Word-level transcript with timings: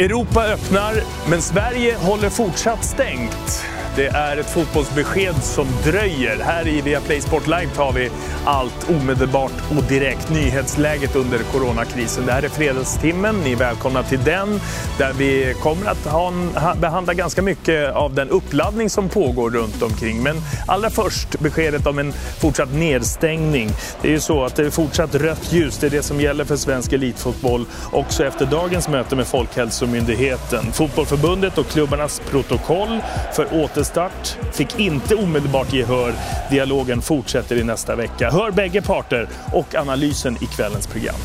Europa 0.00 0.44
öppnar, 0.44 0.94
men 1.30 1.42
Sverige 1.42 1.96
håller 1.96 2.30
fortsatt 2.30 2.84
stängt. 2.84 3.69
Det 3.96 4.06
är 4.06 4.36
ett 4.36 4.50
fotbollsbesked 4.50 5.34
som 5.42 5.66
dröjer. 5.84 6.38
Här 6.44 6.68
i 6.68 6.80
Viaplay 6.80 7.20
Sport 7.20 7.46
Live 7.46 7.68
tar 7.76 7.92
vi 7.92 8.10
allt 8.44 8.90
omedelbart 8.90 9.52
och 9.76 9.82
direkt. 9.82 10.30
Nyhetsläget 10.30 11.16
under 11.16 11.38
coronakrisen. 11.38 12.26
Det 12.26 12.32
här 12.32 12.42
är 12.42 12.48
Fredagstimmen. 12.48 13.40
Ni 13.44 13.52
är 13.52 13.56
välkomna 13.56 14.02
till 14.02 14.24
den 14.24 14.60
där 14.98 15.12
vi 15.12 15.54
kommer 15.62 15.90
att 15.90 16.06
ha 16.06 16.28
en, 16.28 16.50
behandla 16.80 17.14
ganska 17.14 17.42
mycket 17.42 17.92
av 17.92 18.14
den 18.14 18.28
uppladdning 18.28 18.90
som 18.90 19.08
pågår 19.08 19.50
runt 19.50 19.82
omkring. 19.82 20.22
Men 20.22 20.36
allra 20.66 20.90
först 20.90 21.40
beskedet 21.40 21.86
om 21.86 21.98
en 21.98 22.12
fortsatt 22.12 22.72
nedstängning. 22.72 23.70
Det 24.02 24.08
är 24.08 24.12
ju 24.12 24.20
så 24.20 24.44
att 24.44 24.56
det 24.56 24.66
är 24.66 24.70
fortsatt 24.70 25.14
rött 25.14 25.52
ljus. 25.52 25.78
Det 25.78 25.86
är 25.86 25.90
det 25.90 26.02
som 26.02 26.20
gäller 26.20 26.44
för 26.44 26.56
svensk 26.56 26.92
elitfotboll 26.92 27.66
också 27.92 28.24
efter 28.24 28.46
dagens 28.46 28.88
möte 28.88 29.16
med 29.16 29.26
Folkhälsomyndigheten. 29.26 30.72
Fotbollförbundet 30.72 31.58
och 31.58 31.66
klubbarnas 31.66 32.22
protokoll 32.30 33.00
för 33.32 33.46
åter 33.52 33.79
återstart. 33.80 34.36
Fick 34.52 34.78
inte 34.78 35.14
omedelbart 35.14 35.72
gehör. 35.72 36.14
Dialogen 36.50 37.02
fortsätter 37.02 37.56
i 37.56 37.64
nästa 37.64 37.96
vecka. 37.96 38.30
Hör 38.30 38.50
bägge 38.50 38.82
parter 38.82 39.28
och 39.52 39.74
analysen 39.74 40.36
i 40.40 40.46
kvällens 40.46 40.86
program. 40.86 41.20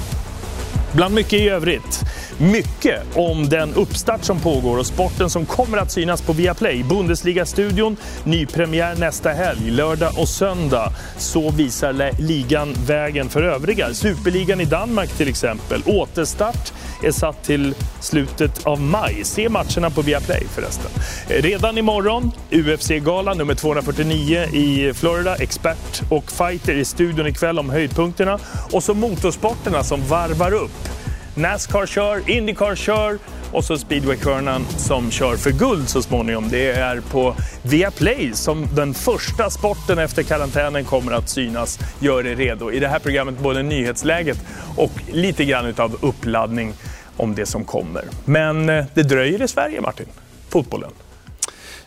Bland 0.93 1.15
mycket 1.15 1.33
i 1.33 1.49
övrigt. 1.49 2.01
Mycket 2.37 3.01
om 3.17 3.49
den 3.49 3.73
uppstart 3.73 4.23
som 4.23 4.39
pågår 4.39 4.77
och 4.77 4.85
sporten 4.85 5.29
som 5.29 5.45
kommer 5.45 5.77
att 5.77 5.91
synas 5.91 6.21
på 6.21 6.33
Viaplay. 6.33 6.83
Bundesliga-studion, 6.83 7.97
nypremiär 8.23 8.95
nästa 8.95 9.29
helg, 9.29 9.71
lördag 9.71 10.11
och 10.17 10.29
söndag. 10.29 10.91
Så 11.17 11.51
visar 11.51 12.21
ligan 12.21 12.73
vägen 12.87 13.29
för 13.29 13.43
övriga. 13.43 13.93
Superligan 13.93 14.61
i 14.61 14.65
Danmark 14.65 15.09
till 15.09 15.27
exempel. 15.27 15.81
Återstart 15.85 16.73
är 17.03 17.11
satt 17.11 17.43
till 17.43 17.75
slutet 17.99 18.65
av 18.65 18.81
maj. 18.81 19.23
Se 19.23 19.49
matcherna 19.49 19.89
på 19.89 20.01
Viaplay 20.01 20.43
förresten. 20.55 20.91
Eh, 21.29 21.41
redan 21.41 21.77
imorgon, 21.77 22.31
UFC-gala 22.51 23.33
nummer 23.33 23.55
249 23.55 24.43
i 24.53 24.93
Florida. 24.93 25.35
Expert 25.35 26.01
och 26.09 26.31
fighter 26.31 26.73
i 26.73 26.85
studion 26.85 27.27
ikväll 27.27 27.59
om 27.59 27.69
höjdpunkterna. 27.69 28.39
Och 28.71 28.83
så 28.83 28.93
motorsporterna 28.93 29.83
som 29.83 30.07
varvar 30.07 30.53
upp. 30.53 30.89
Nascar 31.35 31.85
kör, 31.85 32.29
Indycar 32.29 32.75
kör 32.75 33.17
och 33.51 33.63
så 33.63 33.77
speedwaykörnan 33.77 34.65
som 34.77 35.11
kör 35.11 35.35
för 35.35 35.51
guld 35.51 35.89
så 35.89 36.01
småningom. 36.01 36.49
Det 36.49 36.71
är 36.71 37.01
på 37.01 37.35
Viaplay 37.61 38.31
som 38.33 38.67
den 38.75 38.93
första 38.93 39.49
sporten 39.49 39.99
efter 39.99 40.23
karantänen 40.23 40.85
kommer 40.85 41.11
att 41.11 41.29
synas. 41.29 41.79
Gör 41.99 42.27
er 42.27 42.35
redo. 42.35 42.71
I 42.71 42.79
det 42.79 42.87
här 42.87 42.99
programmet 42.99 43.39
både 43.39 43.63
nyhetsläget 43.63 44.37
och 44.77 44.91
lite 45.11 45.45
grann 45.45 45.73
av 45.77 45.97
uppladdning 46.01 46.73
om 47.17 47.35
det 47.35 47.45
som 47.45 47.63
kommer. 47.63 48.03
Men 48.25 48.69
eh, 48.69 48.85
det 48.93 49.03
dröjer 49.03 49.41
i 49.41 49.47
Sverige, 49.47 49.81
Martin. 49.81 50.07
Fotbollen. 50.49 50.91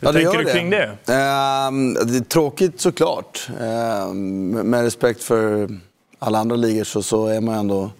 Hur 0.00 0.08
ja, 0.08 0.12
tänker 0.12 0.38
du 0.38 0.44
kring 0.44 0.70
det? 0.70 0.90
det? 1.04 1.12
Uh, 1.12 2.06
det 2.06 2.16
är 2.16 2.24
tråkigt 2.24 2.80
såklart. 2.80 3.48
Uh, 3.60 4.14
med 4.14 4.82
respekt 4.82 5.22
för 5.22 5.68
alla 6.18 6.38
andra 6.38 6.56
ligor 6.56 6.84
så, 6.84 7.02
så 7.02 7.26
är 7.26 7.40
man 7.40 7.54
ändå 7.54 7.90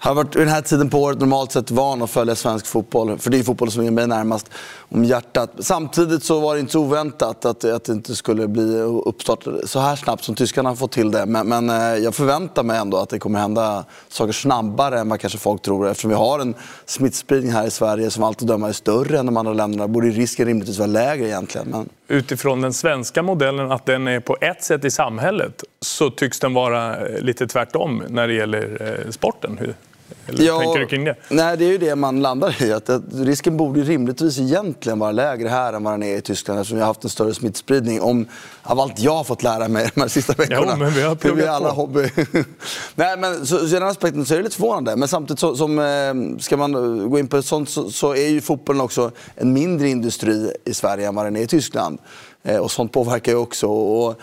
har 0.00 0.14
varit 0.14 0.36
vid 0.36 0.42
den 0.42 0.54
här 0.54 0.62
tiden 0.62 0.90
på 0.90 1.02
året 1.02 1.20
normalt 1.20 1.52
sett 1.52 1.70
van 1.70 2.02
att 2.02 2.10
följa 2.10 2.34
svensk 2.34 2.66
fotboll. 2.66 3.18
För 3.18 3.30
det 3.30 3.38
är 3.38 3.42
fotboll 3.42 3.70
som 3.70 3.86
är 3.86 3.90
mig 3.90 4.06
närmast 4.06 4.50
om 4.88 5.04
hjärtat. 5.04 5.52
Samtidigt 5.58 6.24
så 6.24 6.40
var 6.40 6.54
det 6.54 6.60
inte 6.60 6.72
så 6.72 6.80
oväntat 6.80 7.44
att, 7.44 7.64
att 7.64 7.84
det 7.84 7.92
inte 7.92 8.16
skulle 8.16 8.48
bli 8.48 8.78
uppstart 8.80 9.46
så 9.64 9.80
här 9.80 9.96
snabbt 9.96 10.24
som 10.24 10.34
tyskarna 10.34 10.68
har 10.68 10.76
fått 10.76 10.92
till 10.92 11.10
det. 11.10 11.26
Men, 11.26 11.48
men 11.48 11.70
eh, 11.70 11.76
jag 11.76 12.14
förväntar 12.14 12.62
mig 12.62 12.78
ändå 12.78 12.96
att 12.96 13.08
det 13.08 13.18
kommer 13.18 13.38
hända 13.38 13.84
saker 14.08 14.32
snabbare 14.32 15.00
än 15.00 15.08
vad 15.08 15.20
kanske 15.20 15.38
folk 15.38 15.62
tror. 15.62 15.88
Eftersom 15.88 16.10
vi 16.10 16.16
har 16.16 16.38
en 16.38 16.54
smittspridning 16.86 17.52
här 17.52 17.66
i 17.66 17.70
Sverige 17.70 18.10
som 18.10 18.22
alltid 18.24 18.48
dömer 18.48 18.68
är 18.68 18.72
större 18.72 19.18
än 19.18 19.26
de 19.26 19.36
andra 19.36 19.52
länderna 19.52 19.88
borde 19.88 20.08
risken 20.08 20.46
rimligtvis 20.46 20.78
vara 20.78 20.86
lägre 20.86 21.26
egentligen. 21.26 21.68
Men... 21.68 21.88
Utifrån 22.08 22.60
den 22.60 22.72
svenska 22.72 23.22
modellen, 23.22 23.72
att 23.72 23.86
den 23.86 24.08
är 24.08 24.20
på 24.20 24.36
ett 24.40 24.64
sätt 24.64 24.84
i 24.84 24.90
samhället, 24.90 25.64
så 25.80 26.10
tycks 26.10 26.40
den 26.40 26.54
vara 26.54 27.06
eh, 27.06 27.20
lite 27.20 27.46
tvärtom 27.46 28.02
när 28.08 28.28
det 28.28 28.34
gäller 28.34 28.78
eh, 29.04 29.10
sporten. 29.10 29.74
Eller 30.26 30.44
ja, 30.44 30.60
tänker 30.60 30.80
du 30.80 30.86
kring 30.86 31.04
det? 31.04 31.16
Nej, 31.28 31.56
det 31.56 31.64
är 31.64 31.68
ju 31.68 31.78
det 31.78 31.96
man 31.96 32.22
landar 32.22 32.62
i. 32.62 32.72
Att, 32.72 32.90
risken 33.12 33.56
borde 33.56 33.80
rimligtvis 33.80 34.38
egentligen 34.38 34.98
vara 34.98 35.12
lägre 35.12 35.48
här 35.48 35.72
än 35.72 35.84
vad 35.84 35.92
den 35.92 36.02
är 36.02 36.16
i 36.16 36.20
Tyskland 36.20 36.60
eftersom 36.60 36.76
vi 36.76 36.80
har 36.80 36.86
haft 36.86 37.04
en 37.04 37.10
större 37.10 37.34
smittspridning. 37.34 38.02
Om, 38.02 38.26
av 38.62 38.80
allt 38.80 38.98
jag 38.98 39.14
har 39.14 39.24
fått 39.24 39.42
lära 39.42 39.68
mig 39.68 39.90
de 39.94 40.00
här 40.00 40.08
sista 40.08 40.32
veckorna. 40.32 40.66
Ja, 40.66 40.76
men 40.76 40.92
vi 40.92 41.02
har 41.02 41.14
pluggat 41.14 41.44
vi 41.44 41.48
alla 41.48 41.70
hobby. 41.70 42.10
Nej, 42.94 43.16
men 43.18 43.46
så, 43.46 43.58
så 43.58 43.66
den 43.66 43.82
aspekten 43.82 44.26
så 44.26 44.34
är 44.34 44.38
det 44.38 44.44
lite 44.44 44.56
förvånande. 44.56 44.96
Men 44.96 45.08
samtidigt, 45.08 45.40
så, 45.40 45.56
som, 45.56 45.78
eh, 45.78 46.38
ska 46.40 46.56
man 46.56 46.72
gå 47.10 47.18
in 47.18 47.28
på 47.28 47.42
sånt 47.42 47.68
så, 47.68 47.90
så, 47.90 48.14
är 48.14 48.28
ju 48.28 48.40
fotbollen 48.40 48.80
också 48.80 49.10
en 49.34 49.52
mindre 49.52 49.88
industri 49.88 50.52
i 50.64 50.74
Sverige 50.74 51.08
än 51.08 51.14
vad 51.14 51.26
den 51.26 51.36
är 51.36 51.40
i 51.40 51.46
Tyskland. 51.46 51.98
Eh, 52.42 52.56
och 52.56 52.70
sånt 52.70 52.92
påverkar 52.92 53.32
ju 53.32 53.38
också. 53.38 53.66
Och, 53.66 54.20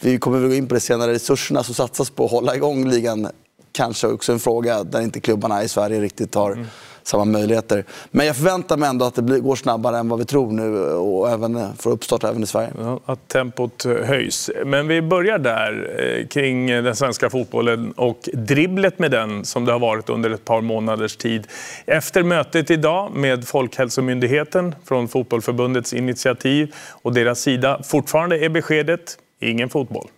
vi 0.00 0.18
kommer 0.18 0.38
väl 0.38 0.48
gå 0.48 0.54
in 0.54 0.68
på 0.68 0.74
det 0.74 0.80
senare, 0.80 1.12
resurserna 1.12 1.62
som 1.62 1.74
satsas 1.74 2.10
på 2.10 2.24
att 2.24 2.30
hålla 2.30 2.56
igång 2.56 2.88
ligan 2.88 3.28
kanske 3.74 4.06
också 4.06 4.32
en 4.32 4.38
fråga 4.38 4.84
där 4.84 5.00
inte 5.00 5.20
klubbarna 5.20 5.62
i 5.62 5.68
Sverige 5.68 6.00
riktigt 6.00 6.34
har 6.34 6.52
mm. 6.52 6.66
samma 7.02 7.24
möjligheter. 7.24 7.84
Men 8.10 8.26
jag 8.26 8.36
förväntar 8.36 8.76
mig 8.76 8.88
ändå 8.88 9.04
att 9.04 9.14
det 9.14 9.40
går 9.40 9.56
snabbare 9.56 9.98
än 9.98 10.08
vad 10.08 10.18
vi 10.18 10.24
tror 10.24 10.52
nu 10.52 10.78
och 10.86 11.30
även 11.30 11.76
får 11.76 11.90
uppstart 11.90 12.24
även 12.24 12.42
i 12.42 12.46
Sverige. 12.46 12.70
Ja, 12.78 13.00
att 13.06 13.28
tempot 13.28 13.84
höjs. 13.84 14.50
Men 14.64 14.88
vi 14.88 15.02
börjar 15.02 15.38
där 15.38 15.96
eh, 15.98 16.26
kring 16.26 16.66
den 16.66 16.96
svenska 16.96 17.30
fotbollen 17.30 17.92
och 17.92 18.28
dribblet 18.32 18.98
med 18.98 19.10
den 19.10 19.44
som 19.44 19.64
det 19.64 19.72
har 19.72 19.78
varit 19.78 20.10
under 20.10 20.30
ett 20.30 20.44
par 20.44 20.60
månaders 20.60 21.16
tid. 21.16 21.46
Efter 21.86 22.22
mötet 22.22 22.70
idag 22.70 23.12
med 23.14 23.48
Folkhälsomyndigheten 23.48 24.74
från 24.84 25.08
Fotbollförbundets 25.08 25.92
initiativ 25.92 26.74
och 27.02 27.14
deras 27.14 27.40
sida 27.40 27.82
fortfarande 27.84 28.44
är 28.44 28.48
beskedet 28.48 29.18
ingen 29.40 29.68
fotboll. 29.68 30.08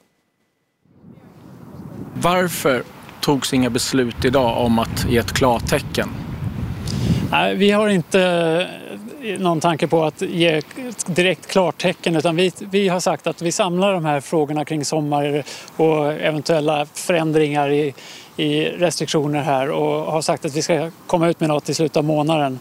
Varför 2.15 2.83
togs 3.21 3.55
inga 3.55 3.71
beslut 3.71 4.25
idag 4.25 4.65
om 4.65 4.79
att 4.79 5.07
ge 5.09 5.19
ett 5.19 5.33
klartecken? 5.33 6.09
Nej, 7.31 7.55
vi 7.55 7.71
har 7.71 7.89
inte 7.89 8.21
eh, 9.23 9.41
någon 9.41 9.61
tanke 9.61 9.87
på 9.87 10.05
att 10.05 10.23
ge 10.23 10.49
ett 10.49 11.07
direkt 11.07 11.47
klartecken 11.47 12.17
utan 12.17 12.37
vi, 12.37 12.53
vi 12.71 12.89
har 12.89 13.01
sagt 13.01 13.27
att 13.27 13.43
vi 13.43 13.53
samlar 13.53 13.93
de 13.93 14.05
här 14.05 14.21
frågorna 14.21 14.65
kring 14.65 14.85
sommar 14.85 15.43
och 15.77 16.13
eventuella 16.13 16.87
förändringar 16.87 17.71
i, 17.73 17.95
i 18.37 18.65
restriktioner 18.65 19.43
här 19.43 19.71
och 19.71 20.13
har 20.13 20.23
sagt 20.23 20.45
att 20.45 20.57
vi 20.57 20.63
ska 20.63 20.91
komma 21.07 21.29
ut 21.29 21.41
med 21.41 21.49
något 21.49 21.69
i 21.69 21.75
slutet 21.75 21.97
av 21.97 22.05
månaden. 22.05 22.59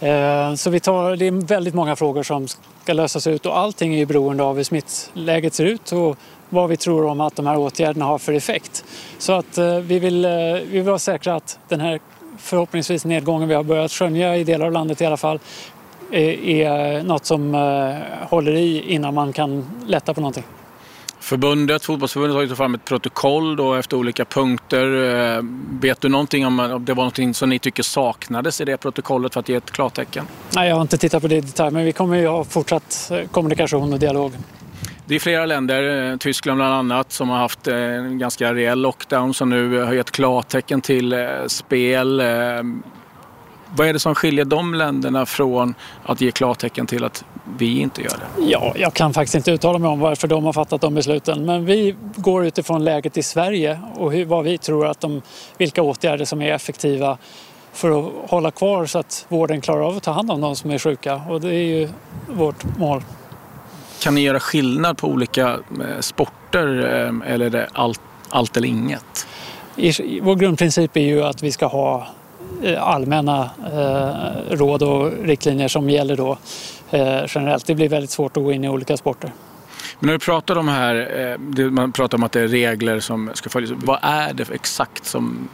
Eh, 0.00 0.54
så 0.54 0.70
vi 0.70 0.80
tar, 0.80 1.16
det 1.16 1.26
är 1.26 1.46
väldigt 1.46 1.74
många 1.74 1.96
frågor 1.96 2.22
som 2.22 2.48
ska 2.82 2.92
lösas 2.92 3.26
ut 3.26 3.46
och 3.46 3.58
allting 3.58 3.94
är 3.94 3.98
ju 3.98 4.06
beroende 4.06 4.42
av 4.42 4.56
hur 4.56 4.64
smittläget 4.64 5.54
ser 5.54 5.64
ut 5.64 5.92
och 5.92 6.16
vad 6.52 6.68
vi 6.68 6.76
tror 6.76 7.06
om 7.06 7.20
att 7.20 7.36
de 7.36 7.46
här 7.46 7.58
åtgärderna 7.58 8.04
har 8.04 8.18
för 8.18 8.32
effekt. 8.32 8.84
Så 9.18 9.32
att 9.32 9.58
eh, 9.58 9.76
vi 9.76 9.98
vill, 9.98 10.24
eh, 10.24 10.30
vi 10.30 10.70
vill 10.70 10.82
vara 10.82 10.98
säkra 10.98 11.34
att 11.34 11.58
den 11.68 11.80
här 11.80 12.00
förhoppningsvis 12.38 13.04
nedgången 13.04 13.48
vi 13.48 13.54
har 13.54 13.62
börjat 13.62 13.92
skönja 13.92 14.36
i 14.36 14.44
delar 14.44 14.66
av 14.66 14.72
landet 14.72 15.00
i 15.00 15.06
alla 15.06 15.16
fall 15.16 15.38
är 16.10 17.02
något 17.02 17.24
som 17.24 17.54
håller 18.28 18.52
i 18.52 18.92
innan 18.92 19.14
man 19.14 19.32
kan 19.32 19.64
lätta 19.86 20.14
på 20.14 20.20
någonting. 20.20 20.44
Förbundet, 21.20 21.84
fotbollsförbundet 21.84 22.34
har 22.34 22.42
tagit 22.42 22.56
fram 22.56 22.74
ett 22.74 22.84
protokoll 22.84 23.56
då 23.56 23.74
efter 23.74 23.96
olika 23.96 24.24
punkter. 24.24 24.88
Vet 25.80 26.00
du 26.00 26.08
någonting 26.08 26.46
om 26.46 26.56
det 26.56 26.94
var 26.94 27.02
någonting 27.02 27.34
som 27.34 27.48
ni 27.48 27.58
tycker 27.58 27.82
saknades 27.82 28.60
i 28.60 28.64
det 28.64 28.76
protokollet 28.76 29.32
för 29.32 29.40
att 29.40 29.48
ge 29.48 29.54
ett 29.54 29.70
klartecken? 29.70 30.24
Nej, 30.54 30.68
jag 30.68 30.76
har 30.76 30.82
inte 30.82 30.98
tittat 30.98 31.22
på 31.22 31.28
det 31.28 31.36
i 31.36 31.40
detalj, 31.40 31.74
men 31.74 31.84
vi 31.84 31.92
kommer 31.92 32.16
ju 32.16 32.26
ha 32.26 32.44
fortsatt 32.44 33.12
kommunikation 33.30 33.92
och 33.92 33.98
dialog. 33.98 34.32
Det 35.12 35.16
är 35.16 35.20
flera 35.20 35.46
länder, 35.46 36.10
eh, 36.10 36.16
Tyskland 36.16 36.58
bland 36.58 36.74
annat, 36.74 37.12
som 37.12 37.28
har 37.28 37.38
haft 37.38 37.68
eh, 37.68 37.76
en 37.76 38.18
ganska 38.18 38.54
rejäl 38.54 38.78
lockdown 38.78 39.34
som 39.34 39.50
nu 39.50 39.78
har 39.82 39.92
gett 39.92 40.10
klartecken 40.10 40.80
till 40.80 41.12
eh, 41.12 41.28
spel. 41.46 42.22
Vad 43.76 43.88
är 43.88 43.92
det 43.92 43.98
som 43.98 44.14
skiljer 44.14 44.44
de 44.44 44.74
länderna 44.74 45.26
från 45.26 45.74
att 46.04 46.20
ge 46.20 46.30
klartecken 46.30 46.86
till 46.86 47.04
att 47.04 47.24
vi 47.58 47.80
inte 47.80 48.02
gör 48.02 48.10
det? 48.10 48.50
Ja, 48.50 48.72
jag 48.76 48.94
kan 48.94 49.14
faktiskt 49.14 49.34
inte 49.34 49.50
uttala 49.50 49.78
mig 49.78 49.88
om 49.88 50.00
varför 50.00 50.28
de 50.28 50.44
har 50.44 50.52
fattat 50.52 50.80
de 50.80 50.94
besluten. 50.94 51.44
Men 51.44 51.64
vi 51.64 51.96
går 52.16 52.46
utifrån 52.46 52.84
läget 52.84 53.16
i 53.16 53.22
Sverige 53.22 53.80
och 53.94 54.12
hur, 54.12 54.24
vad 54.24 54.44
vi 54.44 54.58
tror 54.58 54.86
att 54.86 55.00
de, 55.00 55.22
vilka 55.58 55.82
åtgärder 55.82 56.24
som 56.24 56.42
är 56.42 56.52
effektiva 56.52 57.18
för 57.72 57.98
att 57.98 58.30
hålla 58.30 58.50
kvar 58.50 58.86
så 58.86 58.98
att 58.98 59.26
vården 59.28 59.60
klarar 59.60 59.82
av 59.82 59.96
att 59.96 60.02
ta 60.02 60.12
hand 60.12 60.30
om 60.30 60.40
de 60.40 60.56
som 60.56 60.70
är 60.70 60.78
sjuka. 60.78 61.22
Och 61.28 61.40
det 61.40 61.54
är 61.54 61.78
ju 61.78 61.88
vårt 62.28 62.78
mål. 62.78 63.02
Kan 64.02 64.14
ni 64.14 64.20
göra 64.20 64.40
skillnad 64.40 64.98
på 64.98 65.08
olika 65.08 65.48
eh, 65.50 66.00
sporter 66.00 66.66
eh, 66.78 67.32
eller 67.32 67.46
är 67.46 67.50
det 67.50 67.68
allt, 67.72 68.00
allt 68.28 68.56
eller 68.56 68.68
inget? 68.68 69.26
Vår 70.22 70.36
grundprincip 70.36 70.96
är 70.96 71.00
ju 71.00 71.22
att 71.22 71.42
vi 71.42 71.52
ska 71.52 71.66
ha 71.66 72.06
eh, 72.62 72.82
allmänna 72.82 73.50
råd 74.50 74.82
och 74.82 75.12
riktlinjer 75.22 75.68
som 75.68 75.90
gäller 75.90 76.16
då 76.16 76.38
generellt. 77.28 77.66
Det 77.66 77.74
blir 77.74 77.88
väldigt 77.88 78.10
svårt 78.10 78.36
att 78.36 78.42
gå 78.42 78.52
in 78.52 78.64
i 78.64 78.68
olika 78.68 78.96
sporter. 78.96 79.32
Men 79.98 80.06
när 80.06 80.12
du 80.12 80.18
pratar 80.18 80.58
om 80.58 80.68
här, 80.68 81.70
man 81.70 81.92
pratar 81.92 82.18
om 82.18 82.24
att 82.24 82.32
det 82.32 82.40
är 82.40 82.48
regler 82.48 83.00
som 83.00 83.30
ska 83.34 83.50
följas. 83.50 83.72
Vad 83.76 83.98
är 84.02 84.34
det 84.34 84.50
exakt 84.50 85.04
som 85.06 85.48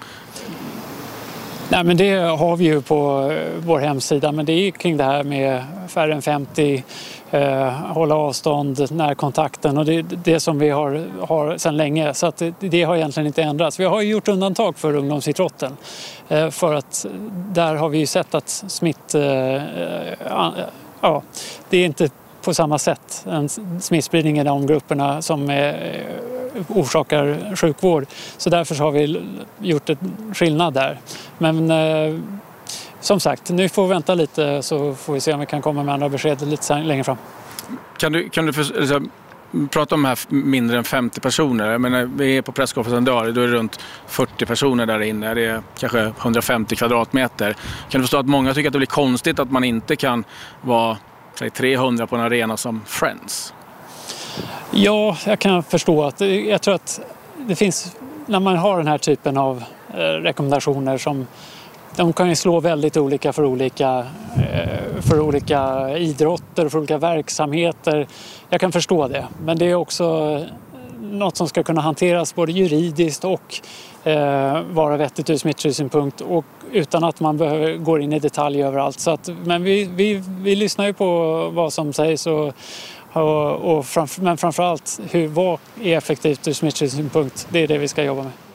Nej, 1.70 1.84
men 1.84 1.96
det 1.96 2.14
har 2.14 2.56
vi 2.56 2.64
ju 2.64 2.82
på 2.82 3.30
eh, 3.32 3.62
vår 3.66 3.78
hemsida, 3.78 4.32
men 4.32 4.46
det 4.46 4.52
är 4.52 4.70
kring 4.70 4.96
det 4.96 5.04
här 5.04 5.24
med 5.24 5.64
färre 5.88 6.14
än 6.14 6.22
50, 6.22 6.84
eh, 7.30 7.70
hålla 7.70 8.14
avstånd, 8.14 8.90
närkontakten 8.90 9.78
och 9.78 9.84
det 9.84 9.94
är 9.94 10.02
det 10.02 10.40
som 10.40 10.58
vi 10.58 10.70
har, 10.70 11.06
har 11.28 11.58
sedan 11.58 11.76
länge. 11.76 12.14
Så 12.14 12.26
att 12.26 12.36
det, 12.36 12.54
det, 12.60 12.82
har 12.82 12.96
egentligen 12.96 13.26
inte 13.26 13.42
ändrats. 13.42 13.80
Vi 13.80 13.84
har 13.84 14.00
ju 14.00 14.10
gjort 14.10 14.28
undantag 14.28 14.76
för 14.76 14.96
ungdomsidrotten 14.96 15.76
eh, 16.28 16.50
för 16.50 16.74
att 16.74 17.06
där 17.52 17.74
har 17.74 17.88
vi 17.88 17.98
ju 17.98 18.06
sett 18.06 18.34
att 18.34 18.48
smitt... 18.48 19.14
Eh, 19.14 19.22
eh 19.22 20.50
ja, 21.00 21.22
det 21.70 21.78
är 21.78 21.84
inte 21.84 22.10
på 22.42 22.54
samma 22.54 22.78
sätt 22.78 23.26
en 23.30 23.48
smittspridning 23.80 24.38
i 24.38 24.44
de 24.44 24.66
grupperna 24.66 25.22
som 25.22 25.50
är, 25.50 25.68
eh, 26.54 26.78
orsakar 26.78 27.56
sjukvård. 27.56 28.06
Så 28.36 28.50
därför 28.50 28.74
har 28.74 28.90
vi 28.90 29.22
gjort 29.58 29.90
en 29.90 30.34
skillnad 30.34 30.74
där. 30.74 31.00
Men 31.38 31.70
eh, 31.70 32.20
som 33.00 33.20
sagt, 33.20 33.50
nu 33.50 33.68
får 33.68 33.82
vi 33.82 33.88
vänta 33.88 34.14
lite 34.14 34.62
så 34.62 34.94
får 34.94 35.12
vi 35.12 35.20
se 35.20 35.32
om 35.32 35.40
vi 35.40 35.46
kan 35.46 35.62
komma 35.62 35.82
med 35.82 35.94
andra 35.94 36.08
besked 36.08 36.42
lite 36.42 36.78
längre 36.78 37.04
fram. 37.04 37.16
Kan 37.96 38.12
du, 38.12 38.28
kan 38.28 38.46
du 38.46 38.52
för, 38.52 38.80
alltså, 38.80 39.00
prata 39.70 39.94
om 39.94 40.04
här 40.04 40.18
mindre 40.28 40.78
än 40.78 40.84
50 40.84 41.20
personer? 41.20 41.70
Jag 41.70 41.80
menar, 41.80 42.10
vi 42.16 42.36
är 42.36 42.42
på 42.42 42.52
presskonferensen 42.52 43.02
idag, 43.02 43.34
då 43.34 43.40
är 43.40 43.46
det 43.46 43.52
runt 43.52 43.80
40 44.06 44.46
personer 44.46 44.86
där 44.86 45.00
inne. 45.00 45.34
Det 45.34 45.44
är 45.44 45.62
kanske 45.78 46.12
150 46.20 46.76
kvadratmeter. 46.76 47.56
Kan 47.88 48.00
du 48.00 48.02
förstå 48.02 48.18
att 48.18 48.26
många 48.26 48.54
tycker 48.54 48.68
att 48.68 48.72
det 48.72 48.78
blir 48.78 48.86
konstigt 48.86 49.38
att 49.38 49.50
man 49.50 49.64
inte 49.64 49.96
kan 49.96 50.24
vara 50.60 50.96
säg 51.38 51.50
300 51.50 52.06
på 52.06 52.16
en 52.16 52.22
arena 52.22 52.56
som 52.56 52.80
Friends? 52.86 53.54
Ja, 54.70 55.16
jag 55.26 55.38
kan 55.38 55.62
förstå 55.62 56.04
att 56.04 56.20
jag 56.20 56.62
tror 56.62 56.74
att 56.74 57.00
det 57.36 57.56
finns, 57.56 57.96
när 58.26 58.40
man 58.40 58.56
har 58.56 58.78
den 58.78 58.86
här 58.86 58.98
typen 58.98 59.36
av 59.36 59.64
eh, 59.90 59.96
rekommendationer 59.96 60.98
som 60.98 61.26
de 61.98 62.12
kan 62.12 62.28
ju 62.28 62.36
slå 62.36 62.60
väldigt 62.60 62.96
olika 62.96 63.32
för 63.32 63.44
olika, 63.44 64.06
eh, 64.36 65.00
för 65.00 65.20
olika 65.20 65.90
idrotter, 65.98 66.68
för 66.68 66.78
olika 66.78 66.98
verksamheter. 66.98 68.06
Jag 68.48 68.60
kan 68.60 68.72
förstå 68.72 69.08
det, 69.08 69.26
men 69.44 69.58
det 69.58 69.64
är 69.64 69.74
också 69.74 70.04
eh, 70.04 70.42
något 71.00 71.36
som 71.36 71.48
ska 71.48 71.62
kunna 71.62 71.80
hanteras 71.80 72.34
både 72.34 72.52
juridiskt 72.52 73.24
och 73.24 73.60
eh, 74.08 74.62
vara 74.70 74.96
vettigt 74.96 75.30
ur 75.30 75.36
smittskyddssynpunkt 75.36 76.20
och 76.20 76.44
utan 76.72 77.04
att 77.04 77.20
man 77.20 77.36
behöver, 77.36 77.76
går 77.76 78.00
in 78.00 78.12
i 78.12 78.18
detalj 78.18 78.62
överallt. 78.62 79.00
Så 79.00 79.10
att, 79.10 79.30
men 79.44 79.62
vi, 79.62 79.84
vi, 79.84 80.22
vi 80.40 80.56
lyssnar 80.56 80.86
ju 80.86 80.92
på 80.92 81.50
vad 81.52 81.72
som 81.72 81.92
sägs 81.92 82.26
och, 82.26 82.52
och, 83.12 83.54
och 83.54 83.86
framför, 83.86 84.22
men 84.22 84.36
framförallt 84.36 85.00
hur, 85.10 85.28
vad 85.28 85.58
är 85.82 85.98
effektivt 85.98 86.48
ur 86.48 86.52
smittskyddssynpunkt? 86.52 87.48
Det 87.50 87.58
är 87.58 87.68
det 87.68 87.78
vi 87.78 87.88
ska 87.88 88.02
jobba 88.02 88.22
med. 88.22 88.47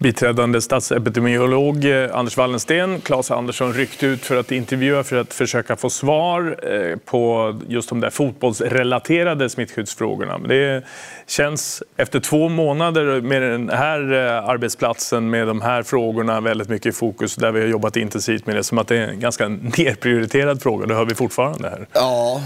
Biträdande 0.00 0.60
statsepidemiolog 0.60 1.84
eh, 1.84 2.16
Anders 2.16 2.36
Wallensten, 2.36 3.00
Claes 3.00 3.30
Andersson 3.30 3.72
ryckte 3.72 4.06
ut 4.06 4.24
för 4.24 4.36
att 4.36 4.52
intervjua 4.52 5.04
för 5.04 5.16
att 5.16 5.34
försöka 5.34 5.76
få 5.76 5.90
svar 5.90 6.58
eh, 6.62 6.96
på 6.96 7.54
just 7.68 7.88
de 7.88 8.00
där 8.00 8.10
fotbollsrelaterade 8.10 9.48
smittskyddsfrågorna. 9.48 10.38
Men 10.38 10.48
det 10.48 10.84
känns 11.26 11.82
efter 11.96 12.20
två 12.20 12.48
månader 12.48 13.20
med 13.20 13.42
den 13.42 13.68
här 13.68 14.12
eh, 14.12 14.48
arbetsplatsen 14.48 15.30
med 15.30 15.46
de 15.46 15.60
här 15.60 15.82
frågorna 15.82 16.40
väldigt 16.40 16.68
mycket 16.68 16.86
i 16.86 16.92
fokus 16.92 17.36
där 17.36 17.52
vi 17.52 17.60
har 17.60 17.66
jobbat 17.66 17.96
intensivt 17.96 18.46
med 18.46 18.56
det 18.56 18.64
som 18.64 18.78
att 18.78 18.88
det 18.88 18.96
är 18.96 19.08
en 19.08 19.20
ganska 19.20 19.48
nerprioriterad 19.48 20.62
fråga. 20.62 20.86
Det 20.86 20.94
hör 20.94 21.04
vi 21.04 21.14
fortfarande 21.14 21.68
här. 21.68 21.86
Ja, 21.92 22.42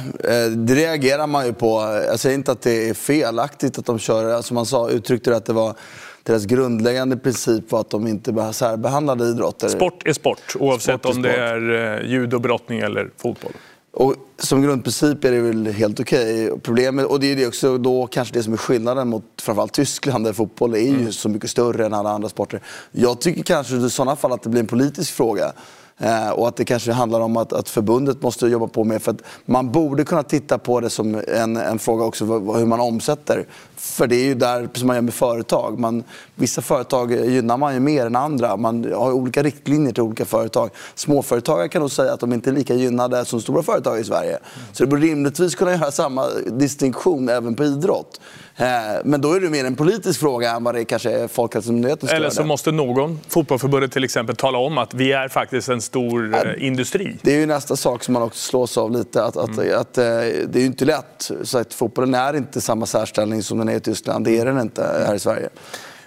det 0.56 0.74
reagerar 0.74 1.26
man 1.26 1.46
ju 1.46 1.52
på. 1.52 2.02
Jag 2.06 2.20
säger 2.20 2.34
inte 2.34 2.52
att 2.52 2.62
det 2.62 2.88
är 2.88 2.94
felaktigt 2.94 3.78
att 3.78 3.86
de 3.86 3.98
kör, 3.98 4.34
alltså 4.34 4.54
man 4.54 4.66
sa, 4.66 4.90
uttryckte 4.90 5.30
det 5.30 5.36
att 5.36 5.46
det 5.46 5.52
var 5.52 5.74
deras 6.22 6.44
grundläggande 6.44 7.16
princip 7.16 7.72
var 7.72 7.80
att 7.80 7.90
de 7.90 8.06
inte 8.06 8.52
särbehandlade 8.52 9.24
idrotter. 9.24 9.68
Sport 9.68 10.06
är 10.06 10.12
sport, 10.12 10.56
oavsett 10.58 11.00
sport 11.00 11.12
är 11.12 11.16
om 11.16 11.22
det 11.22 11.36
är 11.36 12.00
eh, 12.00 12.10
judo, 12.10 12.38
brottning 12.38 12.78
eller 12.78 13.10
fotboll. 13.16 13.52
Och 13.94 14.14
som 14.38 14.62
grundprincip 14.62 15.24
är 15.24 15.32
det 15.32 15.40
väl 15.40 15.66
helt 15.66 16.00
okej. 16.00 16.46
Okay. 16.46 16.60
Problemet, 16.60 17.06
och 17.06 17.20
det 17.20 17.42
är 17.42 17.48
också 17.48 17.78
då 17.78 18.06
kanske 18.06 18.34
det 18.34 18.42
som 18.42 18.52
är 18.52 18.56
skillnaden 18.56 19.08
mot 19.08 19.24
framförallt 19.42 19.72
Tyskland 19.72 20.24
där 20.24 20.32
fotboll 20.32 20.74
är 20.74 20.78
ju 20.78 20.88
mm. 20.88 21.12
så 21.12 21.28
mycket 21.28 21.50
större 21.50 21.86
än 21.86 21.94
alla 21.94 22.10
andra 22.10 22.28
sporter. 22.28 22.60
Jag 22.92 23.20
tycker 23.20 23.42
kanske 23.42 23.76
i 23.76 23.90
sådana 23.90 24.16
fall 24.16 24.32
att 24.32 24.42
det 24.42 24.48
blir 24.48 24.60
en 24.60 24.66
politisk 24.66 25.12
fråga. 25.12 25.52
Eh, 25.98 26.30
och 26.30 26.48
att 26.48 26.56
det 26.56 26.64
kanske 26.64 26.92
handlar 26.92 27.20
om 27.20 27.36
att, 27.36 27.52
att 27.52 27.68
förbundet 27.68 28.22
måste 28.22 28.46
jobba 28.46 28.66
på 28.66 28.84
mer. 28.84 28.98
För 28.98 29.10
att 29.10 29.22
man 29.44 29.72
borde 29.72 30.04
kunna 30.04 30.22
titta 30.22 30.58
på 30.58 30.80
det 30.80 30.90
som 30.90 31.22
en, 31.28 31.56
en 31.56 31.78
fråga 31.78 32.04
också 32.04 32.24
hur 32.24 32.66
man 32.66 32.80
omsätter. 32.80 33.46
För 33.76 34.06
det 34.06 34.16
är 34.16 34.24
ju 34.24 34.34
där, 34.34 34.68
som 34.74 34.86
man 34.86 34.96
gör 34.96 35.02
med 35.02 35.14
företag. 35.14 35.78
Man, 35.78 36.04
vissa 36.34 36.62
företag 36.62 37.12
gynnar 37.12 37.56
man 37.56 37.74
ju 37.74 37.80
mer 37.80 38.06
än 38.06 38.16
andra. 38.16 38.56
Man 38.56 38.92
har 38.94 39.12
olika 39.12 39.42
riktlinjer 39.42 39.92
till 39.92 40.02
olika 40.02 40.24
företag. 40.24 40.70
Småföretagare 40.94 41.68
kan 41.68 41.80
nog 41.80 41.90
säga 41.90 42.12
att 42.12 42.20
de 42.20 42.32
inte 42.32 42.50
är 42.50 42.54
lika 42.54 42.74
gynnade 42.74 43.24
som 43.24 43.40
stora 43.40 43.62
företag 43.62 44.00
i 44.00 44.04
Sverige. 44.04 44.38
Så 44.72 44.84
det 44.84 44.90
borde 44.90 45.02
rimligtvis 45.02 45.54
kunna 45.54 45.72
göra 45.72 45.90
samma 45.90 46.28
distinktion 46.46 47.28
även 47.28 47.54
på 47.54 47.64
idrott. 47.64 48.20
Eh, 48.56 48.66
men 49.04 49.20
då 49.20 49.32
är 49.32 49.40
det 49.40 49.50
mer 49.50 49.64
en 49.64 49.76
politisk 49.76 50.20
fråga 50.20 50.50
än 50.50 50.64
vad 50.64 50.74
det 50.74 50.84
kanske 50.84 51.10
är 51.10 51.28
Folkhälsomyndigheten 51.28 52.08
Eller 52.08 52.30
så 52.30 52.44
måste 52.44 52.72
någon, 52.72 53.20
fotbollförbundet 53.28 53.92
till 53.92 54.04
exempel, 54.04 54.36
tala 54.36 54.58
om 54.58 54.78
att 54.78 54.94
vi 54.94 55.12
är 55.12 55.28
faktiskt 55.28 55.68
en 55.68 55.80
stor 55.80 56.30
ja, 56.32 56.44
eh, 56.44 56.66
industri. 56.66 57.16
Det 57.22 57.34
är 57.34 57.38
ju 57.40 57.46
nästa 57.46 57.76
sak 57.76 58.04
som 58.04 58.14
man 58.14 58.22
också 58.22 58.38
slås 58.38 58.78
av 58.78 58.90
lite. 58.90 59.24
Att, 59.24 59.36
att, 59.36 59.48
mm. 59.48 59.80
att, 59.80 59.98
eh, 59.98 60.04
det 60.04 60.54
är 60.54 60.60
ju 60.60 60.66
inte 60.66 60.84
lätt. 60.84 61.30
Så 61.42 61.58
att 61.58 61.74
fotbollen 61.74 62.14
är 62.14 62.36
inte 62.36 62.60
samma 62.60 62.86
särställning 62.86 63.42
som 63.42 63.58
den 63.58 63.68
är 63.68 63.76
i 63.76 63.80
Tyskland. 63.80 64.24
Det 64.24 64.38
är 64.38 64.44
den 64.44 64.60
inte 64.60 65.04
här 65.06 65.14
i 65.14 65.18
Sverige. 65.18 65.48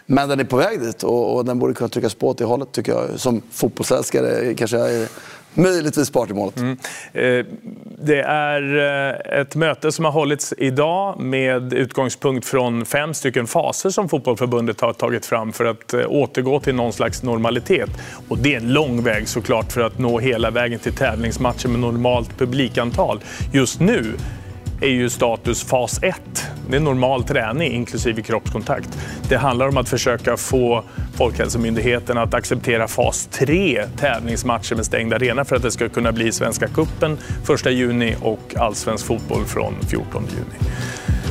Men 0.06 0.30
den 0.30 0.40
är 0.40 0.44
på 0.44 0.58
väg 0.58 0.82
dit 0.82 1.04
och, 1.04 1.36
och 1.36 1.46
den 1.46 1.60
borde 1.60 1.74
kunna 1.74 1.88
tryckas 1.88 2.16
på 2.16 2.28
åt 2.28 2.38
det 2.38 2.46
hållet 2.46 2.72
tycker 2.72 2.92
jag. 2.92 3.20
Som 3.20 3.42
fotbollsälskare 3.52 4.54
kanske 4.54 4.78
jag 4.78 4.92
är 4.92 5.08
Möjligtvis 5.56 6.10
partymålet. 6.10 6.58
Mm. 6.58 6.78
Eh, 7.14 7.46
det 8.00 8.22
är 8.22 8.78
eh, 8.78 9.40
ett 9.42 9.56
möte 9.56 9.92
som 9.92 10.06
har 10.06 10.12
hållits 10.12 10.54
idag 10.58 11.20
med 11.20 11.74
utgångspunkt 11.74 12.48
från 12.48 12.86
fem 12.86 13.14
stycken 13.14 13.48
faser 13.48 13.90
som 13.90 14.10
Fotbollförbundet 14.10 14.82
har 14.82 14.94
tagit 14.94 15.26
fram 15.26 15.54
för 15.54 15.66
att 15.66 15.94
eh, 15.94 16.06
återgå 16.08 16.60
till 16.60 16.76
någon 16.76 16.94
slags 16.94 17.24
normalitet. 17.24 17.90
Och 18.28 18.38
det 18.38 18.54
är 18.54 18.58
en 18.58 18.74
lång 18.74 19.04
väg 19.04 19.28
såklart 19.28 19.72
för 19.72 19.82
att 19.82 20.00
nå 20.00 20.20
hela 20.20 20.50
vägen 20.50 20.80
till 20.80 20.94
tävlingsmatcher 20.94 21.68
med 21.68 21.80
normalt 21.80 22.38
publikantal. 22.38 23.20
Just 23.54 23.80
nu 23.80 24.04
är 24.82 24.88
ju 24.88 25.10
status 25.10 25.64
fas 25.64 26.00
1. 26.04 26.22
Det 26.70 26.76
är 26.76 26.80
normal 26.80 27.24
träning 27.24 27.72
inklusive 27.72 28.22
kroppskontakt. 28.22 28.90
Det 29.30 29.38
handlar 29.38 29.68
om 29.68 29.78
att 29.78 29.90
försöka 29.90 30.38
få 30.38 30.84
Folkhälsomyndigheten 31.18 32.18
att 32.18 32.34
acceptera 32.34 32.88
fas 32.88 33.28
3, 33.32 33.86
tävlingsmatcher 33.98 34.76
med 34.76 34.86
stängd 34.86 35.14
arena 35.14 35.46
för 35.46 35.56
att 35.56 35.62
det 35.62 35.72
ska 35.72 35.90
kunna 35.90 36.12
bli 36.12 36.32
Svenska 36.32 36.68
Kuppen 36.68 37.18
1 37.66 37.72
juni 37.72 38.16
och 38.22 38.56
allsvensk 38.58 39.06
fotboll 39.06 39.46
från 39.46 39.74
14 39.90 40.24
juni. 40.24 40.72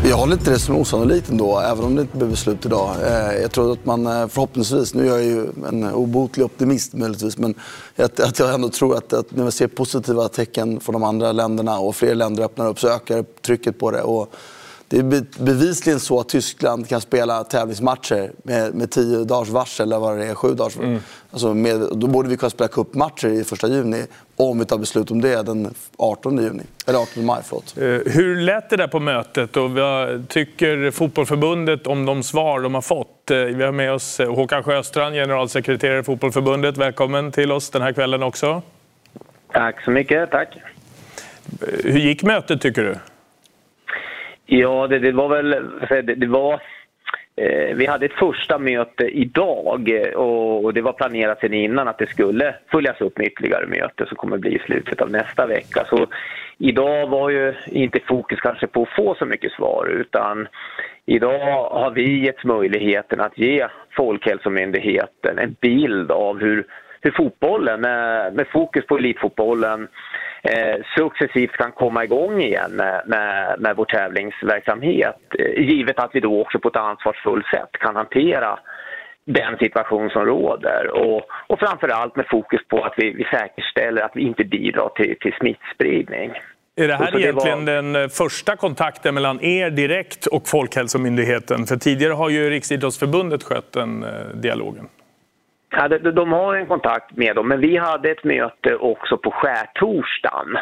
Jag 0.07 0.17
håller 0.17 0.33
inte 0.33 0.51
det 0.51 0.59
som 0.59 0.77
osannolikt 0.77 1.31
ändå, 1.31 1.61
även 1.61 1.85
om 1.85 1.95
det 1.95 2.03
inte 2.03 2.17
blir 2.17 2.29
beslut 2.29 2.67
idag. 2.67 2.97
Eh, 3.07 3.43
jag 3.43 3.53
tror 3.53 3.73
att 3.73 3.85
man 3.85 4.07
eh, 4.07 4.29
förhoppningsvis, 4.29 4.95
nu 4.95 5.03
är 5.03 5.07
jag 5.07 5.25
ju 5.25 5.47
en 5.69 5.85
obotlig 5.85 6.45
optimist 6.45 6.93
möjligtvis, 6.93 7.39
men 7.39 7.55
att 7.97 8.39
jag 8.39 8.55
ändå 8.55 8.69
tror 8.69 8.97
att, 8.97 9.13
att 9.13 9.37
när 9.37 9.45
vi 9.45 9.51
ser 9.51 9.67
positiva 9.67 10.29
tecken 10.29 10.81
från 10.81 10.93
de 10.93 11.05
andra 11.05 11.33
länderna 11.33 11.79
och 11.79 11.97
fler 11.97 12.15
länder 12.15 12.43
öppnar 12.43 12.69
upp 12.69 12.81
så 12.81 12.89
ökar 12.89 13.25
trycket 13.43 13.79
på 13.79 13.91
det. 13.91 14.03
Och 14.03 14.35
det 15.03 15.17
är 15.17 15.45
bevisligen 15.45 16.01
så 16.01 16.21
att 16.21 16.29
Tyskland 16.29 16.89
kan 16.89 17.01
spela 17.01 17.45
tävlingsmatcher 17.45 18.31
med, 18.43 18.75
med 18.75 18.91
tio 18.91 19.25
dagars 19.25 19.49
varsel, 19.49 19.87
eller 19.87 19.99
vad 19.99 20.19
det 20.19 20.27
är, 20.27 20.35
sju 20.35 20.55
dagars 20.55 20.77
mm. 20.77 21.01
alltså 21.31 21.55
med, 21.55 21.81
Då 21.93 22.07
borde 22.07 22.29
vi 22.29 22.37
kunna 22.37 22.51
spela 22.51 22.69
cupmatcher 22.69 23.29
i 23.29 23.45
första 23.45 23.69
juni 23.69 24.07
om 24.37 24.59
vi 24.59 24.65
tar 24.65 24.79
beslut 24.79 25.11
om 25.11 25.21
det 25.21 25.43
den 25.43 25.75
18 25.99 26.39
juni. 26.39 26.63
Eller 26.87 26.99
18 26.99 27.25
maj, 27.25 27.43
förlåt. 27.45 27.75
Eh, 27.79 28.13
hur 28.13 28.37
lät 28.37 28.71
det 28.71 28.77
där 28.77 28.89
på 28.89 29.01
mötet 29.01 29.57
och 29.57 29.71
vad 29.71 30.29
tycker 30.29 30.91
Fotbollförbundet 30.91 31.87
om 31.87 32.07
de 32.07 32.23
svar 32.23 32.61
de 32.61 32.75
har 32.75 32.83
fått? 32.83 33.31
Eh, 33.31 33.37
vi 33.37 33.65
har 33.65 33.73
med 33.73 33.93
oss 33.93 34.21
eh, 34.21 34.35
Håkan 34.35 34.63
Sjöstrand, 34.63 35.15
generalsekreterare 35.15 35.99
i 35.99 36.03
Fotbollförbundet. 36.03 36.77
Välkommen 36.77 37.33
till 37.33 37.53
oss 37.53 37.71
den 37.71 37.83
här 37.83 37.93
kvällen 37.93 38.23
också. 38.23 38.63
Tack 39.53 39.85
så 39.85 39.91
mycket, 39.91 40.31
tack. 40.31 40.49
Hur 41.85 41.99
gick 41.99 42.23
mötet 42.23 42.61
tycker 42.61 42.83
du? 42.83 42.97
Ja, 44.47 44.87
det, 44.87 44.99
det 44.99 45.13
var 45.13 45.29
väl... 45.29 45.51
Det, 45.89 46.03
det 46.03 46.27
var, 46.27 46.53
eh, 47.37 47.77
vi 47.77 47.87
hade 47.87 48.07
ett 48.07 48.19
första 48.19 48.59
möte 48.59 49.05
idag 49.05 49.89
eh, 49.89 50.15
och, 50.15 50.65
och, 50.65 50.75
det 50.75 50.83
var 50.83 50.93
planerat 50.93 51.41
sedan 51.41 51.55
innan 51.55 51.89
att 51.89 51.99
det 51.99 52.11
skulle 52.11 52.55
följas 52.71 53.01
upp 53.01 53.19
med 53.19 53.27
ytterligare 53.27 53.67
möte 53.67 54.07
som 54.07 54.17
kommer 54.17 54.39
bli 54.39 54.57
i 54.57 54.59
slutet 54.59 55.01
av 55.01 55.11
nästa 55.11 55.47
vecka. 55.47 55.85
Så 55.89 56.07
idag 56.59 57.07
var 57.07 57.31
ju 57.31 57.55
inte 57.67 58.01
fokus 58.01 58.41
kanske 58.41 58.67
på 58.67 58.83
att 58.83 58.97
få 58.97 59.15
så 59.15 59.27
mycket 59.27 59.53
svar 59.53 59.87
utan 59.87 60.49
idag 61.07 61.71
har 61.71 61.91
vi 61.91 62.25
getts 62.25 62.45
möjligheten 62.45 63.21
att 63.21 63.39
ge 63.39 63.67
Folkhälsomyndigheten 63.97 65.39
en 65.39 65.57
bild 65.61 66.11
av 66.11 66.41
hur, 66.41 66.67
hur 67.01 67.11
fotbollen 67.11 67.81
med, 67.81 68.35
med 68.35 68.47
fokus 68.49 68.87
på 68.87 68.99
elitfotbollen 68.99 69.89
eh, 70.45 70.77
successivt 70.97 71.53
kan 71.53 71.73
komma 71.73 72.05
igång 72.05 72.41
igen 72.41 72.71
med, 72.73 73.03
med, 73.07 73.57
med 73.59 73.77
vår 73.77 73.85
tävlingsverksamhet. 73.85 75.21
Eh, 75.39 75.63
givet 75.63 75.99
att 75.99 76.11
vi 76.13 76.21
då 76.21 76.41
också 76.41 76.59
på 76.59 76.69
ett 76.69 76.77
ansvarsfullt 76.77 77.47
sätt 77.47 77.73
kan 77.73 77.97
hantera 77.97 78.59
den 79.27 79.57
situation 79.59 80.11
som 80.11 80.27
råder 80.27 80.91
och, 80.91 81.23
och 81.47 81.59
framför 81.59 81.89
allt 81.89 82.17
med 82.17 82.27
fokus 82.31 82.61
på 82.69 82.85
att 82.85 82.95
vi, 82.97 83.11
vi 83.11 83.25
säkerställer 83.25 84.03
att 84.03 84.13
vi 84.15 84.23
inte 84.23 84.45
bidrar 84.45 84.89
till, 84.89 85.17
till 85.21 85.33
smittspridning. 85.41 86.33
Är 86.77 86.89
det 86.89 86.95
här 86.95 87.19
egentligen 87.19 87.65
var... 87.67 87.73
den 87.73 88.11
första 88.11 88.57
kontakten 88.57 89.15
mellan 89.15 89.41
er 89.41 89.71
direkt 89.71 90.27
och 90.27 90.49
Folkhälsomyndigheten? 90.49 91.67
För 91.67 91.77
tidigare 91.77 92.13
har 92.13 92.31
ju 92.31 92.51
Riksidrottsförbundet 92.51 93.43
skött 93.43 93.73
den 93.73 94.05
dialogen. 94.35 94.89
Ja, 95.77 95.89
de, 95.89 96.11
de 96.11 96.33
har 96.33 96.55
en 96.55 96.67
kontakt 96.67 97.17
med 97.17 97.37
dem, 97.37 97.49
men 97.49 97.61
vi 97.61 97.77
hade 97.77 98.11
ett 98.11 98.25
möte 98.25 98.77
också 98.77 99.17
på 99.17 99.31
skärtorsdagen. 99.31 100.59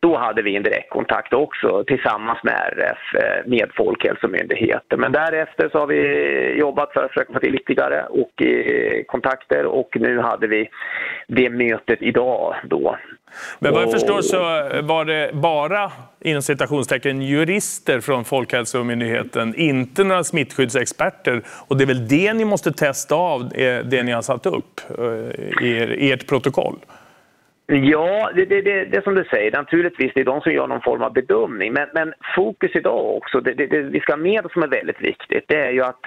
Då 0.00 0.16
hade 0.16 0.42
vi 0.42 0.56
en 0.56 0.62
direktkontakt 0.62 1.32
också 1.32 1.84
tillsammans 1.84 2.38
med 2.42 2.54
RF, 2.54 3.22
eh, 3.22 3.50
med 3.50 3.70
Folkhälsomyndigheten. 3.74 5.00
Men 5.00 5.12
därefter 5.12 5.68
så 5.68 5.78
har 5.78 5.86
vi 5.86 6.58
jobbat 6.58 6.92
för 6.92 7.04
att 7.04 7.10
försöka 7.10 7.32
få 7.32 7.38
till 7.38 7.54
ytterligare 7.54 8.04
och, 8.04 8.42
eh, 8.42 9.02
kontakter 9.06 9.66
och 9.66 9.96
nu 10.00 10.18
hade 10.18 10.46
vi 10.46 10.68
det 11.26 11.50
mötet 11.50 12.02
idag 12.02 12.54
då. 12.64 12.96
Men 13.58 13.72
vad 13.72 13.82
jag 13.82 13.90
förstår 13.90 14.22
så 14.22 14.38
var 14.82 15.04
det 15.04 15.30
bara 15.34 15.92
inom 16.20 16.42
citationstecken 16.42 17.22
jurister 17.22 18.00
från 18.00 18.24
Folkhälsomyndigheten, 18.24 19.54
inte 19.54 20.04
några 20.04 20.24
smittskyddsexperter. 20.24 21.42
Och 21.48 21.76
det 21.76 21.84
är 21.84 21.86
väl 21.86 22.08
det 22.08 22.32
ni 22.32 22.44
måste 22.44 22.72
testa 22.72 23.14
av, 23.14 23.54
eh, 23.54 23.84
det 23.84 24.02
ni 24.02 24.12
har 24.12 24.22
satt 24.22 24.46
upp 24.46 24.80
i 25.62 26.12
ert 26.12 26.26
protokoll? 26.26 26.76
Ja, 27.74 28.30
det, 28.34 28.44
det, 28.44 28.60
det, 28.60 28.84
det 28.84 29.04
som 29.04 29.14
du 29.14 29.24
säger, 29.24 29.52
naturligtvis 29.52 30.12
det 30.14 30.20
är 30.20 30.24
de 30.24 30.40
som 30.40 30.52
gör 30.52 30.66
någon 30.66 30.80
form 30.80 31.02
av 31.02 31.12
bedömning. 31.12 31.72
Men, 31.72 31.88
men 31.94 32.14
fokus 32.36 32.70
idag 32.74 33.16
också, 33.16 33.40
det, 33.40 33.52
det, 33.54 33.82
vi 33.82 34.00
ska 34.00 34.12
ha 34.12 34.16
med 34.16 34.46
som 34.52 34.62
är 34.62 34.68
väldigt 34.68 35.00
viktigt, 35.00 35.44
det 35.48 35.56
är 35.56 35.70
ju 35.70 35.82
att 35.82 36.00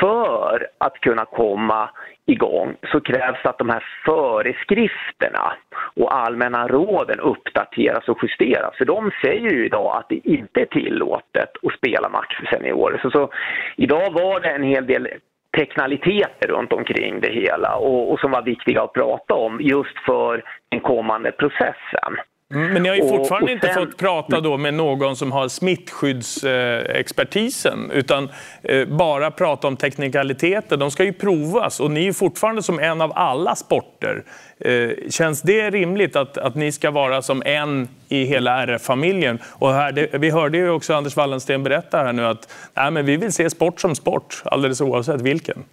för 0.00 0.66
att 0.78 1.00
kunna 1.00 1.24
komma 1.24 1.90
igång 2.26 2.76
så 2.92 3.00
krävs 3.00 3.46
att 3.46 3.58
de 3.58 3.68
här 3.68 3.84
föreskrifterna 4.04 5.52
och 5.96 6.14
allmänna 6.16 6.68
råden 6.68 7.20
uppdateras 7.20 8.08
och 8.08 8.18
justeras. 8.22 8.76
För 8.76 8.84
de 8.84 9.10
säger 9.24 9.50
ju 9.50 9.66
idag 9.66 9.96
att 9.96 10.08
det 10.08 10.20
inte 10.24 10.60
är 10.60 10.66
tillåtet 10.66 11.50
att 11.62 11.72
spela 11.72 12.08
match 12.08 12.38
för 12.40 12.46
seniorer. 12.46 12.98
Så, 13.02 13.10
så 13.10 13.30
idag 13.76 14.12
var 14.12 14.40
det 14.40 14.48
en 14.48 14.62
hel 14.62 14.86
del 14.86 15.08
teknaliteter 15.56 16.48
runt 16.48 16.72
omkring 16.72 17.20
det 17.20 17.32
hela 17.32 17.76
och, 17.76 18.12
och, 18.12 18.20
som 18.20 18.30
var 18.30 18.42
viktiga 18.42 18.82
att 18.82 18.92
prata 18.92 19.34
om 19.34 19.60
just 19.60 19.98
för 20.06 20.42
den 20.70 20.80
kommande 20.80 21.32
processen. 21.32 22.16
Mm, 22.52 22.72
men 22.72 22.82
ni 22.82 22.88
har 22.88 22.96
ju 22.96 23.02
fortfarande 23.02 23.52
och, 23.52 23.56
och 23.56 23.62
sen... 23.62 23.68
inte 23.68 23.68
fått 23.68 23.96
prata 23.96 24.40
då 24.40 24.56
med 24.56 24.74
någon 24.74 25.16
som 25.16 25.32
har 25.32 25.48
smittskyddsexpertisen 25.48 27.90
utan 27.90 28.28
eh, 28.62 28.88
bara 28.88 29.30
prata 29.30 29.68
om 29.68 29.76
teknikaliteter. 29.76 30.76
De 30.76 30.90
ska 30.90 31.04
ju 31.04 31.12
provas 31.12 31.80
och 31.80 31.90
ni 31.90 32.06
är 32.06 32.12
fortfarande 32.12 32.62
som 32.62 32.78
en 32.78 33.00
av 33.00 33.12
alla 33.14 33.56
sporter. 33.56 34.24
Eh, 34.58 34.90
känns 35.10 35.42
det 35.42 35.70
rimligt 35.70 36.16
att, 36.16 36.38
att 36.38 36.54
ni 36.54 36.72
ska 36.72 36.90
vara 36.90 37.22
som 37.22 37.42
en 37.46 37.88
i 38.08 38.24
hela 38.24 38.62
RF-familjen? 38.62 39.38
Och 39.44 39.72
här, 39.72 39.92
det, 39.92 40.08
vi 40.12 40.30
hörde 40.30 40.58
ju 40.58 40.70
också 40.70 40.94
Anders 40.94 41.16
Wallensten 41.16 41.62
berätta 41.62 41.98
här 41.98 42.12
nu 42.12 42.26
att 42.26 42.52
nej, 42.74 42.90
men 42.90 43.06
vi 43.06 43.16
vill 43.16 43.32
se 43.32 43.50
sport 43.50 43.80
som 43.80 43.94
sport 43.94 44.42
alldeles 44.44 44.80
oavsett 44.80 45.20
vilken. 45.20 45.64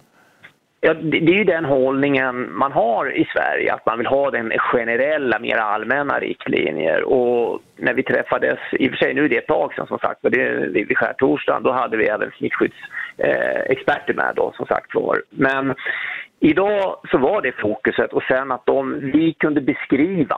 Ja, 0.82 0.94
det 0.94 1.16
är 1.16 1.38
ju 1.38 1.44
den 1.44 1.64
hållningen 1.64 2.52
man 2.52 2.72
har 2.72 3.16
i 3.16 3.28
Sverige, 3.34 3.74
att 3.74 3.86
man 3.86 3.98
vill 3.98 4.06
ha 4.06 4.30
den 4.30 4.52
generella, 4.58 5.38
mer 5.38 5.56
allmänna 5.56 6.18
riktlinjer. 6.18 7.02
Och 7.02 7.60
när 7.76 7.94
vi 7.94 8.02
träffades, 8.02 8.58
i 8.72 8.86
och 8.86 8.90
för 8.90 8.96
sig 8.96 9.14
nu 9.14 9.24
är 9.24 9.28
det 9.28 9.36
ett 9.36 9.46
tag 9.46 9.74
sedan 9.74 9.86
som 9.86 9.98
sagt, 9.98 10.20
det 10.22 10.68
vid 10.72 10.98
skärtorsdagen, 10.98 11.62
då 11.62 11.72
hade 11.72 11.96
vi 11.96 12.06
även 12.06 12.30
smittskyddsexperter 12.30 14.12
eh, 14.12 14.16
med 14.16 14.32
då 14.36 14.52
som 14.56 14.66
sagt 14.66 14.94
var. 14.94 15.22
Men 15.30 15.74
idag 16.40 16.96
så 17.10 17.18
var 17.18 17.42
det 17.42 17.52
fokuset 17.52 18.12
och 18.12 18.22
sen 18.22 18.52
att 18.52 18.66
de, 18.66 19.10
vi 19.12 19.32
kunde 19.32 19.60
beskriva 19.60 20.36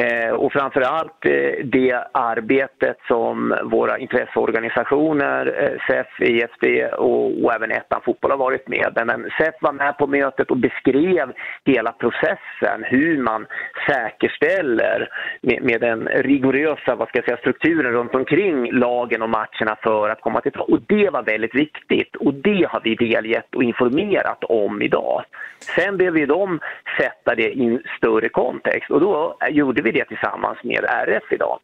Eh, 0.00 0.30
och 0.30 0.52
framförallt 0.52 1.26
eh, 1.26 1.64
det 1.64 2.04
arbetet 2.12 2.96
som 3.08 3.54
våra 3.64 3.98
intresseorganisationer, 3.98 5.46
eh, 5.62 5.80
SEF, 5.86 6.20
IFD 6.20 6.64
och, 6.98 7.44
och 7.44 7.52
även 7.54 7.70
Ettan 7.70 8.00
Fotboll 8.04 8.30
har 8.30 8.38
varit 8.38 8.68
med. 8.68 9.02
Men 9.06 9.30
SEF 9.38 9.54
var 9.60 9.72
med 9.72 9.98
på 9.98 10.06
mötet 10.06 10.50
och 10.50 10.56
beskrev 10.56 11.32
hela 11.64 11.92
processen, 11.92 12.84
hur 12.84 13.22
man 13.22 13.46
säkerställer 13.88 15.08
med, 15.40 15.62
med 15.62 15.80
den 15.80 16.08
rigorösa 16.08 16.94
vad 16.94 17.08
ska 17.08 17.18
jag 17.18 17.24
säga, 17.24 17.36
strukturen 17.36 17.92
runt 17.92 18.14
omkring 18.14 18.72
lagen 18.72 19.22
och 19.22 19.30
matcherna 19.30 19.76
för 19.82 20.08
att 20.08 20.20
komma 20.20 20.40
till 20.40 20.52
Och 20.52 20.80
det 20.88 21.10
var 21.10 21.22
väldigt 21.22 21.54
viktigt 21.54 22.16
och 22.16 22.34
det 22.34 22.66
har 22.68 22.80
vi 22.84 22.94
delgett 22.94 23.54
och 23.54 23.62
informerat 23.62 24.44
om 24.44 24.82
idag. 24.82 25.24
Sen 25.58 25.96
behöver 25.96 26.26
de 26.26 26.60
sätta 26.98 27.34
det 27.34 27.50
i 27.50 27.64
en 27.64 27.82
större 27.96 28.28
kontext 28.28 28.90
och 28.90 29.00
då 29.00 29.36
eh, 29.40 29.48
gjorde 29.48 29.82
vi 29.82 29.89
det 29.92 30.04
tillsammans 30.04 30.58
med 30.64 30.84
RF 30.84 31.32
idag. 31.32 31.58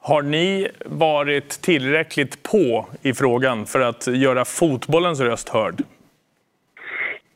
Har 0.00 0.22
ni 0.22 0.68
varit 0.84 1.48
tillräckligt 1.48 2.42
på 2.42 2.86
i 3.02 3.14
frågan 3.14 3.66
för 3.66 3.80
att 3.80 4.06
göra 4.06 4.44
fotbollens 4.44 5.20
röst 5.20 5.48
hörd? 5.48 5.82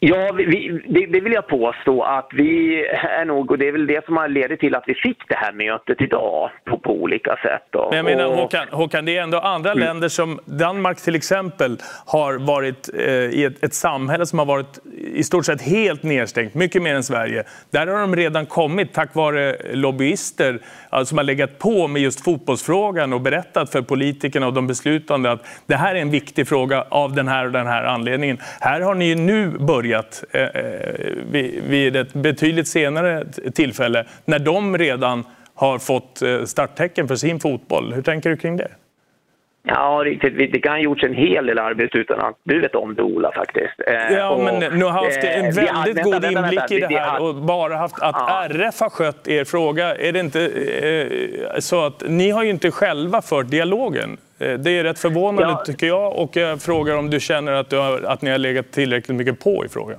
Ja, 0.00 0.32
vi, 0.32 0.80
det, 0.88 1.06
det, 1.06 1.20
vill 1.20 1.32
jag 1.32 1.46
påstå 1.46 2.02
att 2.02 2.28
vi 2.32 2.82
är 3.18 3.24
nog, 3.24 3.50
och 3.50 3.58
det 3.58 3.68
är 3.68 3.72
väl 3.72 3.86
det 3.86 4.04
som 4.04 4.16
har 4.16 4.28
ledit 4.28 4.60
till 4.60 4.74
att 4.74 4.84
vi 4.86 4.94
fick 4.94 5.28
det 5.28 5.34
här 5.34 5.52
mötet 5.52 6.00
idag 6.00 6.50
på, 6.64 6.78
på 6.78 6.92
olika 6.92 7.36
sätt. 7.36 7.62
Då. 7.70 7.88
Men 7.90 7.96
jag 7.96 8.04
menar 8.04 8.36
Håkan, 8.36 8.66
Håkan, 8.70 9.04
det 9.04 9.16
är 9.16 9.22
ändå 9.22 9.38
andra 9.38 9.72
mm. 9.72 9.84
länder 9.84 10.08
som 10.08 10.40
Danmark 10.44 11.00
till 11.00 11.14
exempel 11.14 11.78
har 12.06 12.34
varit 12.34 12.90
eh, 12.98 13.04
i 13.14 13.44
ett, 13.44 13.64
ett, 13.64 13.74
samhälle 13.74 14.26
som 14.26 14.38
har 14.38 14.46
varit 14.46 14.78
i 15.14 15.22
stort 15.22 15.46
sett 15.46 15.62
helt 15.62 16.02
nedstängt, 16.02 16.54
mycket 16.54 16.82
mer 16.82 16.94
än 16.94 17.02
Sverige. 17.02 17.44
Där 17.70 17.86
har 17.86 18.00
de 18.00 18.16
redan 18.16 18.46
kommit 18.46 18.94
tack 18.94 19.14
vare 19.14 19.56
lobbyister 19.72 20.58
alltså, 20.90 21.10
som 21.10 21.18
har 21.18 21.24
legat 21.24 21.58
på 21.58 21.88
med 21.88 22.02
just 22.02 22.24
fotbollsfrågan 22.24 23.12
och 23.12 23.20
berättat 23.20 23.72
för 23.72 23.82
politikerna 23.82 24.46
och 24.46 24.52
de 24.52 24.66
beslutande 24.66 25.30
att 25.30 25.46
det 25.66 25.76
här 25.76 25.94
är 25.94 26.00
en 26.00 26.10
viktig 26.10 26.48
fråga 26.48 26.84
av 26.88 27.14
den 27.14 27.28
här 27.28 27.46
och 27.46 27.52
den 27.52 27.66
här 27.66 27.84
anledningen. 27.84 28.38
Här 28.60 28.80
har 28.80 28.94
ni 28.94 29.04
ju 29.04 29.14
nu 29.14 29.50
börjat 29.50 29.85
börjat 29.86 30.24
eh, 30.30 30.42
eh 30.42 31.60
vid 31.62 31.96
ett 31.96 32.12
betydligt 32.12 32.68
senare 32.68 33.26
tillfälle 33.54 34.06
när 34.24 34.38
de 34.38 34.78
redan 34.78 35.24
har 35.54 35.78
fått 35.78 36.22
eh, 36.22 36.44
starttecken 36.44 37.08
för 37.08 37.16
sin 37.16 37.40
fotboll. 37.40 37.92
Hur 37.92 38.02
tänker 38.02 38.30
du 38.30 38.36
kring 38.36 38.56
det? 38.56 38.68
Ja, 39.68 40.02
riktigt. 40.04 40.52
Det 40.52 40.60
kan 40.60 40.72
ha 40.72 40.78
gjorts 40.78 41.04
en 41.04 41.14
hel 41.14 41.46
del 41.46 41.58
arbete 41.58 41.98
utan 41.98 42.20
att 42.20 42.36
du 42.44 42.60
vet 42.60 42.74
om 42.74 42.94
det, 42.94 43.02
Ola, 43.02 43.32
faktiskt. 43.32 43.74
Eh, 43.86 44.16
ja, 44.16 44.30
och, 44.30 44.44
men 44.44 44.78
nu 44.78 44.84
har 44.84 44.90
haft 44.90 45.24
en 45.24 45.52
väldigt 45.52 46.04
god 46.04 46.12
vänta, 46.12 46.30
inblick 46.30 46.60
vänta, 46.60 46.74
i 46.74 46.80
det 46.80 46.98
här 46.98 47.22
och 47.22 47.34
bara 47.34 47.76
haft 47.76 48.02
att 48.02 48.16
ja. 48.18 48.44
RF 48.48 48.80
har 48.80 48.90
skött 48.90 49.28
er 49.28 49.44
fråga. 49.44 49.94
Är 49.94 50.12
det 50.12 50.20
inte 50.20 50.46
eh, 50.46 51.58
så 51.58 51.86
att 51.86 52.02
ni 52.06 52.30
har 52.30 52.42
ju 52.42 52.50
inte 52.50 52.70
själva 52.70 53.22
fört 53.22 53.50
dialogen? 53.50 54.16
Det 54.38 54.70
är 54.70 54.84
rätt 54.84 54.98
förvånande 54.98 55.54
ja. 55.58 55.64
tycker 55.66 55.86
jag 55.86 56.16
och 56.16 56.36
jag 56.36 56.62
frågar 56.62 56.96
om 56.96 57.10
du 57.10 57.20
känner 57.20 57.52
att, 57.52 57.70
du 57.70 57.76
har, 57.76 58.02
att 58.02 58.22
ni 58.22 58.30
har 58.30 58.38
legat 58.38 58.72
tillräckligt 58.72 59.16
mycket 59.16 59.40
på 59.40 59.64
i 59.64 59.68
frågan. 59.68 59.98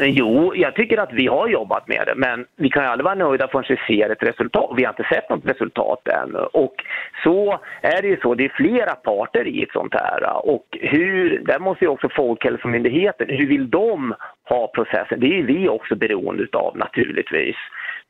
Eh, 0.00 0.06
jo, 0.06 0.52
jag 0.54 0.74
tycker 0.74 0.98
att 0.98 1.12
vi 1.12 1.26
har 1.26 1.48
jobbat 1.48 1.88
med 1.88 2.02
det, 2.06 2.14
men 2.16 2.46
vi 2.56 2.68
kan 2.68 2.82
ju 2.82 2.88
aldrig 2.88 3.04
vara 3.04 3.14
nöjda 3.14 3.48
förrän 3.48 3.64
vi 3.68 3.96
ser 3.96 4.10
ett 4.10 4.22
resultat. 4.22 4.70
Vi 4.76 4.84
har 4.84 4.92
inte 4.92 5.14
sett 5.14 5.30
något 5.30 5.46
resultat 5.46 6.08
än. 6.08 6.34
Och 6.34 6.74
så 7.22 7.58
är 7.82 8.02
det 8.02 8.08
ju 8.08 8.16
så, 8.16 8.34
det 8.34 8.44
är 8.44 8.52
flera 8.56 8.94
parter 8.94 9.46
i 9.46 9.62
ett 9.62 9.72
sånt 9.72 9.94
här. 9.94 10.46
Och 10.46 10.66
hur, 10.80 11.38
där 11.38 11.58
måste 11.58 11.84
ju 11.84 11.88
också 11.88 12.08
Folkhälsomyndigheten, 12.08 13.26
hur 13.28 13.46
vill 13.46 13.70
de 13.70 14.14
ha 14.48 14.66
processen? 14.74 15.20
Det 15.20 15.26
är 15.26 15.36
ju 15.36 15.46
vi 15.46 15.68
också 15.68 15.96
beroende 15.96 16.46
av 16.52 16.76
naturligtvis. 16.76 17.56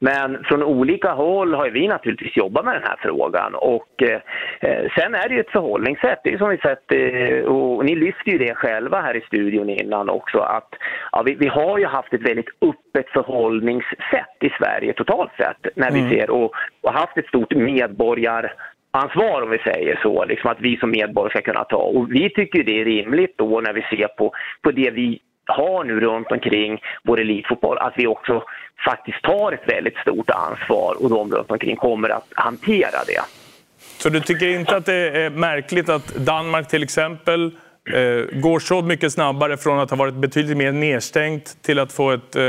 Men 0.05 0.45
från 0.45 0.63
olika 0.63 1.13
håll 1.13 1.55
har 1.55 1.71
vi 1.71 1.89
naturligtvis 1.89 2.37
jobbat 2.37 2.65
med 2.65 2.75
den 2.75 2.83
här 2.83 2.97
frågan 3.03 3.55
och 3.55 4.03
eh, 4.03 4.21
sen 4.97 5.15
är 5.15 5.29
det 5.29 5.35
ju 5.35 5.41
ett 5.41 5.51
förhållningssätt. 5.51 6.21
Det 6.25 6.33
är 6.33 6.39
som 6.39 6.51
vi 6.51 6.59
sett, 6.59 6.93
eh, 6.93 7.45
och 7.45 7.85
ni 7.85 7.95
lyfter 7.95 8.31
ju 8.33 8.39
det 8.39 8.55
själva 8.55 9.01
här 9.01 9.17
i 9.17 9.21
studion 9.21 9.71
innan 9.71 10.09
också, 10.09 10.39
att 10.39 10.69
ja, 11.13 11.23
vi, 11.23 11.35
vi, 11.35 11.47
har 11.47 11.79
ju 11.79 11.87
haft 11.87 12.13
ett 12.13 12.29
väldigt 12.29 12.49
öppet 12.61 13.09
förhållningssätt 13.11 14.37
i 14.41 14.51
Sverige 14.59 14.93
totalt 14.93 15.33
sett 15.37 15.77
när 15.77 15.91
vi 15.91 15.99
mm. 15.99 16.11
ser 16.11 16.31
och, 16.31 16.53
och 16.83 16.93
haft 16.93 17.19
ett 17.19 17.27
stort 17.27 17.55
medborgar 17.55 18.55
ansvar 18.91 19.43
om 19.43 19.51
vi 19.51 19.59
säger 19.59 19.99
så, 20.03 20.25
liksom 20.25 20.51
att 20.51 20.61
vi 20.61 20.77
som 20.77 20.91
medborgare 20.91 21.31
ska 21.31 21.53
kunna 21.53 21.65
ta. 21.65 21.77
Och 21.77 22.13
vi 22.15 22.31
tycker 22.31 22.65
det 22.65 22.81
är 22.81 22.85
rimligt 22.85 23.39
då 23.39 23.61
när 23.61 23.73
vi 23.73 23.83
ser 23.83 24.09
på, 24.09 24.33
på 24.63 24.71
det 24.71 24.91
vi 24.91 25.21
har 25.47 25.85
nu 25.85 26.01
runt 26.01 26.31
omkring 26.31 26.81
vår 27.03 27.21
elitfotboll, 27.21 27.79
att 27.79 27.93
vi 27.97 28.07
också 28.07 28.43
faktiskt 28.85 29.23
tar 29.23 29.53
ett 29.53 29.69
väldigt 29.69 29.97
stort 29.97 30.31
ansvar 30.31 30.97
och 31.03 31.11
de 31.11 31.33
runt 31.33 31.51
omkring 31.51 31.77
kommer 31.77 32.09
att 32.09 32.27
hantera 32.35 33.05
det. 33.07 33.21
Så 33.99 34.09
du 34.09 34.21
tycker 34.21 34.49
inte 34.49 34.77
att 34.77 34.87
det 34.87 35.25
är 35.25 35.31
märkligt 35.31 35.89
att 35.89 36.15
Danmark 36.15 36.69
till 36.69 36.83
exempel 36.83 37.53
eh, 37.93 38.41
går 38.41 38.59
så 38.59 38.83
mycket 38.83 39.13
snabbare 39.13 39.57
från 39.57 39.79
att 39.79 39.91
ha 39.91 39.97
varit 39.97 40.15
betydligt 40.15 40.57
mer 40.57 40.73
nedstängt 40.73 41.63
till 41.63 41.79
att 41.79 41.93
få 41.93 42.11
ett, 42.11 42.37
eh, 42.37 42.43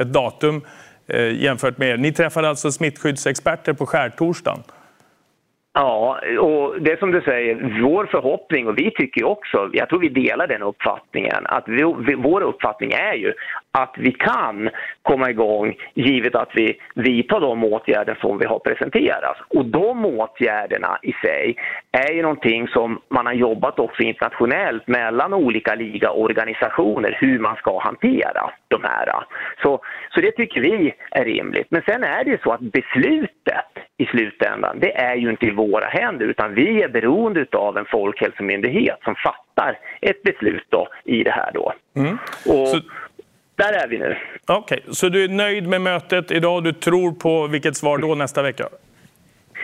ett 0.00 0.12
datum 0.12 0.62
eh, 1.06 1.42
jämfört 1.42 1.78
med 1.78 1.88
er? 1.88 1.96
Ni 1.96 2.12
träffade 2.12 2.48
alltså 2.48 2.72
smittskyddsexperter 2.72 3.72
på 3.72 3.86
skärtorsdagen. 3.86 4.62
Ja, 5.76 6.20
och 6.40 6.80
det 6.80 6.98
som 6.98 7.10
du 7.10 7.20
säger, 7.20 7.80
vår 7.82 8.06
förhoppning 8.06 8.68
och 8.68 8.78
vi 8.78 8.90
tycker 8.90 9.24
också, 9.24 9.70
jag 9.72 9.88
tror 9.88 10.00
vi 10.00 10.08
delar 10.08 10.46
den 10.46 10.62
uppfattningen, 10.62 11.46
att 11.46 11.64
vi, 11.68 11.82
vår 12.14 12.40
uppfattning 12.40 12.92
är 12.92 13.14
ju 13.14 13.32
att 13.72 13.94
vi 13.98 14.12
kan 14.12 14.70
komma 15.02 15.30
igång 15.30 15.74
givet 15.94 16.34
att 16.34 16.50
vi 16.54 16.80
vidtar 16.94 17.40
de 17.40 17.64
åtgärder 17.64 18.18
som 18.20 18.38
vi 18.38 18.46
har 18.46 18.58
presenterat. 18.58 19.36
Och 19.48 19.64
de 19.64 20.04
åtgärderna 20.04 20.98
i 21.02 21.12
sig 21.12 21.56
är 21.92 22.12
ju 22.12 22.22
någonting 22.22 22.68
som 22.68 23.00
man 23.08 23.26
har 23.26 23.32
jobbat 23.32 23.78
också 23.78 24.02
internationellt 24.02 24.88
mellan 24.88 25.34
olika 25.34 25.74
ligaorganisationer 25.74 27.16
hur 27.20 27.38
man 27.38 27.56
ska 27.56 27.78
hantera 27.78 28.50
de 28.68 28.82
här. 28.84 29.08
Så, 29.62 29.80
så 30.10 30.20
det 30.20 30.32
tycker 30.32 30.60
vi 30.60 30.94
är 31.10 31.24
rimligt. 31.24 31.66
Men 31.70 31.82
sen 31.82 32.04
är 32.04 32.24
det 32.24 32.30
ju 32.30 32.38
så 32.38 32.52
att 32.52 32.60
beslutet 32.60 33.83
i 33.96 34.06
slutändan, 34.06 34.78
det 34.80 34.96
är 34.96 35.14
ju 35.14 35.30
inte 35.30 35.46
i 35.46 35.50
våra 35.50 35.86
händer 35.86 36.26
utan 36.26 36.54
vi 36.54 36.82
är 36.82 36.88
beroende 36.88 37.46
av 37.52 37.78
en 37.78 37.84
folkhälsomyndighet 37.84 38.98
som 39.04 39.14
fattar 39.14 39.78
ett 40.00 40.22
beslut 40.22 40.66
då, 40.68 40.88
i 41.04 41.22
det 41.22 41.30
här 41.30 41.50
då. 41.54 41.72
Mm. 41.96 42.18
Och, 42.46 42.68
så... 42.68 42.80
Där 43.56 43.72
är 43.72 43.88
vi 43.88 43.98
nu. 43.98 44.16
Okej, 44.46 44.78
okay. 44.82 44.94
så 44.94 45.08
du 45.08 45.24
är 45.24 45.28
nöjd 45.28 45.68
med 45.68 45.80
mötet 45.80 46.30
idag? 46.30 46.64
Du 46.64 46.72
tror 46.72 47.12
på 47.12 47.46
vilket 47.46 47.76
svar 47.76 47.98
då 47.98 48.14
nästa 48.14 48.42
vecka? 48.42 48.68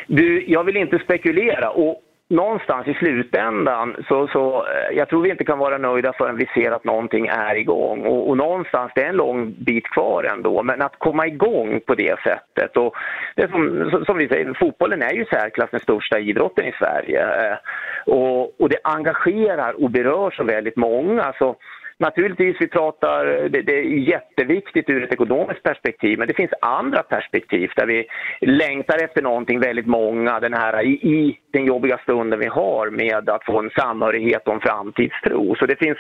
Du, 0.06 0.44
jag 0.46 0.64
vill 0.64 0.76
inte 0.76 0.98
spekulera. 0.98 1.70
Och 1.70 2.02
någonstans 2.30 2.86
i 2.86 2.94
slutändan 2.94 3.96
så, 4.08 4.28
så 4.28 4.66
eh, 4.66 4.96
jag 4.96 5.08
tror 5.08 5.22
vi 5.22 5.30
inte 5.30 5.44
kan 5.44 5.58
vara 5.58 5.78
nöjda 5.78 6.12
förrän 6.12 6.36
vi 6.36 6.46
ser 6.46 6.70
att 6.70 6.84
någonting 6.84 7.26
är 7.26 7.54
igång. 7.54 8.06
Och, 8.06 8.28
och 8.28 8.36
någonstans, 8.36 8.92
det 8.94 9.02
är 9.02 9.08
en 9.08 9.16
lång 9.16 9.54
bit 9.58 9.84
kvar 9.90 10.24
ändå, 10.24 10.62
men 10.62 10.82
att 10.82 10.98
komma 10.98 11.26
igång 11.26 11.80
på 11.86 11.94
det 11.94 12.16
sättet. 12.20 12.76
Och 12.76 12.94
det 13.36 13.50
som, 13.50 13.90
som 14.06 14.18
vi 14.18 14.28
säger, 14.28 14.54
fotbollen 14.54 15.02
är 15.02 15.12
ju 15.12 15.24
särklass 15.24 15.70
den 15.70 15.80
största 15.80 16.18
idrotten 16.18 16.66
i 16.66 16.72
Sverige. 16.72 17.22
Eh, 17.22 17.56
och, 18.06 18.60
och 18.60 18.68
det 18.68 18.78
engagerar 18.84 19.84
och 19.84 19.90
berör 19.90 20.30
så 20.30 20.44
väldigt 20.44 20.76
många. 20.76 21.32
Så 21.38 21.56
Naturligtvis, 22.00 22.56
vi 22.60 22.68
pratar, 22.68 23.24
det, 23.48 23.62
det, 23.62 23.78
är 23.78 23.84
jätteviktigt 23.84 24.90
ur 24.90 25.04
ett 25.04 25.12
ekonomiskt 25.12 25.62
perspektiv, 25.62 26.18
men 26.18 26.28
det 26.28 26.34
finns 26.34 26.50
andra 26.60 27.02
perspektiv 27.02 27.70
där 27.76 27.86
vi 27.86 28.06
längtar 28.40 29.04
efter 29.04 29.22
någonting 29.22 29.60
väldigt 29.60 29.86
många 29.86 30.40
den 30.40 30.54
här, 30.54 30.82
i, 30.82 30.92
i 30.92 31.38
den 31.52 31.64
jobbiga 31.64 31.98
stunden 31.98 32.38
vi 32.38 32.46
har 32.46 32.90
med 32.90 33.30
att 33.30 33.44
få 33.44 33.58
en 33.58 33.70
samhörighet 33.70 34.48
och 34.48 34.54
en 34.54 34.60
framtidstro. 34.60 35.54
Så 35.54 35.66
det 35.66 35.76
finns 35.76 35.98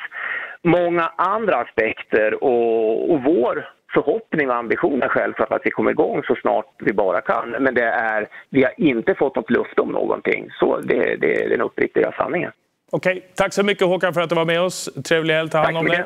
många 0.62 1.12
andra 1.16 1.56
aspekter 1.56 2.44
och, 2.44 3.10
och 3.10 3.22
vår 3.22 3.68
förhoppning 3.94 4.50
och 4.50 4.56
ambition 4.56 5.02
är 5.02 5.08
självklart 5.08 5.52
att 5.52 5.66
vi 5.66 5.70
kommer 5.70 5.90
igång 5.90 6.22
så 6.26 6.34
snart 6.34 6.74
vi 6.78 6.92
bara 6.92 7.20
kan. 7.20 7.50
Men 7.50 7.74
det 7.74 7.84
är, 7.84 8.28
vi 8.50 8.62
har 8.62 8.72
inte 8.76 9.14
fått 9.14 9.36
något 9.36 9.50
löfte 9.50 9.80
om 9.80 9.88
någonting. 9.88 10.48
Så 10.50 10.80
det, 10.80 11.16
det 11.16 11.44
är 11.44 11.48
den 11.48 11.60
uppriktiga 11.60 12.12
sanningen. 12.12 12.52
Okej, 12.90 13.26
tack 13.34 13.52
så 13.52 13.62
mycket 13.62 13.86
Håkan 13.86 14.14
för 14.14 14.20
att 14.20 14.28
du 14.28 14.34
var 14.34 14.44
med 14.44 14.60
oss. 14.60 14.88
Trevlig 15.04 15.34
helg, 15.34 15.50
ta 15.50 15.58
hand 15.58 15.76
om 15.76 15.86
dig. 15.86 16.04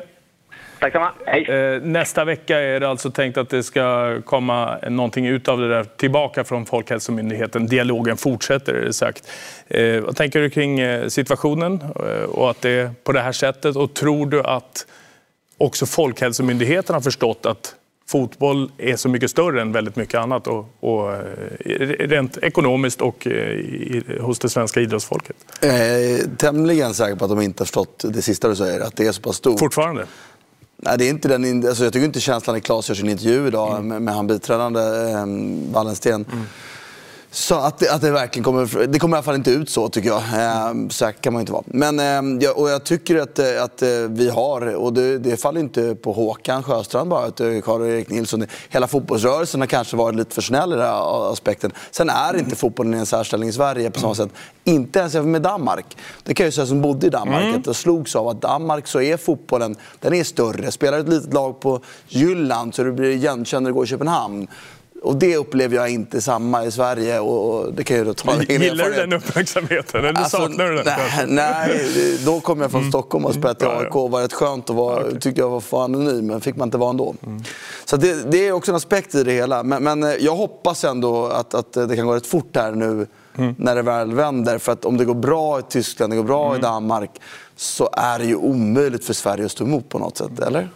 Tack 0.79 0.93
samma. 0.93 1.11
Hej. 1.25 1.43
Eh, 1.43 1.81
nästa 1.81 2.25
vecka 2.25 2.59
är 2.59 2.79
det 2.79 2.89
alltså 2.89 3.11
tänkt 3.11 3.37
att 3.37 3.49
det 3.49 3.63
ska 3.63 4.17
komma 4.25 4.77
någonting 4.89 5.27
ut 5.27 5.47
av 5.47 5.59
det 5.59 5.69
där 5.69 5.83
tillbaka 5.83 6.43
från 6.43 6.65
Folkhälsomyndigheten. 6.65 7.67
Dialogen 7.67 8.17
fortsätter 8.17 8.73
är 8.73 8.85
det 8.85 8.93
sagt. 8.93 9.31
Eh, 9.67 10.01
vad 10.01 10.15
tänker 10.15 10.39
du 10.39 10.49
kring 10.49 10.79
eh, 10.79 11.07
situationen 11.07 11.81
och 12.29 12.49
att 12.49 12.61
det 12.61 12.69
är 12.69 12.91
på 13.03 13.11
det 13.11 13.21
här 13.21 13.31
sättet? 13.31 13.75
Och 13.75 13.93
tror 13.93 14.25
du 14.25 14.43
att 14.43 14.87
också 15.57 15.85
Folkhälsomyndigheten 15.85 16.93
har 16.93 17.01
förstått 17.01 17.45
att 17.45 17.75
fotboll 18.07 18.71
är 18.77 18.95
så 18.95 19.09
mycket 19.09 19.31
större 19.31 19.61
än 19.61 19.71
väldigt 19.71 19.95
mycket 19.95 20.19
annat 20.19 20.47
och, 20.47 20.69
och 20.79 21.13
eh, 21.13 21.19
rent 21.99 22.37
ekonomiskt 22.37 23.01
och 23.01 23.27
eh, 23.27 23.33
i, 23.33 24.03
hos 24.21 24.39
det 24.39 24.49
svenska 24.49 24.81
idrottsfolket? 24.81 25.35
Eh, 25.61 26.29
tämligen 26.37 26.93
säker 26.93 27.15
på 27.15 27.25
att 27.25 27.31
de 27.31 27.41
inte 27.41 27.61
har 27.61 27.65
förstått 27.65 28.05
det 28.07 28.21
sista 28.21 28.49
du 28.49 28.55
säger, 28.55 28.79
att 28.79 28.95
det 28.95 29.07
är 29.07 29.11
så 29.11 29.21
pass 29.21 29.35
stort. 29.35 29.59
Fortfarande? 29.59 30.05
Nej, 30.77 30.97
det 30.97 31.05
är 31.05 31.09
inte 31.09 31.27
den, 31.27 31.67
alltså 31.67 31.83
jag 31.83 31.93
tycker 31.93 32.05
inte 32.05 32.19
känslan 32.19 32.55
är 32.55 32.59
Klas 32.59 32.89
gör 32.89 32.95
sin 32.95 33.09
intervju 33.09 33.47
idag 33.47 33.71
mm. 33.71 33.87
med, 33.87 34.01
med 34.01 34.13
han 34.13 34.27
biträdande 34.27 34.81
eh, 34.81 35.25
Wallensten. 35.73 36.25
Mm 36.31 36.45
så 37.35 37.55
att 37.55 37.79
det, 37.79 37.89
att 37.89 38.01
det 38.01 38.11
verkligen 38.11 38.43
kommer, 38.43 38.87
det 38.87 38.99
kommer 38.99 39.15
i 39.15 39.17
alla 39.17 39.23
fall 39.23 39.35
inte 39.35 39.51
ut 39.51 39.69
så 39.69 39.89
tycker 39.89 40.09
jag. 40.09 40.17
Eh, 40.17 40.87
så 40.89 41.11
kan 41.21 41.33
man 41.33 41.39
inte 41.39 41.51
vara. 41.51 41.63
Men, 41.65 41.99
eh, 41.99 42.43
jag, 42.43 42.57
och 42.57 42.69
jag 42.69 42.83
tycker 42.83 43.15
att, 43.21 43.39
eh, 43.39 43.63
att 43.63 43.81
eh, 43.81 43.89
vi 44.09 44.29
har, 44.29 44.75
och 44.75 44.93
det, 44.93 45.17
det 45.17 45.37
faller 45.37 45.59
inte 45.59 45.95
på 45.95 46.11
Håkan 46.11 46.63
Sjöstrand 46.63 47.09
bara, 47.09 47.25
eh, 47.25 47.61
Karl-Erik 47.61 48.09
Nilsson, 48.09 48.45
hela 48.69 48.87
fotbollsrörelsen 48.87 49.59
har 49.59 49.67
kanske 49.67 49.97
varit 49.97 50.15
lite 50.15 50.35
för 50.35 50.41
snäll 50.41 50.73
i 50.73 50.75
den 50.75 50.85
här 50.85 51.31
aspekten. 51.31 51.71
Sen 51.91 52.09
är 52.09 52.37
inte 52.37 52.55
fotbollen 52.55 52.93
i 52.93 52.97
en 52.97 53.05
särställning 53.05 53.49
i 53.49 53.53
Sverige 53.53 53.91
på 53.91 53.99
samma 53.99 54.15
sätt. 54.15 54.29
Inte 54.63 54.99
ens 54.99 55.13
med 55.13 55.41
Danmark. 55.41 55.97
Det 56.23 56.33
kan 56.33 56.43
jag 56.43 56.53
säga 56.53 56.67
som 56.67 56.81
bodde 56.81 57.07
i 57.07 57.09
Danmark, 57.09 57.43
mm. 57.43 57.59
att 57.59 57.65
jag 57.65 57.75
slogs 57.75 58.15
av 58.15 58.27
att 58.27 58.41
Danmark 58.41 58.87
så 58.87 59.01
är 59.01 59.17
fotbollen, 59.17 59.75
den 59.99 60.13
är 60.13 60.23
större. 60.23 60.71
Spelar 60.71 60.99
ett 60.99 61.09
litet 61.09 61.33
lag 61.33 61.59
på 61.59 61.81
Jylland 62.07 62.75
så 62.75 62.83
du 62.83 62.91
blir 62.91 63.09
igenkänd 63.09 63.63
när 63.63 63.69
du 63.69 63.73
går 63.73 63.83
i 63.83 63.87
Köpenhamn. 63.87 64.47
Och 65.05 65.15
det 65.15 65.37
upplever 65.37 65.75
jag 65.75 65.89
inte 65.89 66.21
samma 66.21 66.65
i 66.65 66.71
Sverige. 66.71 67.19
Och 67.19 67.73
det 67.73 67.83
kan 67.83 67.97
jag 67.97 68.17
ta 68.17 68.41
Gillar 68.41 68.85
du 68.85 68.95
den 68.95 69.13
uppmärksamheten 69.13 70.05
eller 70.05 70.19
alltså, 70.19 70.37
saknar 70.37 70.65
du 70.65 70.75
den? 70.75 70.85
Nej, 70.85 71.25
nej, 71.27 72.17
då 72.25 72.39
kom 72.39 72.61
jag 72.61 72.71
från 72.71 72.81
mm. 72.81 72.91
Stockholm 72.91 73.25
och 73.25 73.33
spelade 73.33 73.59
till 73.59 73.67
AIK. 73.67 73.93
Det 73.93 74.09
var 74.09 74.21
rätt 74.21 74.33
skönt 74.33 74.69
att 74.69 74.75
vara, 74.75 75.05
okay. 75.05 75.19
tyckte 75.19 75.41
jag 75.41 75.49
var 75.49 75.59
för 75.59 75.83
anonym, 75.83 76.27
men 76.27 76.41
fick 76.41 76.55
man 76.55 76.67
inte 76.67 76.77
vara 76.77 76.89
ändå. 76.89 77.15
Mm. 77.25 77.43
Så 77.85 77.97
det, 77.97 78.31
det, 78.31 78.47
är 78.47 78.51
också 78.51 78.71
en 78.71 78.75
aspekt 78.75 79.15
i 79.15 79.23
det 79.23 79.31
hela. 79.31 79.63
Men, 79.63 79.83
men, 79.83 80.03
eh, 80.03 80.09
jag 80.09 80.35
hoppas 80.35 80.83
ändå 80.83 81.25
att, 81.25 81.53
att 81.53 81.73
det 81.73 81.95
kan 81.95 82.07
gå 82.07 82.15
rätt 82.15 82.27
fort 82.27 82.55
här 82.55 82.71
nu 82.71 83.07
mm. 83.37 83.55
när 83.57 83.75
det 83.75 83.81
väl 83.81 84.13
vänder. 84.13 84.57
För 84.57 84.71
att 84.71 84.85
om 84.85 84.97
det 84.97 85.05
går 85.05 85.15
bra 85.15 85.59
i 85.59 85.63
Tyskland, 85.69 86.13
det 86.13 86.17
går 86.17 86.23
bra 86.23 86.45
i 86.45 86.49
mm. 86.49 86.61
Danmark 86.61 87.11
så 87.55 87.89
är 87.93 88.19
det 88.19 88.25
ju 88.25 88.35
omöjligt 88.35 89.05
för 89.05 89.13
Sverige 89.13 89.45
att 89.45 89.51
stå 89.51 89.63
emot 89.63 89.89
på 89.89 89.99
något 89.99 90.17
sätt, 90.17 90.39
eller? 90.39 90.69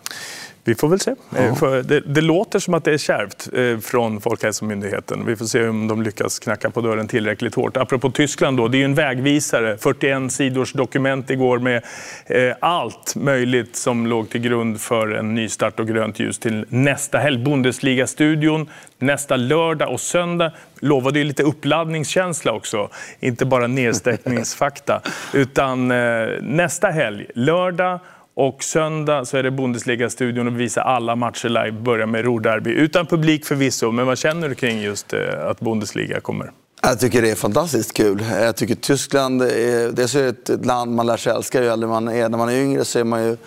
Vi 0.63 0.75
får 0.75 0.87
väl 0.87 0.99
se. 0.99 1.15
Ja. 1.61 1.81
Det, 1.81 1.99
det, 1.99 2.21
låter 2.21 2.59
som 2.59 2.73
att 2.73 2.83
det 2.83 2.93
är 2.93 2.97
kärvt 2.97 3.49
eh, 3.53 3.79
från 3.79 4.21
Folkhälsomyndigheten. 4.21 5.25
Vi 5.25 5.35
får 5.35 5.45
se 5.45 5.67
om 5.67 5.87
de 5.87 6.01
lyckas 6.01 6.39
knacka 6.39 6.69
på 6.69 6.81
dörren 6.81 7.07
tillräckligt 7.07 7.55
hårt. 7.55 7.77
Apropå 7.77 8.11
Tyskland, 8.11 8.57
då, 8.57 8.67
det 8.67 8.77
är 8.77 8.79
ju 8.79 8.85
en 8.85 8.95
vägvisare. 8.95 9.77
41 9.77 10.31
sidors 10.31 10.73
dokument 10.73 11.29
igår 11.29 11.59
med 11.59 11.83
eh, 12.25 12.55
allt 12.59 13.15
möjligt 13.15 13.75
som 13.75 14.07
låg 14.07 14.29
till 14.29 14.41
grund 14.41 14.81
för 14.81 15.07
en 15.07 15.35
nystart 15.35 15.79
och 15.79 15.87
grönt 15.87 16.19
ljus 16.19 16.39
till 16.39 16.65
nästa 16.69 17.17
helg. 17.17 17.37
Bundesliga-studion 17.43 18.69
nästa 18.99 19.35
lördag 19.35 19.91
och 19.91 20.01
söndag 20.01 20.51
lovade 20.79 21.19
ju 21.19 21.25
lite 21.25 21.43
uppladdningskänsla 21.43 22.51
också. 22.51 22.89
Inte 23.19 23.45
bara 23.45 23.67
nedstäckningsfakta. 23.67 25.01
Utan 25.33 25.91
eh, 25.91 26.27
nästa 26.41 26.87
helg, 26.87 27.25
lördag 27.35 27.99
och 28.39 28.63
söndag 28.63 29.25
så 29.25 29.37
är 29.37 29.43
det 29.43 29.51
Bundesliga-studion 29.51 30.47
och 30.47 30.59
visar 30.59 30.81
alla 30.81 31.15
matcher 31.15 31.49
live. 31.49 31.71
Börjar 31.71 32.05
med 32.05 32.25
Ruhrderby. 32.25 32.71
Utan 32.71 33.05
publik 33.05 33.45
förvisso, 33.45 33.91
men 33.91 34.05
vad 34.05 34.17
känner 34.17 34.49
du 34.49 34.55
kring 34.55 34.81
just 34.81 35.13
eh, 35.13 35.19
att 35.45 35.59
Bundesliga 35.59 36.19
kommer? 36.19 36.51
Jag 36.81 36.99
tycker 36.99 37.21
det 37.21 37.31
är 37.31 37.35
fantastiskt 37.35 37.93
kul. 37.93 38.25
Jag 38.41 38.55
tycker 38.55 38.75
Tyskland 38.75 39.41
är, 39.41 39.91
det 39.91 40.15
är 40.15 40.29
ett 40.29 40.65
land 40.65 40.95
man 40.95 41.07
lär 41.07 41.17
sig 41.17 41.33
älska 41.33 41.63
ju 41.63 41.69
äldre 41.69 41.89
man 41.89 42.07
är. 42.07 42.29
När 42.29 42.37
man 42.37 42.49
är 42.49 42.61
yngre 42.61 42.85
så 42.85 42.99
är 42.99 43.03
man 43.03 43.23
ju 43.23 43.37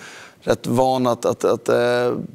rätt 0.42 0.66
van 0.66 1.06
att, 1.06 1.24
att, 1.24 1.44
att, 1.44 1.68
äh, 1.68 1.76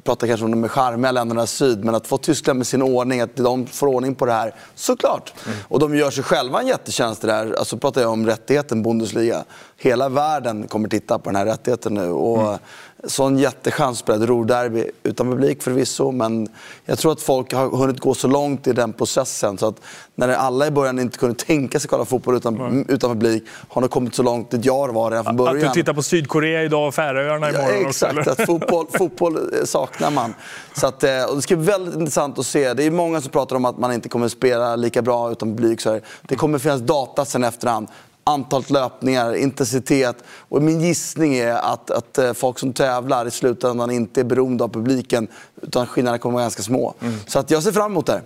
prata 0.04 0.26
kanske 0.26 0.44
om 0.44 0.50
de 0.50 0.68
charmiga 0.68 1.12
länderna 1.12 1.42
i 1.42 1.46
syd, 1.46 1.84
men 1.84 1.94
att 1.94 2.06
få 2.06 2.18
Tyskland 2.18 2.56
med 2.56 2.66
sin 2.66 2.82
ordning, 2.82 3.20
att 3.20 3.36
de 3.36 3.66
får 3.66 3.86
ordning 3.86 4.14
på 4.14 4.26
det 4.26 4.32
här, 4.32 4.54
såklart. 4.74 5.32
Mm. 5.46 5.58
Och 5.68 5.78
de 5.78 5.96
gör 5.96 6.10
sig 6.10 6.24
själva 6.24 6.60
en 6.60 6.66
jättetjänst 6.66 7.22
där. 7.22 7.54
Alltså 7.58 7.78
pratar 7.78 8.00
jag 8.00 8.10
om 8.10 8.26
rättigheten 8.26 8.82
Bundesliga. 8.82 9.44
Hela 9.76 10.08
världen 10.08 10.68
kommer 10.68 10.88
titta 10.88 11.18
på 11.18 11.30
den 11.30 11.36
här 11.36 11.46
rättigheten 11.46 11.94
nu. 11.94 12.10
Och, 12.10 12.40
mm 12.40 12.58
sån 13.04 13.38
jättechans 13.38 13.98
spela 13.98 14.18
ett 14.18 14.28
Ruhrderby 14.28 14.90
utan 15.02 15.30
publik 15.30 15.62
förvisso. 15.62 16.10
Men 16.10 16.48
jag 16.84 16.98
tror 16.98 17.12
att 17.12 17.20
folk 17.22 17.52
har 17.52 17.76
hunnit 17.76 18.00
gå 18.00 18.14
så 18.14 18.28
långt 18.28 18.66
i 18.66 18.72
den 18.72 18.92
processen 18.92 19.58
så 19.58 19.66
att 19.66 19.80
när 20.14 20.28
alla 20.28 20.66
i 20.66 20.70
början 20.70 20.98
inte 20.98 21.18
kunde 21.18 21.34
tänka 21.34 21.80
sig 21.80 21.88
kolla 21.88 22.04
fotboll 22.04 22.36
utan, 22.36 22.60
mm. 22.60 22.84
utan 22.88 23.10
publik 23.10 23.44
har 23.68 23.82
det 23.82 23.88
kommit 23.88 24.14
så 24.14 24.22
långt 24.22 24.50
dit 24.50 24.64
jag 24.64 24.92
var 24.92 25.10
redan 25.10 25.24
från 25.24 25.36
början. 25.36 25.56
Att 25.56 25.74
du 25.74 25.80
tittar 25.80 25.92
på 25.92 26.02
Sydkorea 26.02 26.62
idag 26.62 26.88
och 26.88 26.94
Färöarna 26.94 27.50
imorgon 27.50 27.82
ja, 27.82 27.88
Exakt, 27.88 28.18
också, 28.18 28.30
att 28.30 28.46
fotboll, 28.46 28.86
fotboll 28.98 29.36
eh, 29.36 29.64
saknar 29.64 30.10
man. 30.10 30.34
Så 30.74 30.86
att, 30.86 31.04
eh, 31.04 31.24
och 31.24 31.36
det 31.36 31.42
ska 31.42 31.56
bli 31.56 31.66
väldigt 31.66 31.94
intressant 31.94 32.38
att 32.38 32.46
se. 32.46 32.74
Det 32.74 32.84
är 32.84 32.90
många 32.90 33.20
som 33.20 33.30
pratar 33.30 33.56
om 33.56 33.64
att 33.64 33.78
man 33.78 33.92
inte 33.92 34.08
kommer 34.08 34.28
spela 34.28 34.76
lika 34.76 35.02
bra 35.02 35.32
utan 35.32 35.48
publik. 35.56 35.80
Så 35.80 35.92
här. 35.92 36.02
Det 36.22 36.36
kommer 36.36 36.58
finnas 36.58 36.80
data 36.80 37.24
sen 37.24 37.44
efterhand 37.44 37.88
antalet 38.28 38.70
löpningar, 38.70 39.36
intensitet. 39.36 40.16
Och 40.48 40.62
min 40.62 40.80
gissning 40.80 41.34
är 41.34 41.52
att, 41.52 41.90
att 41.90 42.18
eh, 42.18 42.32
folk 42.32 42.58
som 42.58 42.72
tävlar 42.72 43.26
i 43.26 43.30
slutändan 43.30 43.90
inte 43.90 44.20
är 44.20 44.24
beroende 44.24 44.64
av 44.64 44.68
publiken 44.68 45.28
utan 45.62 45.86
skillnaderna 45.86 46.18
kommer 46.18 46.32
vara 46.32 46.44
ganska 46.44 46.62
små. 46.62 46.94
Mm. 47.00 47.14
Så 47.26 47.38
att 47.38 47.50
jag 47.50 47.62
ser 47.62 47.72
fram 47.72 47.92
emot 47.92 48.06
det. 48.06 48.22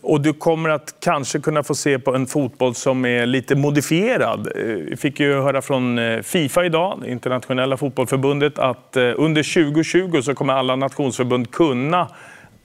Och 0.00 0.20
du 0.20 0.32
kommer 0.32 0.70
att 0.70 0.94
kanske 1.00 1.40
kunna 1.40 1.62
få 1.62 1.74
se 1.74 1.98
på 1.98 2.14
en 2.14 2.26
fotboll 2.26 2.74
som 2.74 3.04
är 3.04 3.26
lite 3.26 3.54
modifierad. 3.54 4.46
Eh, 4.46 4.62
vi 4.64 4.96
fick 4.96 5.20
ju 5.20 5.40
höra 5.40 5.62
från 5.62 5.98
eh, 5.98 6.22
Fifa 6.22 6.64
idag, 6.64 7.02
internationella 7.06 7.76
fotbollförbundet, 7.76 8.58
att 8.58 8.96
under 8.96 9.64
2020 9.64 10.22
så 10.22 10.34
kommer 10.34 10.54
alla 10.54 10.76
nationsförbund 10.76 11.50
kunna 11.50 12.08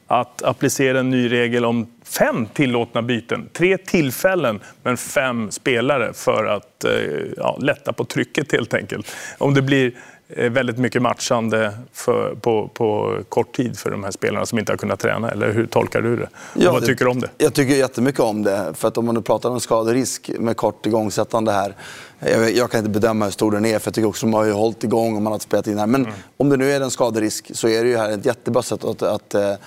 att 0.09 0.43
applicera 0.43 0.99
en 0.99 1.09
ny 1.09 1.31
regel 1.31 1.65
om 1.65 1.87
fem 2.03 2.47
tillåtna 2.53 3.01
byten. 3.01 3.49
Tre 3.53 3.77
tillfällen, 3.77 4.59
men 4.83 4.97
fem 4.97 5.51
spelare 5.51 6.13
för 6.13 6.45
att 6.45 6.83
eh, 6.83 6.91
ja, 7.37 7.57
lätta 7.61 7.93
på 7.93 8.05
trycket 8.05 8.51
helt 8.51 8.73
enkelt. 8.73 9.15
Om 9.37 9.53
det 9.53 9.61
blir 9.61 9.93
eh, 10.29 10.51
väldigt 10.51 10.77
mycket 10.77 11.01
matchande 11.01 11.73
för, 11.93 12.35
på, 12.35 12.67
på 12.67 13.17
kort 13.29 13.55
tid 13.55 13.79
för 13.79 13.91
de 13.91 14.03
här 14.03 14.11
spelarna 14.11 14.45
som 14.45 14.59
inte 14.59 14.71
har 14.71 14.77
kunnat 14.77 14.99
träna. 14.99 15.31
Eller 15.31 15.53
hur 15.53 15.65
tolkar 15.65 16.01
du 16.01 16.15
det? 16.15 16.29
Ja, 16.55 16.71
vad 16.71 16.85
tycker 16.85 17.05
du 17.05 17.11
om 17.11 17.19
det? 17.19 17.29
Jag 17.37 17.53
tycker 17.53 17.75
jättemycket 17.75 18.21
om 18.21 18.43
det. 18.43 18.73
För 18.73 18.87
att 18.87 18.97
om 18.97 19.05
man 19.05 19.15
nu 19.15 19.21
pratar 19.21 19.49
om 19.49 19.59
skaderisk 19.59 20.31
med 20.39 20.57
kort 20.57 20.85
igångsättande 20.85 21.51
här. 21.51 21.75
Jag, 22.19 22.51
jag, 22.55 22.71
kan 22.71 22.77
inte 22.77 22.89
bedöma 22.89 23.25
hur 23.25 23.31
stor 23.31 23.51
den 23.51 23.65
är, 23.65 23.79
för 23.79 23.87
jag 23.87 23.93
tycker 23.93 24.07
också 24.07 24.25
att 24.25 24.29
man 24.29 24.45
har 24.45 24.51
hållit 24.51 24.83
igång 24.83 25.15
och 25.15 25.21
man 25.21 25.31
har 25.31 25.39
spelat 25.39 25.67
in 25.67 25.77
här. 25.77 25.87
Men 25.87 26.01
mm. 26.05 26.15
om 26.37 26.49
det 26.49 26.57
nu 26.57 26.71
är 26.71 26.81
en 26.81 26.91
skaderisk 26.91 27.51
så 27.53 27.67
är 27.67 27.83
det 27.83 27.89
ju 27.89 27.97
här 27.97 28.09
ett 28.09 28.25
jättebra 28.25 28.63
sätt 28.63 28.83
att, 28.83 29.01
att, 29.01 29.35
att 29.35 29.59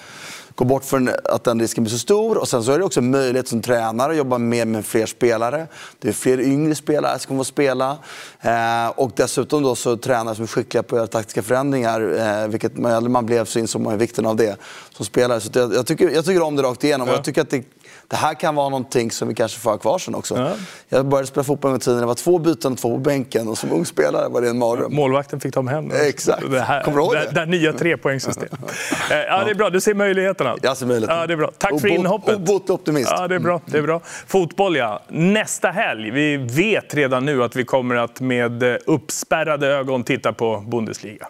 gå 0.55 0.65
bort 0.65 0.85
från 0.85 1.11
att 1.25 1.45
den 1.45 1.61
risken 1.61 1.85
blir 1.85 1.91
så 1.91 1.99
stor. 1.99 2.39
Och 2.39 2.49
sen 2.49 2.65
så 2.65 2.73
är 2.73 2.79
det 2.79 2.85
också 2.85 3.01
en 3.01 3.11
möjlighet 3.11 3.49
som 3.49 3.63
tränare 3.63 4.11
att 4.11 4.17
jobba 4.19 4.39
mer 4.39 4.65
med 4.65 4.87
fler 4.87 5.07
spelare. 5.07 5.67
Det 5.99 6.09
är 6.09 6.13
fler 6.13 6.41
yngre 6.41 6.75
spelare 6.75 7.19
som 7.19 7.29
kommer 7.29 7.41
att 7.41 7.47
spela. 7.47 7.99
Eh, 8.41 8.89
och 8.89 9.11
dessutom 9.17 9.63
då 9.63 9.75
så 9.75 9.97
tränare 9.97 10.35
som 10.35 10.43
är 10.43 10.49
skickliga 10.49 10.83
på 10.83 10.97
att 10.97 10.99
göra 10.99 11.07
taktiska 11.07 11.43
förändringar. 11.43 12.01
Eh, 12.43 12.49
vilket 12.49 12.77
man, 12.79 13.13
man 13.13 13.27
blev 13.27 13.45
så 13.45 13.59
insåg 13.59 13.83
man 13.83 13.99
vikten 13.99 14.27
av 14.27 14.37
det 14.37 14.57
som 14.91 15.07
spelare. 15.07 15.41
Så 15.41 15.51
jag, 15.55 15.75
jag, 15.75 15.87
tycker, 15.87 16.11
jag 16.11 16.25
tycker 16.25 16.43
om 16.43 16.57
det 16.57 16.63
rakt 16.63 16.85
igenom. 16.85 17.09
Ja. 17.09 17.15
Jag 17.15 17.25
tycker 17.25 17.41
att 17.41 17.51
det 17.51 17.65
det 18.09 18.17
här 18.17 18.35
kan 18.35 18.55
vara 18.55 18.69
någonting 18.69 19.11
som 19.11 19.29
vi 19.29 19.35
kanske 19.35 19.61
får 19.61 19.71
ha 19.71 19.79
kvar 19.79 19.99
sen 19.99 20.15
också. 20.15 20.39
Ja. 20.39 20.51
Jag 20.89 21.07
började 21.07 21.27
spela 21.27 21.45
fotboll 21.45 21.71
med 21.71 21.81
tiden, 21.81 22.01
det 22.01 22.07
var 22.07 22.15
två 22.15 22.39
byten 22.39 22.73
och 22.73 22.79
två 22.79 22.91
på 22.91 22.99
bänken 22.99 23.49
och 23.49 23.59
som 23.59 23.73
ung 23.73 23.87
spelare 23.87 24.29
var 24.29 24.41
det 24.41 24.49
en 24.49 24.59
mardröm. 24.59 24.95
Målvakten 24.95 25.41
fick 25.41 25.55
ta 25.55 25.63
hem 25.63 25.89
den. 25.89 26.07
Exakt. 26.09 26.51
Det 26.51 26.61
här, 26.61 26.83
Kommer 26.83 26.99
du 26.99 27.05
ihåg 27.05 27.15
det? 27.15 27.31
Det, 27.33 27.41
det 27.41 27.47
nya 27.47 27.73
trepoängssystem. 27.73 28.49
Eh, 29.11 29.19
ja, 29.19 29.45
det 29.45 29.51
är 29.51 29.55
bra. 29.55 29.71
Du 29.71 29.81
ser 29.81 29.95
möjligheterna. 29.95 30.57
Jag 30.63 30.77
ser 30.77 30.87
möjligheterna. 30.87 31.21
Ja, 31.21 31.27
det 31.27 31.33
är 31.33 31.37
bra. 31.37 31.51
Tack 31.59 31.81
för 31.81 31.89
inhoppet. 31.89 32.37
Obot 32.37 32.71
optimist. 32.71 33.11
Ja, 33.11 33.29
det 33.29 33.35
är 33.35 33.39
bra. 33.39 33.61
Det 33.67 33.79
är 33.79 33.83
bra. 33.83 34.01
Fotboll, 34.27 34.77
ja. 34.77 35.03
Nästa 35.09 35.71
helg. 35.71 36.11
Vi 36.11 36.37
vet 36.37 36.95
redan 36.95 37.25
nu 37.25 37.45
att 37.45 37.57
vi 37.57 37.65
kommer 37.65 37.97
att 37.97 38.21
med 38.21 38.63
uppspärrade 38.87 39.67
ögon 39.67 40.05
titta 40.05 40.33
på 40.33 40.59
Bundesliga. 40.59 41.29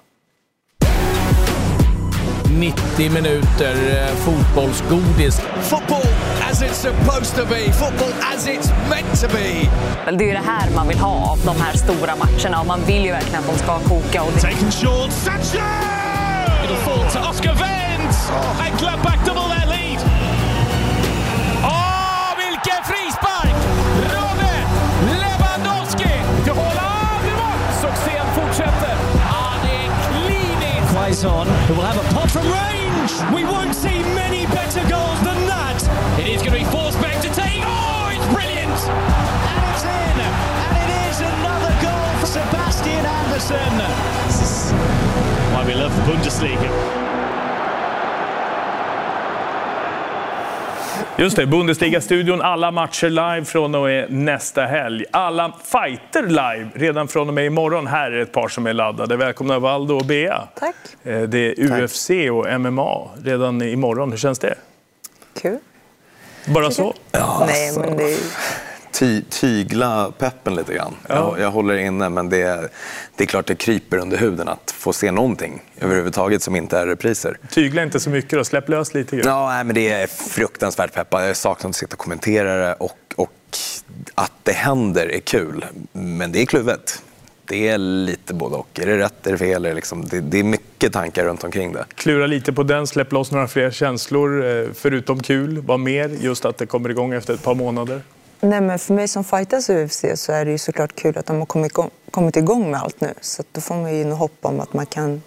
90 2.63 3.11
minuter 3.11 3.75
eh, 3.91 4.15
fotbollsgodis. 4.17 5.41
Football 5.63 6.03
as 6.51 6.63
it's 6.63 6.75
supposed 6.75 7.35
to 7.35 7.45
be. 7.47 7.73
Football 7.73 8.13
as 8.35 8.47
it's 8.47 8.71
meant 8.91 9.21
to 9.21 9.29
be. 9.29 9.69
Det 10.17 10.25
är 10.25 10.29
ju 10.29 10.33
det 10.33 10.47
här 10.47 10.71
man 10.75 10.89
vill 10.89 10.99
ha 10.99 11.33
av 11.33 11.39
de 11.45 11.57
här 11.61 11.73
stora 11.73 12.17
matcherna 12.17 12.61
och 12.61 12.67
man 12.67 12.81
vill 12.87 13.05
ju 13.05 13.11
verkligen 13.11 13.41
att 13.41 13.47
de 13.47 13.59
ska 13.59 13.79
koka. 13.79 14.23
Och 14.23 14.33
det... 14.35 14.41
Taken 14.41 14.71
short, 14.71 15.11
Sancho! 15.11 15.59
It'll 16.65 16.77
fall 16.77 17.11
to 17.11 17.19
Oscar 17.31 17.55
Wendt! 17.55 18.15
Oh. 18.31 18.67
And 18.67 18.79
Gladbach 18.79 19.27
double 19.27 19.49
their 19.55 19.67
lead. 19.75 20.01
Åh, 21.63 21.71
oh, 21.71 22.31
vilken 22.43 22.81
frispark! 22.91 23.57
Robert 24.17 24.67
Lewandowski 25.23 26.15
till 26.45 26.53
Haaland! 26.53 27.25
Succén 27.81 28.27
fortsätter. 28.35 28.95
Ah, 29.27 29.55
det 29.65 29.77
är 29.87 29.91
kliniskt! 30.07 30.97
Quaison, 30.97 31.47
who 31.69 31.75
will 31.75 31.87
have 31.93 31.99
a 32.01 32.22
from 32.33 32.51
range! 32.51 33.13
We 33.35 33.45
won't 33.45 33.75
see 33.75 34.01
many 34.17 34.47
better 34.47 34.81
goals 34.89 35.21
than 35.21 35.47
that! 35.47 35.77
It 36.19 36.29
is 36.29 36.41
going 36.41 36.57
to 36.57 36.65
be 36.65 36.71
Forsberg 36.73 37.21
to 37.21 37.29
take. 37.29 37.61
Oh, 37.61 38.09
it's 38.09 38.27
brilliant! 38.33 38.73
And 38.73 39.63
it's 39.69 39.85
in! 39.85 40.17
And 40.65 40.75
it 40.81 40.91
is 41.13 41.21
another 41.21 41.73
goal 41.85 42.09
for 42.21 42.27
Sebastian 42.27 43.05
Anderson. 43.05 43.75
Why 45.53 45.67
we 45.67 45.75
love 45.75 45.95
the 45.95 46.03
Bundesliga. 46.11 47.02
Just 51.17 51.37
det, 51.37 51.47
Bundesliga-studion, 51.47 52.43
alla 52.43 52.71
matcher 52.71 53.09
live 53.09 53.45
från 53.45 53.75
och 53.75 53.83
med 53.83 54.13
nästa 54.13 54.63
helg. 54.63 55.05
Alla 55.11 55.53
fighter 55.65 56.23
live 56.23 56.69
redan 56.75 57.09
från 57.09 57.29
och 57.29 57.35
med 57.35 57.47
imorgon. 57.47 57.87
Här 57.87 58.11
är 58.13 58.23
ett 58.23 58.33
par 58.33 58.49
som 58.49 58.67
är 58.67 58.73
laddade. 58.73 59.17
Välkomna 59.17 59.59
Valdo 59.59 59.95
och 59.95 60.05
Bea. 60.07 60.49
Tack. 60.55 60.75
Eh, 61.03 61.23
det 61.23 61.39
är 61.39 61.83
UFC 61.85 62.11
och 62.11 62.61
MMA 62.61 63.11
redan 63.25 63.63
imorgon. 63.63 64.11
Hur 64.11 64.19
känns 64.19 64.39
det? 64.39 64.55
Kul. 65.43 65.59
Bara 66.47 66.71
så? 66.71 66.95
Ja, 67.13 67.45
Nej, 67.47 67.73
men 67.79 67.97
det 67.97 68.13
är 68.13 68.19
ty, 68.93 69.23
tygla 69.23 70.13
peppen 70.19 70.55
lite 70.55 70.75
grann. 70.75 70.95
Ja. 71.09 71.15
Jag, 71.15 71.47
jag, 71.47 71.51
håller 71.51 71.77
inne, 71.77 72.09
men 72.09 72.29
det 72.29 72.43
är, 72.43 72.69
det 73.17 73.25
är 73.25 73.27
klart 73.27 73.47
det 73.47 73.55
kryper 73.55 73.97
under 73.97 74.17
huden 74.17 74.49
att 74.49 74.75
få 74.77 74.93
se 74.93 75.11
någonting 75.11 75.63
överhuvudtaget 75.81 76.43
som 76.43 76.57
inte 76.57 76.79
är 76.79 76.87
repriser. 76.87 77.39
Tygla 77.51 77.83
inte 77.83 78.01
så 78.01 78.11
mycket 78.11 78.31
då, 78.31 78.45
släpp 78.45 78.69
lös 78.69 78.95
lite 78.95 79.17
grann. 79.17 79.29
Ja, 79.29 79.49
nej, 79.49 79.65
men 79.65 79.75
det 79.75 79.89
är 79.89 80.07
fruktansvärt 80.07 80.95
peppad. 80.95 81.29
Jag 81.29 81.37
saknar 81.37 81.71
att 81.71 81.77
sitta 81.77 81.95
och 81.95 81.99
kommentera 81.99 82.67
det 82.67 82.75
och, 82.75 82.99
och 83.17 83.33
att 84.15 84.33
det 84.43 84.53
händer 84.53 85.13
är 85.13 85.21
kul. 85.21 85.65
Men 85.93 86.33
det 86.33 86.43
är 86.43 86.47
kluvet. 86.47 87.03
Det 87.45 87.69
är 87.69 87.79
lite 87.79 88.35
både 88.35 88.57
och. 88.57 88.81
Är 88.81 88.87
det 88.87 88.99
rätt, 88.99 89.27
är 89.27 89.33
det 89.33 89.39
fel? 89.39 89.65
Är 89.65 89.69
det, 89.69 89.75
liksom, 89.75 90.05
det, 90.05 90.21
det, 90.21 90.39
är 90.39 90.45
mycket 90.45 90.93
tankar 90.93 91.25
runt 91.25 91.45
omkring 91.45 91.73
det. 91.73 91.85
Klura 91.95 92.27
lite 92.27 92.53
på 92.53 92.63
den, 92.63 92.87
släpp 92.87 93.13
loss 93.13 93.33
några 93.33 93.49
fler 93.49 93.71
känslor. 93.71 94.47
Eh, 94.47 94.69
förutom 94.75 95.23
kul, 95.23 95.59
vad 95.67 95.81
mer? 95.81 96.09
Just 96.09 96.45
att 96.45 96.59
det 96.59 96.67
kommer 96.67 96.91
igång 96.91 97.13
efter 97.13 97.35
ett 97.35 97.43
par 97.43 97.55
månader. 97.55 98.03
Nej, 98.45 98.61
men 98.61 98.79
för 98.79 98.95
mig 98.95 99.09
som 99.09 99.25
fightas 99.25 99.71
i 99.71 99.85
UFC 99.85 100.05
så 100.15 100.33
är 100.33 100.45
det 100.45 100.51
ju 100.51 100.59
såklart 100.59 100.95
kul 100.95 101.19
att 101.19 101.27
de 101.27 101.39
har 101.39 101.47
kommit 101.47 101.73
igång, 101.73 101.91
kommit 102.11 102.37
igång 102.37 102.71
med 102.71 102.81
allt 102.81 103.01
nu. 103.01 103.15
Så 103.21 103.43
då 103.53 103.61
får 103.61 103.75
man 103.75 103.97
ju 103.97 104.11
hopp 104.11 104.37
om 104.41 104.61
att 104.61 104.73
man 104.73 104.87
kan 104.87 105.23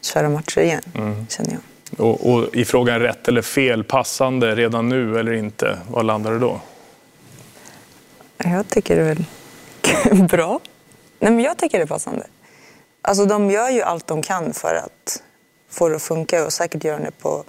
köra 0.00 0.28
matcher 0.28 0.60
igen, 0.60 0.82
mm. 0.94 1.26
känner 1.28 1.50
jag. 1.50 1.60
Och, 2.06 2.32
och 2.32 2.54
i 2.54 2.64
frågan 2.64 3.00
rätt 3.00 3.28
eller 3.28 3.42
fel, 3.42 3.84
passande 3.84 4.54
redan 4.54 4.88
nu 4.88 5.18
eller 5.18 5.32
inte, 5.32 5.78
vad 5.90 6.04
landar 6.04 6.32
du 6.32 6.38
då? 6.38 6.60
Jag 8.36 8.68
tycker 8.68 8.96
det 8.96 9.02
är 9.02 9.16
väl 10.10 10.28
bra. 10.28 10.60
Nej, 11.18 11.32
men 11.32 11.40
jag 11.40 11.58
tycker 11.58 11.78
det 11.78 11.84
är 11.84 11.86
passande. 11.86 12.26
Alltså, 13.02 13.24
de 13.24 13.50
gör 13.50 13.70
ju 13.70 13.82
allt 13.82 14.06
de 14.06 14.22
kan 14.22 14.52
för 14.52 14.74
att 14.74 15.22
få 15.70 15.88
det 15.88 15.96
att 15.96 16.02
funka 16.02 16.44
och 16.46 16.52
säkert 16.52 16.84
gör 16.84 16.98
de 16.98 17.04
det 17.04 17.18
på 17.18 17.44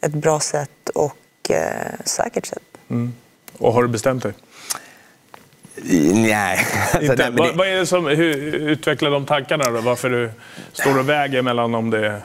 ett 0.00 0.12
bra 0.12 0.40
sätt 0.40 0.88
och 0.94 1.50
eh, 1.50 1.92
säkert 2.04 2.46
sätt. 2.46 2.62
Mm. 2.88 3.12
Och 3.58 3.72
har 3.72 3.82
du 3.82 3.88
bestämt 3.88 4.22
dig? 4.22 4.32
Nej. 6.14 6.66
Inte. 7.00 7.14
Nej 7.14 7.30
det... 7.30 7.52
vad, 7.56 7.68
är 7.68 7.76
det 7.76 7.86
som, 7.86 8.06
hur 8.06 8.54
utvecklar 8.54 9.10
de 9.10 9.26
tankarna 9.26 9.70
då? 9.70 9.80
Varför 9.80 10.10
du 10.10 10.30
står 10.72 10.98
och 10.98 11.08
väger 11.08 11.42
mellan 11.42 11.74
om 11.74 11.90
det 11.90 12.06
är 12.06 12.12
eh, 12.12 12.20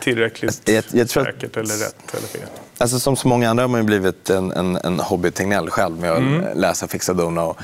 tillräckligt 0.00 0.68
jag, 0.68 0.84
jag 0.92 1.10
säkert 1.10 1.56
eller 1.56 1.74
rätt 1.74 2.14
eller 2.14 2.26
fel? 2.28 2.48
Alltså, 2.78 2.98
som 2.98 3.16
så 3.16 3.28
många 3.28 3.50
andra 3.50 3.64
har 3.64 3.68
man 3.68 3.80
ju 3.80 3.86
blivit 3.86 4.30
en, 4.30 4.52
en, 4.52 4.76
en 4.76 5.00
hobby 5.00 5.30
Tegnell 5.30 5.70
själv 5.70 6.00
med 6.00 6.12
att 6.12 6.18
mm. 6.18 6.58
läsa, 6.58 6.88
fixa, 6.88 7.12
dona 7.12 7.42
och, 7.42 7.58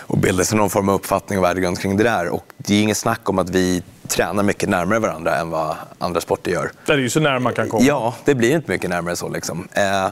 och 0.00 0.18
bilda 0.18 0.44
sig 0.44 0.58
någon 0.58 0.70
form 0.70 0.88
av 0.88 0.94
uppfattning 0.94 1.38
och 1.38 1.44
värdegrund 1.44 1.78
kring 1.78 1.96
det 1.96 2.04
där. 2.04 2.28
Och 2.28 2.44
det 2.56 2.74
är 2.74 2.82
inget 2.82 2.96
snack 2.96 3.28
om 3.28 3.38
att 3.38 3.50
vi 3.50 3.82
tränar 4.08 4.42
mycket 4.42 4.68
närmare 4.68 4.98
varandra 4.98 5.36
än 5.36 5.50
vad 5.50 5.76
andra 5.98 6.20
sporter 6.20 6.50
gör. 6.50 6.70
Det 6.86 6.92
är 6.92 6.98
ju 6.98 7.10
så 7.10 7.20
nära 7.20 7.40
man 7.40 7.54
kan 7.54 7.68
komma. 7.68 7.84
Ja, 7.84 8.14
det 8.24 8.34
blir 8.34 8.54
inte 8.54 8.70
mycket 8.70 8.90
närmare 8.90 9.16
så. 9.16 9.28
Liksom. 9.28 9.68
Eh, 9.72 10.08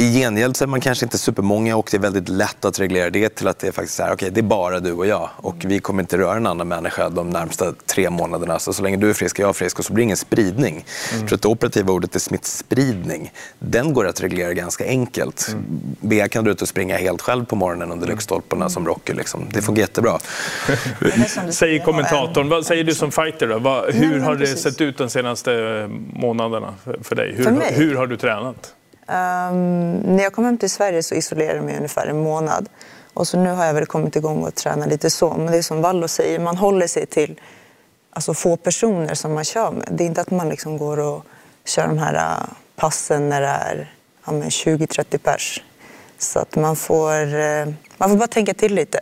i 0.00 0.12
gengäld 0.12 0.56
så 0.56 0.64
är 0.64 0.68
man 0.68 0.80
kanske 0.80 1.06
inte 1.06 1.18
supermånga 1.18 1.76
och 1.76 1.88
det 1.90 1.96
är 1.96 2.00
väldigt 2.00 2.28
lätt 2.28 2.64
att 2.64 2.80
reglera 2.80 3.10
det 3.10 3.28
till 3.28 3.48
att 3.48 3.58
det 3.58 3.68
är 3.68 3.72
faktiskt 3.72 4.00
är, 4.00 4.12
okay, 4.12 4.30
det 4.30 4.40
är 4.40 4.42
bara 4.42 4.80
du 4.80 4.92
och 4.92 5.06
jag 5.06 5.30
och 5.36 5.56
vi 5.64 5.78
kommer 5.78 6.02
inte 6.02 6.18
röra 6.18 6.36
en 6.36 6.46
annan 6.46 6.68
människa 6.68 7.08
de 7.08 7.30
närmsta 7.30 7.72
tre 7.86 8.10
månaderna. 8.10 8.58
Så, 8.58 8.72
så 8.72 8.82
länge 8.82 8.96
du 8.96 9.10
är 9.10 9.14
frisk 9.14 9.38
är 9.38 9.42
jag 9.42 9.56
frisk 9.56 9.78
och 9.78 9.84
så 9.84 9.92
blir 9.92 10.02
det 10.02 10.04
ingen 10.04 10.16
spridning. 10.16 10.72
Mm. 10.72 10.84
Jag 11.20 11.28
tror 11.28 11.36
att 11.36 11.42
det 11.42 11.48
operativa 11.48 11.92
ordet 11.92 12.14
är 12.14 12.18
smittspridning. 12.18 13.32
Den 13.58 13.94
går 13.94 14.06
att 14.06 14.20
reglera 14.20 14.54
ganska 14.54 14.84
enkelt. 14.86 15.48
Mm. 15.48 15.64
Bea 16.00 16.28
kan 16.28 16.44
du 16.44 16.50
ut 16.50 16.62
och 16.62 16.68
springa 16.68 16.96
helt 16.96 17.22
själv 17.22 17.44
på 17.44 17.56
morgonen 17.56 17.92
under 17.92 18.06
mm. 18.06 18.10
lyktstolparna 18.10 18.68
som 18.68 18.86
Rocky. 18.86 19.12
Liksom. 19.12 19.46
Det 19.52 19.62
funkar 19.62 19.80
jättebra. 19.80 20.18
säger 21.50 21.84
kommentatorn. 21.84 22.48
Vad 22.48 22.66
säger 22.66 22.84
du 22.84 22.94
som 22.94 23.12
fighter? 23.12 23.48
Då? 23.48 23.86
Hur 23.92 24.20
har 24.20 24.34
det 24.34 24.46
sett 24.46 24.80
ut 24.80 24.98
de 24.98 25.10
senaste 25.10 25.50
månaderna 26.12 26.74
för, 27.02 27.14
dig? 27.14 27.34
Hur, 27.36 27.74
hur 27.74 27.94
har 27.94 28.06
du 28.06 28.16
tränat? 28.16 28.74
Um, 29.10 29.96
när 29.96 30.22
jag 30.22 30.32
kom 30.32 30.44
hem 30.44 30.58
till 30.58 30.70
Sverige 30.70 31.02
så 31.02 31.14
isolerade 31.14 31.56
jag 31.56 31.64
mig 31.64 31.76
ungefär 31.76 32.06
en 32.06 32.18
månad. 32.18 32.68
Och 33.14 33.28
så 33.28 33.38
nu 33.38 33.50
har 33.50 33.64
jag 33.64 33.74
väl 33.74 33.86
kommit 33.86 34.16
igång 34.16 34.44
och 34.44 34.54
träna 34.54 34.86
lite 34.86 35.10
så. 35.10 35.34
Men 35.34 35.46
det 35.46 35.58
är 35.58 35.62
som 35.62 35.82
Vallo 35.82 36.08
säger, 36.08 36.38
man 36.38 36.56
håller 36.56 36.86
sig 36.86 37.06
till 37.06 37.40
alltså, 38.10 38.34
få 38.34 38.56
personer 38.56 39.14
som 39.14 39.34
man 39.34 39.44
kör 39.44 39.70
med. 39.70 39.88
Det 39.90 40.04
är 40.04 40.06
inte 40.06 40.20
att 40.20 40.30
man 40.30 40.48
liksom 40.48 40.78
går 40.78 40.98
och 40.98 41.24
kör 41.64 41.86
de 41.86 41.98
här 41.98 42.14
uh, 42.14 42.48
passen 42.76 43.28
när 43.28 43.40
det 43.40 43.46
är 43.46 43.92
ja, 44.26 44.32
20-30 44.32 45.18
pers. 45.18 45.62
Så 46.18 46.38
att 46.38 46.56
man 46.56 46.76
får, 46.76 47.34
uh, 47.34 47.74
man 47.96 48.10
får 48.10 48.16
bara 48.16 48.28
tänka 48.28 48.54
till 48.54 48.74
lite. 48.74 49.00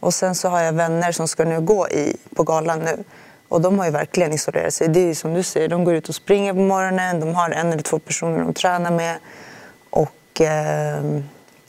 Och 0.00 0.14
sen 0.14 0.34
så 0.34 0.48
har 0.48 0.60
jag 0.60 0.72
vänner 0.72 1.12
som 1.12 1.28
ska 1.28 1.44
nu 1.44 1.60
gå 1.60 1.88
i, 1.88 2.16
på 2.34 2.42
galan 2.42 2.78
nu. 2.78 3.04
Och 3.52 3.60
de 3.60 3.78
har 3.78 3.86
ju 3.86 3.90
verkligen 3.90 4.32
isolerat 4.32 4.74
sig. 4.74 4.88
Det 4.88 5.00
är 5.00 5.06
ju 5.06 5.14
som 5.14 5.34
du 5.34 5.42
säger, 5.42 5.68
de 5.68 5.84
går 5.84 5.94
ut 5.94 6.08
och 6.08 6.14
springer 6.14 6.52
på 6.52 6.58
morgonen, 6.58 7.20
de 7.20 7.34
har 7.34 7.50
en 7.50 7.72
eller 7.72 7.82
två 7.82 7.98
personer 7.98 8.38
de 8.38 8.54
tränar 8.54 8.90
med. 8.90 9.16
Och 9.90 10.40
eh, 10.40 11.04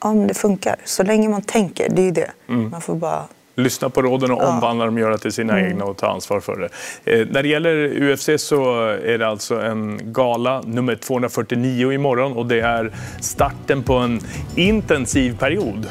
ja, 0.02 0.14
men 0.14 0.28
det 0.28 0.34
funkar. 0.34 0.76
Så 0.86 1.04
länge 1.04 1.30
man 1.30 1.42
tänker, 1.42 1.90
det 1.90 2.02
är 2.02 2.06
ju 2.06 2.12
det. 2.12 2.32
Mm. 2.50 2.70
Man 2.70 2.82
får 2.82 2.96
bara 2.96 3.28
lyssna 3.56 3.90
på 3.90 4.02
råden 4.02 4.32
och 4.32 4.42
Ja. 4.44 4.48
omvandla 4.48 4.86
dem, 4.86 4.98
göra 4.98 5.18
till 5.18 5.32
sina 5.32 5.54
Mm. 5.60 5.72
egna 5.72 5.86
och 5.86 5.98
ta 5.98 6.08
ansvar 6.08 6.40
för 6.40 6.70
det. 7.06 7.22
Eh, 7.22 7.28
när 7.32 7.44
det 7.44 7.50
gäller 7.50 8.02
UFC 8.12 8.30
så 8.38 8.80
är 8.90 9.18
det 9.18 9.28
alltså 9.28 9.62
en 9.62 10.00
gala, 10.14 10.62
nummer 10.62 10.96
249 10.96 11.92
imorgon 11.92 12.34
och 12.34 12.46
det 12.46 12.60
är 12.62 12.92
starten 13.22 13.84
på 13.84 13.94
en 13.94 14.20
intensiv 14.56 15.38
period. 15.38 15.86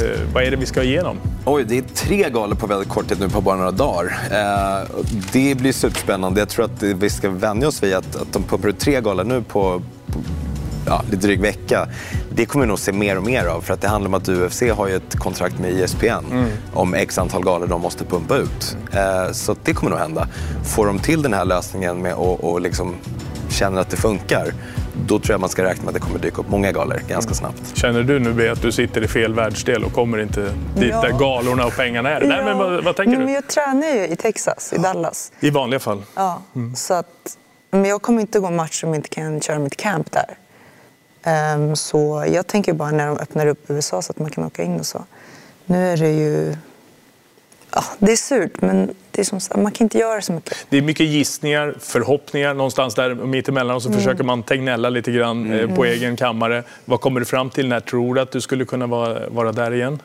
Eh, 0.00 0.20
vad 0.34 0.42
är 0.44 0.50
det 0.50 0.56
vi 0.56 0.66
ska 0.66 0.82
igenom? 0.82 1.16
Oj, 1.44 1.64
det 1.68 1.78
är 1.78 1.82
tre 1.82 2.30
galor 2.30 2.54
på 2.54 2.66
väldigt 2.66 2.88
kort 2.88 3.08
tid 3.08 3.20
nu 3.20 3.28
på 3.28 3.40
bara 3.40 3.56
några 3.56 3.70
dagar. 3.70 4.12
Eh, 4.30 4.88
det 5.32 5.54
blir 5.58 5.72
superspännande. 5.72 6.40
Jag 6.40 6.48
tror 6.48 6.64
att 6.64 6.82
vi 6.82 7.10
ska 7.10 7.30
vänja 7.30 7.68
oss 7.68 7.82
vid 7.82 7.94
att, 7.94 8.16
att 8.16 8.32
de 8.32 8.42
pumpar 8.42 8.68
ut 8.68 8.78
tre 8.78 9.00
galor 9.00 9.24
nu 9.24 9.42
på, 9.42 9.82
på 10.06 10.18
ja, 10.86 11.02
lite 11.10 11.26
dryg 11.26 11.40
vecka. 11.40 11.88
Det 12.34 12.46
kommer 12.46 12.64
vi 12.64 12.68
nog 12.68 12.78
se 12.78 12.92
mer 12.92 13.16
och 13.16 13.22
mer 13.22 13.46
av 13.46 13.60
för 13.60 13.74
att 13.74 13.80
det 13.80 13.88
handlar 13.88 14.08
om 14.08 14.14
att 14.14 14.28
UFC 14.28 14.62
har 14.76 14.88
ju 14.88 14.96
ett 14.96 15.16
kontrakt 15.18 15.58
med 15.58 15.70
E 15.72 15.82
ESPN 15.84 16.06
Mm. 16.30 16.48
om 16.74 16.94
x 16.94 17.18
antal 17.18 17.44
galor 17.44 17.66
de 17.66 17.80
måste 17.80 18.04
pumpa 18.04 18.36
ut. 18.36 18.76
Eh, 18.92 19.32
så 19.32 19.56
det 19.64 19.74
kommer 19.74 19.90
nog 19.90 19.98
hända. 20.00 20.28
Får 20.64 20.86
de 20.86 20.98
till 20.98 21.22
den 21.22 21.32
här 21.34 21.44
lösningen 21.44 22.02
med 22.02 22.12
att 22.12 22.18
och 22.40 22.60
liksom 22.60 22.94
känner 23.50 23.80
att 23.80 23.90
det 23.90 23.96
funkar, 23.96 24.52
då 25.06 25.18
tror 25.18 25.30
jag 25.34 25.40
man 25.40 25.48
ska 25.50 25.62
räkna 25.64 25.82
med 25.84 25.88
att 25.88 25.94
det 25.94 26.00
kommer 26.00 26.18
dyka 26.18 26.40
upp 26.40 26.48
många 26.50 26.72
galor 26.72 27.00
ganska 27.08 27.34
snabbt. 27.34 27.62
Känner 27.74 28.02
du 28.02 28.18
nu 28.18 28.32
Bea, 28.32 28.52
att 28.52 28.62
du 28.62 28.72
sitter 28.72 29.04
i 29.04 29.08
fel 29.08 29.34
världsdel 29.34 29.84
och 29.84 29.92
kommer 29.92 30.18
inte 30.18 30.40
dit 30.76 30.90
Ja. 30.90 31.00
där 31.00 31.18
galorna 31.18 31.66
och 31.66 31.76
pengarna 31.76 32.10
är? 32.10 32.20
Nej, 32.26 32.44
men 32.44 32.58
vad, 32.58 32.84
vad 32.84 32.96
tänker 32.96 33.10
Nej, 33.10 33.18
du? 33.18 33.24
Men 33.24 33.34
jag 33.34 33.48
tränar 33.48 33.88
ju 33.88 34.06
i 34.08 34.16
Texas, 34.16 34.72
i 34.72 34.78
Dallas. 34.78 35.32
I 35.40 35.50
vanliga 35.50 35.80
fall? 35.80 36.02
Ja, 36.14 36.42
Mm. 36.56 36.74
så 36.76 36.94
att, 36.94 37.36
men 37.70 37.84
jag 37.84 38.02
kommer 38.02 38.20
inte 38.20 38.40
gå 38.40 38.50
match 38.50 38.84
om 38.84 38.88
jag 38.88 38.96
inte 38.98 39.08
kan 39.08 39.40
köra 39.40 39.58
mitt 39.58 39.76
camp 39.76 40.12
där. 40.12 40.36
Ehm, 41.24 41.76
så 41.76 42.24
jag 42.32 42.46
tänker 42.46 42.72
bara 42.72 42.90
när 42.90 43.06
de 43.06 43.18
öppnar 43.18 43.46
upp 43.46 43.64
USA 43.70 44.02
så 44.02 44.10
att 44.12 44.18
man 44.18 44.30
kan 44.30 44.44
åka 44.44 44.62
in 44.62 44.78
och 44.80 44.86
så. 44.86 45.04
Nu 45.66 45.86
är 45.92 45.96
det 45.96 46.10
ju... 46.10 46.56
Ja, 47.74 47.84
det 47.98 48.12
är 48.12 48.16
surt, 48.16 48.60
men 48.60 48.94
det 49.10 49.20
är 49.20 49.24
som, 49.24 49.62
man 49.62 49.72
kan 49.72 49.84
inte 49.84 49.98
göra 49.98 50.22
så 50.22 50.32
mycket. 50.32 50.66
Det 50.68 50.76
är 50.76 50.82
mycket 50.82 51.06
gissningar, 51.06 51.74
förhoppningar 51.80 52.54
någonstans 52.54 52.94
där 52.94 53.14
mittemellan 53.14 53.76
och 53.76 53.82
så 53.82 53.88
Mm. 53.88 54.00
försöker 54.00 54.24
man 54.24 54.42
tegnella 54.42 54.88
lite 54.88 55.12
grann 55.12 55.52
eh, 55.52 55.66
på 55.74 55.84
Mm. 55.84 55.96
egen 55.96 56.16
kammare. 56.16 56.62
Vad 56.84 57.00
kommer 57.00 57.20
du 57.20 57.26
fram 57.26 57.50
till? 57.50 57.68
När 57.68 57.80
tror 57.80 58.14
du 58.14 58.20
att 58.20 58.32
du 58.32 58.40
skulle 58.40 58.64
kunna 58.64 58.86
vara, 58.86 59.28
vara 59.28 59.52
där 59.52 59.72
igen? 59.74 60.02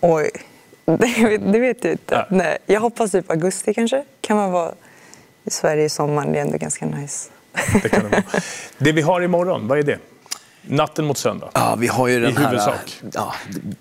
Oj, 0.00 0.30
det 0.84 1.24
vet, 1.28 1.52
det 1.52 1.58
vet 1.58 1.84
jag 1.84 1.92
inte. 1.92 2.26
Nej, 2.30 2.58
jag 2.66 2.80
hoppas 2.80 3.10
typ 3.10 3.30
augusti 3.30 3.74
kanske. 3.74 4.04
Kan 4.20 4.36
man 4.36 4.52
vara 4.52 4.72
i 5.44 5.50
Sverige 5.50 5.84
i 5.84 5.88
sommaren, 5.88 6.32
det 6.32 6.38
är 6.38 6.42
ändå 6.42 6.58
ganska 6.58 6.86
nice. 6.86 7.30
Det 8.78 8.92
vi 8.92 9.02
har 9.02 9.20
imorgon, 9.20 9.68
vad 9.68 9.78
är 9.78 9.82
det? 9.82 9.98
Natten 10.66 11.04
mot 11.04 11.18
söndag? 11.18 11.48
Ja, 11.52 11.76
vi 11.78 11.86
har 11.86 12.08
ju 12.08 12.20
den 12.20 12.30
I 12.30 12.34
här 12.34 12.46
huvudsak. 12.46 13.00
ja, 13.12 13.34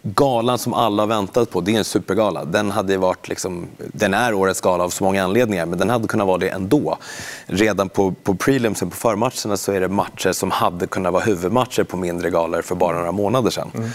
galan 0.04 0.58
som 0.58 0.74
alla 0.74 1.02
har 1.02 1.08
väntat 1.08 1.50
på. 1.50 1.62
Det 1.62 1.74
är 1.74 1.78
en 1.78 1.84
supergala. 1.86 2.46
Den, 2.46 2.72
hade 2.72 2.98
varit 2.98 3.28
liksom, 3.28 3.68
den 3.78 4.14
är 4.14 4.34
årets 4.34 4.62
gala 4.62 4.84
av 4.84 4.90
så 4.90 5.04
många 5.04 5.24
anledningar, 5.24 5.66
men 5.66 5.80
den 5.80 5.90
hade 5.90 6.08
kunnat 6.08 6.28
vara 6.28 6.38
det 6.38 6.50
ändå. 6.50 6.98
Redan 7.46 7.90
på, 7.90 8.12
på 8.24 8.36
prelimsen, 8.36 8.90
på 8.90 8.96
förmatcherna, 8.96 9.58
så 9.58 9.72
är 9.72 9.80
det 9.82 9.88
matcher 9.88 10.32
som 10.32 10.52
hade 10.52 10.88
kunnat 10.88 11.14
vara 11.14 11.24
huvudmatcher 11.24 11.84
på 11.84 11.98
mindre 11.98 12.30
galor 12.30 12.62
för 12.62 12.76
bara 12.76 12.98
några 12.98 13.12
månader 13.12 13.50
sedan. 13.50 13.72
Mm. 13.76 13.90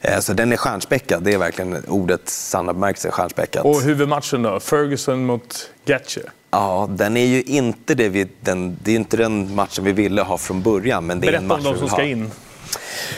Eh, 0.00 0.18
Så 0.20 0.32
den 0.32 0.52
är 0.52 0.56
stjärnspäckad. 0.56 1.22
Det 1.22 1.32
är 1.34 1.38
verkligen 1.38 1.84
ordets 1.88 2.48
sanna 2.48 2.72
bemärkelse, 2.72 3.10
stjärnspäckad. 3.10 3.66
Och 3.66 3.80
huvudmatchen 3.82 4.42
då? 4.42 4.60
Ferguson 4.60 5.26
mot 5.26 5.70
Gatche? 5.84 6.20
Ja, 6.52 6.88
den 6.90 7.16
är 7.16 7.26
ju 7.26 7.42
inte 7.42 7.94
det 7.94 8.08
vi, 8.08 8.28
den, 8.40 8.78
det 8.82 8.92
är 8.92 8.96
inte 8.96 9.16
den 9.16 9.54
matchen 9.54 9.84
vi 9.84 9.92
ville 9.92 10.22
ha 10.22 10.38
från 10.38 10.62
början. 10.62 11.06
Men 11.06 11.20
det 11.20 11.28
är 11.28 11.32
en 11.32 11.48
Berätta 11.48 11.62
match 11.62 11.66
om 11.66 11.72
de 11.72 11.78
som 11.78 11.88
ska 11.88 12.04
in. 12.04 12.30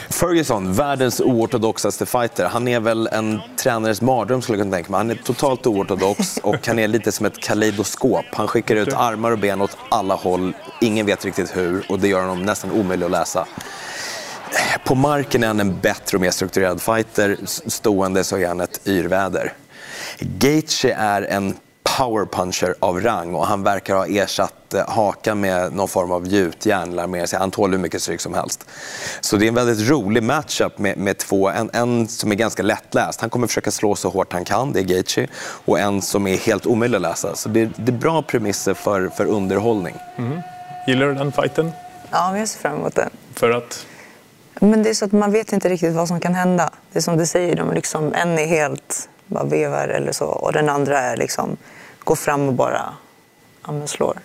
Ferguson, 0.09 0.73
världens 0.73 1.21
oortodoxaste 1.21 2.05
fighter. 2.05 2.45
Han 2.45 2.67
är 2.67 2.79
väl 2.79 3.07
en 3.07 3.41
tränares 3.57 4.01
mardröm 4.01 4.41
skulle 4.41 4.57
jag 4.57 4.65
kunna 4.65 4.77
tänka 4.77 4.91
mig. 4.91 4.97
Han 4.97 5.11
är 5.11 5.15
totalt 5.15 5.67
oortodox 5.67 6.37
och 6.43 6.67
han 6.67 6.79
är 6.79 6.87
lite 6.87 7.11
som 7.11 7.25
ett 7.25 7.39
kaleidoskop. 7.41 8.25
Han 8.33 8.47
skickar 8.47 8.75
ut 8.75 8.93
armar 8.93 9.31
och 9.31 9.39
ben 9.39 9.61
åt 9.61 9.77
alla 9.89 10.15
håll. 10.15 10.53
Ingen 10.81 11.05
vet 11.05 11.25
riktigt 11.25 11.57
hur 11.57 11.85
och 11.89 11.99
det 11.99 12.07
gör 12.07 12.21
honom 12.21 12.43
nästan 12.43 12.71
omöjlig 12.71 13.05
att 13.05 13.11
läsa. 13.11 13.47
På 14.85 14.95
marken 14.95 15.43
är 15.43 15.47
han 15.47 15.59
en 15.59 15.79
bättre 15.79 16.17
och 16.17 16.21
mer 16.21 16.31
strukturerad 16.31 16.81
fighter. 16.81 17.37
Stående 17.45 18.23
så 18.23 18.37
är 18.37 18.47
han 18.47 18.61
ett 18.61 18.87
yrväder. 18.87 19.53
Gaethje 20.19 20.95
är 20.95 21.21
en 21.21 21.55
powerpuncher 21.97 22.75
av 22.79 23.01
rang 23.01 23.35
och 23.35 23.47
han 23.47 23.63
verkar 23.63 23.95
ha 23.95 24.07
ersatt 24.07 24.73
eh, 24.73 24.89
hakan 24.89 25.39
med 25.39 25.73
någon 25.73 25.87
form 25.87 26.11
av 26.11 26.27
gjutjärn. 26.27 26.91
eller 26.91 27.07
mer 27.07 27.25
sig. 27.25 27.39
Han 27.39 27.51
tål 27.51 27.71
hur 27.71 27.77
mycket 27.77 28.01
stryk 28.01 28.21
som 28.21 28.33
helst. 28.33 28.65
Så 29.21 29.37
det 29.37 29.45
är 29.45 29.47
en 29.47 29.55
väldigt 29.55 29.89
rolig 29.89 30.23
matchup 30.23 30.77
med, 30.77 30.97
med 30.97 31.17
två. 31.17 31.49
En, 31.49 31.69
en 31.73 32.07
som 32.07 32.31
är 32.31 32.35
ganska 32.35 32.63
lättläst. 32.63 33.21
Han 33.21 33.29
kommer 33.29 33.47
försöka 33.47 33.71
slå 33.71 33.95
så 33.95 34.09
hårt 34.09 34.33
han 34.33 34.45
kan, 34.45 34.73
det 34.73 34.79
är 34.79 34.83
Gaethje. 34.83 35.27
Och 35.65 35.79
en 35.79 36.01
som 36.01 36.27
är 36.27 36.37
helt 36.37 36.65
omöjlig 36.65 36.95
att 36.95 37.01
läsa. 37.01 37.35
Så 37.35 37.49
det, 37.49 37.69
det 37.75 37.91
är 37.91 37.97
bra 37.97 38.21
premisser 38.21 38.73
för, 38.73 39.09
för 39.09 39.25
underhållning. 39.25 39.95
Mhm. 40.17 40.41
Gillar 40.87 41.07
du 41.07 41.13
den 41.13 41.31
fighten? 41.31 41.71
Ja, 42.11 42.31
men 42.31 42.39
jag 42.39 42.49
ser 42.49 42.59
fram 42.59 42.75
emot 42.75 42.95
den. 42.95 43.09
För 43.33 43.51
att? 43.51 43.85
Men 44.59 44.83
det 44.83 44.89
är 44.89 44.93
så 44.93 45.05
att 45.05 45.11
man 45.11 45.31
vet 45.31 45.53
inte 45.53 45.69
riktigt 45.69 45.93
vad 45.93 46.07
som 46.07 46.19
kan 46.19 46.35
hända. 46.35 46.69
Det 46.91 46.99
är 46.99 47.03
som 47.03 47.17
du 47.17 47.25
säger, 47.25 47.55
de 47.55 47.69
är 47.69 47.75
liksom, 47.75 48.13
en 48.13 48.39
är 48.39 48.45
helt 48.45 49.09
bara 49.27 49.43
vevar 49.43 49.87
eller 49.87 50.11
så 50.11 50.25
och 50.25 50.53
den 50.53 50.69
andra 50.69 50.99
är 50.99 51.17
liksom 51.17 51.57
går 52.03 52.15
fram 52.15 52.47
och 52.47 52.53
bara 52.53 52.93
ja, 53.67 53.87
slår. 53.87 54.17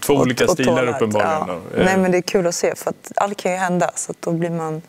Två 0.00 0.14
olika 0.14 0.48
stilar 0.48 0.76
tålar. 0.76 0.94
uppenbarligen. 0.94 1.48
Ja. 1.48 1.78
Eh, 1.78 1.84
Nej, 1.84 1.96
men 1.98 2.10
det 2.10 2.18
är 2.18 2.22
kul 2.22 2.46
att 2.46 2.54
se 2.54 2.74
för 2.74 2.90
att 2.90 3.12
allt 3.16 3.36
kan 3.36 3.52
ju 3.52 3.58
hända. 3.58 3.90
Så 3.94 4.14
då 4.20 4.32
blir 4.32 4.50
man... 4.50 4.82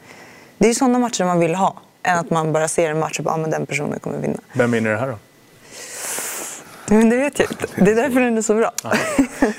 Det 0.58 0.66
är 0.66 0.70
ju 0.70 0.76
sådana 0.76 1.00
matcher 1.00 1.26
man 1.26 1.40
vill 1.40 1.56
ha. 1.56 1.76
Än 2.04 2.20
att 2.20 2.30
man 2.30 2.54
bara 2.54 2.68
ser 2.68 2.90
en 2.90 3.00
match 3.00 3.20
och 3.20 3.26
bara, 3.26 3.34
ja, 3.34 3.38
men 3.38 3.52
den 3.52 3.66
personen 3.66 4.00
kommer 4.00 4.18
vinna. 4.18 4.40
Vem 4.54 4.72
vinner 4.72 4.92
det 4.92 4.98
här 4.98 5.08
då? 5.08 5.18
Men 6.88 7.10
det 7.10 7.18
vet 7.18 7.40
jag 7.40 7.52
inte. 7.52 7.68
Det 7.76 7.92
är 7.92 7.96
därför 7.96 8.20
den 8.20 8.38
är 8.38 8.42
så 8.42 8.54
bra. 8.54 8.72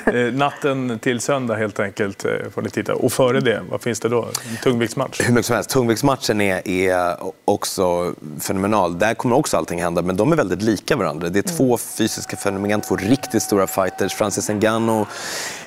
Eh, 0.06 0.32
natten 0.34 0.98
till 0.98 1.20
söndag 1.20 1.56
helt 1.56 1.80
enkelt 1.80 2.24
eh, 2.24 2.30
får 2.54 2.62
ni 2.62 2.70
titta. 2.70 2.94
Och 2.94 3.12
före 3.12 3.40
det, 3.40 3.62
vad 3.70 3.82
finns 3.82 4.00
det 4.00 4.08
då? 4.08 4.22
En 4.22 4.56
tungviktsmatch? 4.62 5.20
Hur 5.20 5.32
mycket 5.32 5.46
som 5.46 5.54
helst. 5.54 5.70
Tungviktsmatchen 5.70 6.40
är, 6.40 6.68
är 6.68 7.16
också 7.44 8.14
fenomenal. 8.40 8.98
Där 8.98 9.14
kommer 9.14 9.36
också 9.36 9.56
allting 9.56 9.82
hända, 9.82 10.02
men 10.02 10.16
de 10.16 10.32
är 10.32 10.36
väldigt 10.36 10.62
lika 10.62 10.96
varandra. 10.96 11.28
Det 11.28 11.38
är 11.38 11.56
två 11.56 11.78
fysiska 11.78 12.36
fenomen, 12.36 12.80
två 12.80 12.96
riktigt 12.96 13.42
stora 13.42 13.66
fighters. 13.66 14.14
Francis 14.14 14.48
Ngannou 14.48 15.06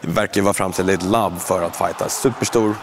verkar 0.02 0.36
ju 0.36 0.42
vara 0.42 0.54
framställd 0.54 0.90
i 0.90 0.94
ett 0.94 1.04
labb 1.04 1.40
för 1.40 1.62
att 1.62 1.76
fighta. 1.76 2.10
Superstor, 2.10 2.76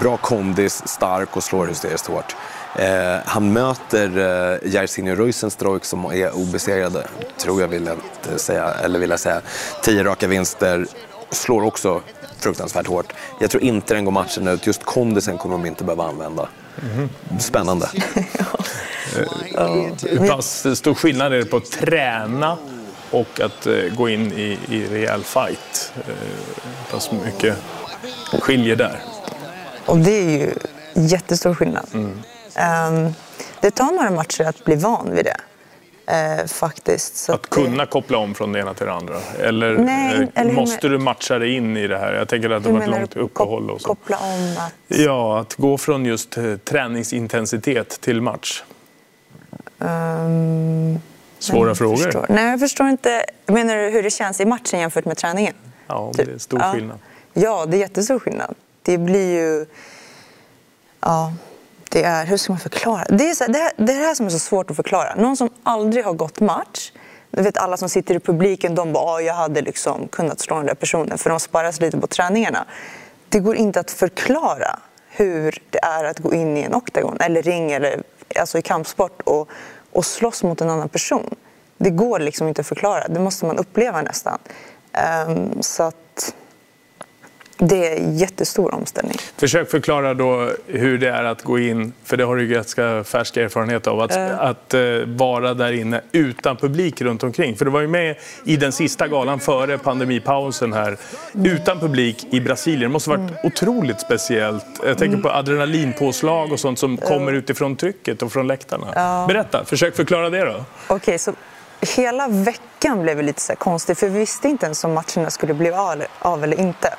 bra 0.00 0.16
kondis, 0.16 0.88
stark 0.88 1.36
och 1.36 1.42
slår 1.42 1.66
hysteriskt 1.66 2.06
hårt. 2.06 2.36
Eh, 2.78 3.16
han 3.24 3.52
möter 3.52 4.18
eh, 4.62 4.72
Jairzinho 4.74 5.14
Roisenstrojk 5.14 5.84
som 5.84 6.04
är 6.04 6.36
obesegrade, 6.36 7.06
tror 7.38 7.60
jag 7.60 7.68
vill 7.68 7.90
jag 8.30 8.40
säga, 8.40 8.70
eller 8.74 8.98
vill 8.98 9.10
jag 9.10 9.20
säga. 9.20 9.40
Tio 9.82 10.04
raka 10.04 10.26
vinster, 10.26 10.86
slår 11.30 11.62
också 11.64 12.00
fruktansvärt 12.38 12.86
hårt. 12.86 13.12
Jag 13.40 13.50
tror 13.50 13.62
inte 13.62 13.94
den 13.94 14.04
går 14.04 14.12
matchen 14.12 14.48
ut. 14.48 14.66
Just 14.66 14.84
kondisen 14.84 15.38
kommer 15.38 15.54
de 15.56 15.66
inte 15.66 15.84
behöva 15.84 16.04
använda. 16.04 16.48
Spännande. 17.40 17.88
Eh, 19.58 19.66
Hur 20.02 20.28
pass 20.28 20.66
stor 20.78 20.94
skillnad 20.94 21.32
är 21.32 21.36
det 21.38 21.44
på 21.44 21.56
att 21.56 21.70
träna 21.70 22.56
och 23.10 23.40
att 23.40 23.66
eh, 23.66 23.74
gå 23.96 24.08
in 24.08 24.32
i, 24.32 24.58
i 24.68 24.86
rejäl 24.86 25.22
fight? 25.24 25.92
Eh, 25.96 26.02
Hur 26.06 26.92
pass 26.92 27.10
mycket 27.24 27.56
skiljer 28.40 28.76
där? 28.76 29.00
Och 29.86 29.98
det 29.98 30.10
är 30.10 30.30
ju 30.30 30.52
jättestor 30.94 31.54
skillnad. 31.54 31.86
Ehm, 31.94 32.22
det 33.60 33.70
tar 33.70 33.92
några 33.92 34.10
matcher 34.10 34.44
att 34.44 34.64
bli 34.64 34.74
van 34.76 35.10
vid 35.14 35.24
det. 35.24 35.36
eh, 36.12 36.46
faktiskt. 36.46 37.30
Att 37.30 37.50
kunna 37.50 37.86
koppla 37.86 38.18
om 38.18 38.34
från 38.34 38.52
det 38.52 38.60
ena 38.60 38.74
till 38.74 38.86
det 38.86 38.92
andra? 38.92 39.20
Eller, 39.40 39.78
Nej, 39.78 40.22
eh, 40.22 40.28
eller 40.42 40.52
måste 40.52 40.88
du 40.88 40.98
matcha 40.98 41.38
dig 41.38 41.54
in 41.54 41.76
i 41.76 41.86
det 41.86 41.98
här? 41.98 42.12
Jag 42.12 42.28
tänker 42.28 42.50
att 42.50 42.62
det 42.64 42.70
har 42.70 42.78
varit 42.78 42.88
långt 42.90 43.16
uppehåll 43.16 43.70
och 43.70 43.80
så. 43.80 43.88
Koppla 43.88 44.16
om 44.18 44.54
att... 44.58 44.98
Ja, 44.98 45.40
att 45.40 45.54
gå 45.54 45.78
från 45.78 46.04
just 46.06 46.36
eh, 46.36 46.56
träningsintensitet 46.56 48.00
till 48.00 48.20
match. 48.22 48.62
ehm, 49.80 50.98
Svåra 51.38 51.68
jag 51.68 51.78
frågor. 51.78 51.96
Förstår. 51.96 52.26
Nej, 52.28 52.50
jag 52.50 52.60
förstår 52.60 52.88
inte. 52.88 53.24
Menar 53.46 53.76
du 53.76 53.90
hur 53.90 54.02
det 54.02 54.10
känns 54.10 54.40
i 54.40 54.44
matchen 54.44 54.80
jämfört 54.80 55.04
med 55.04 55.16
träningen? 55.16 55.54
Ja, 55.86 56.12
Typ. 56.16 56.26
det 56.26 56.32
är 56.32 56.38
stor 56.38 56.60
Ja. 56.60 56.72
skillnad. 56.72 56.98
Ja, 57.32 57.66
det 57.66 57.76
är 57.76 57.78
jättestor 57.78 58.18
skillnad. 58.18 58.54
Det 58.82 58.98
blir 58.98 59.34
ju... 59.40 59.66
Ja, 61.00 61.32
det 61.90 62.02
är... 62.02 62.26
Hur 62.26 62.36
ska 62.36 62.52
man 62.52 62.60
förklara? 62.60 63.04
Det 63.08 63.30
är, 63.30 63.34
så, 63.34 63.44
det, 63.52 63.58
här, 63.58 63.72
det 63.76 63.92
är 63.92 63.98
det 63.98 64.06
här 64.06 64.14
som 64.14 64.26
är 64.26 64.30
så 64.30 64.38
svårt 64.38 64.70
att 64.70 64.76
förklara. 64.76 65.14
Någon 65.14 65.36
som 65.36 65.50
aldrig 65.62 66.04
har 66.04 66.12
gått 66.12 66.40
match. 66.40 66.92
Du 67.30 67.42
vet 67.42 67.56
alla 67.58 67.76
som 67.76 67.88
sitter 67.88 68.14
i 68.14 68.20
publiken, 68.20 68.74
de 68.74 68.92
bara 68.92 69.04
"Ah, 69.04 69.20
jag 69.20 69.34
hade 69.34 69.62
liksom 69.62 70.08
kunnat 70.08 70.40
slå 70.40 70.56
den 70.56 70.66
där 70.66 70.74
personen 70.74 71.18
för 71.18 71.30
de 71.30 71.40
sparas 71.40 71.80
lite 71.80 71.98
på 71.98 72.06
träningarna. 72.06 72.64
Det 73.28 73.40
går 73.40 73.56
inte 73.56 73.80
att 73.80 73.90
förklara 73.90 74.78
hur 75.08 75.62
det 75.70 75.78
är 75.82 76.04
att 76.04 76.18
gå 76.18 76.34
in 76.34 76.56
i 76.56 76.62
en 76.62 76.74
oktagon 76.74 77.16
eller 77.20 77.42
ring 77.42 77.72
eller 77.72 78.02
alltså 78.40 78.58
i 78.58 78.62
kampsport 78.62 79.20
och, 79.24 79.48
och 79.92 80.04
slåss 80.06 80.42
mot 80.42 80.60
en 80.60 80.70
annan 80.70 80.88
person. 80.88 81.34
Det 81.78 81.90
går 81.90 82.18
liksom 82.18 82.48
inte 82.48 82.60
att 82.60 82.66
förklara. 82.66 83.08
Det 83.08 83.20
måste 83.20 83.46
man 83.46 83.58
uppleva 83.58 84.02
nästan. 84.02 84.38
Um, 85.28 85.62
så 85.62 85.82
att 85.82 85.96
det 87.58 87.88
är 87.92 87.96
en 87.96 88.18
jättestor 88.18 88.74
omställning. 88.74 89.16
Försök 89.36 89.70
förklara 89.70 90.14
då 90.14 90.50
hur 90.66 90.98
det 90.98 91.08
är 91.08 91.24
att 91.24 91.42
gå 91.42 91.58
in, 91.58 91.92
för 92.04 92.16
det 92.16 92.24
har 92.24 92.36
du 92.36 92.46
ganska 92.46 93.04
färsk 93.04 93.36
erfarenhet 93.36 93.86
av, 93.86 94.00
att, 94.00 94.16
Äh. 94.16 94.40
att 94.40 94.74
eh, 94.74 94.80
vara 95.06 95.54
där 95.54 95.72
inne 95.72 96.00
utan 96.12 96.56
publik 96.56 97.00
runt 97.00 97.22
omkring. 97.22 97.56
För 97.56 97.64
du 97.64 97.70
var 97.70 97.80
ju 97.80 97.88
med 97.88 98.16
i 98.44 98.56
den 98.56 98.72
sista 98.72 99.08
galan 99.08 99.40
före 99.40 99.78
pandemipausen 99.78 100.72
här, 100.72 100.96
utan 101.44 101.80
publik 101.80 102.26
i 102.30 102.40
Brasilien. 102.40 102.80
Det 102.82 102.88
måste 102.88 103.10
ha 103.10 103.16
varit 103.16 103.32
otroligt 103.44 104.00
speciellt. 104.00 104.64
Jag 104.86 104.98
tänker 104.98 105.18
på 105.18 105.30
adrenalinpåslag 105.30 106.52
och 106.52 106.60
sånt 106.60 106.78
som 106.78 106.96
kommer 106.96 107.32
utifrån 107.32 107.76
trycket 107.76 108.22
och 108.22 108.32
från 108.32 108.46
läktarna. 108.46 109.26
Berätta, 109.28 109.64
försök 109.64 109.96
förklara 109.96 110.30
det 110.30 110.44
då. 110.44 110.64
Okej, 110.88 111.18
så 111.18 111.32
hela 111.96 112.28
veckan 112.28 113.02
blev 113.02 113.22
lite 113.22 113.40
så 113.40 113.52
här 113.52 113.56
konstigt 113.56 113.98
för 113.98 114.08
vi 114.08 114.18
visste 114.18 114.48
inte 114.48 114.66
ens 114.66 114.84
om 114.84 114.92
matcherna 114.92 115.30
skulle 115.30 115.54
bli 115.54 115.70
av 116.18 116.44
eller 116.44 116.60
inte. 116.60 116.94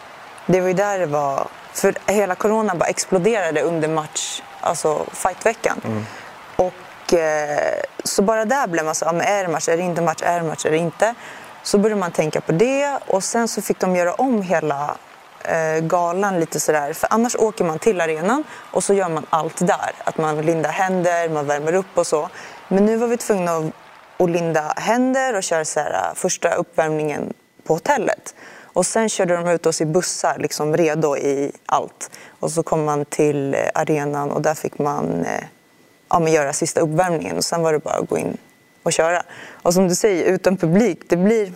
Det 0.50 0.62
var 0.62 0.68
ju 0.68 0.74
där 0.74 1.00
det 1.00 1.06
var, 1.06 1.48
för 1.74 1.96
hela 2.06 2.36
corona 2.36 2.76
bara 2.76 2.90
exploderade 2.90 3.62
under 3.62 3.88
match, 3.88 4.42
alltså 4.62 5.06
fightveckan. 5.14 5.82
Och 6.56 7.14
eh, 7.14 7.82
så 8.04 8.22
bara 8.22 8.46
där 8.46 8.68
blev 8.68 8.86
man 8.86 8.96
så, 8.96 9.06
men 9.06 9.22
är 9.22 9.44
det 9.44 9.50
match, 9.50 9.70
är 9.70 9.78
det 9.78 9.84
inte 9.84 10.02
match, 10.02 10.22
är 10.22 10.40
det 10.40 10.48
match, 10.48 10.66
är 10.66 10.72
det 10.72 10.78
inte? 10.78 11.16
Så 11.64 11.78
började 11.78 12.00
man 12.00 12.12
tänka 12.12 12.42
på 12.42 12.52
det 12.52 13.00
och 13.08 13.24
sen 13.24 13.48
så 13.48 13.62
fick 13.62 13.80
de 13.80 13.96
göra 13.96 14.14
om 14.14 14.42
hela 14.42 14.98
eh, 15.44 15.80
galan 15.80 16.40
lite 16.40 16.60
sådär. 16.60 16.94
För 16.94 17.14
annars 17.14 17.36
åker 17.36 17.64
man 17.64 17.80
till 17.80 18.02
arenan 18.02 18.44
och 18.72 18.84
så 18.84 18.94
gör 18.94 19.10
man 19.10 19.26
allt 19.30 19.68
där. 19.68 19.92
Att 20.04 20.18
man 20.18 20.42
lindar 20.42 20.70
händer, 20.70 21.30
man 21.30 21.48
värmer 21.48 21.74
upp 21.74 21.98
och 21.98 22.08
så. 22.08 22.30
Men 22.68 22.86
nu 22.86 22.98
var 22.98 23.08
vi 23.08 23.18
tvungna 23.18 23.52
att, 23.52 23.66
att 24.18 24.30
linda 24.30 24.74
händer 24.78 25.36
och 25.36 25.44
köra 25.44 25.66
så 25.66 25.80
här, 25.80 25.92
eh, 25.92 26.16
första 26.16 26.54
uppvärmningen 26.54 27.34
på 27.64 27.74
hotellet. 27.74 28.36
Och 28.78 28.86
sen 28.86 29.10
körde 29.10 29.36
de 29.36 29.48
ut 29.48 29.66
oss 29.66 29.82
i 29.82 29.86
bussar, 29.86 30.38
liksom 30.40 30.78
redo 30.78 31.18
i 31.18 31.52
allt. 31.66 32.12
Och 32.40 32.52
så 32.52 32.64
kom 32.64 32.86
man 32.86 33.06
till 33.06 33.54
eh, 33.54 33.60
arenan 33.74 34.32
och 34.32 34.42
där 34.42 34.54
fick 34.54 34.80
man 34.80 35.26
eh, 35.26 35.44
ja, 36.10 36.20
men 36.20 36.34
göra 36.34 36.54
sista 36.54 36.82
uppvärmningen. 36.82 37.38
Och 37.38 37.46
sen 37.46 37.62
var 37.62 37.74
det 37.74 37.80
bara 37.80 37.96
att 37.96 38.10
gå 38.10 38.18
in 38.18 38.38
och 38.84 38.94
köra. 38.94 39.24
Och 39.52 39.74
som 39.74 39.88
du 39.88 39.96
säger, 39.96 40.26
utan 40.26 40.58
publik, 40.58 41.00
det 41.08 41.18
blir... 41.18 41.54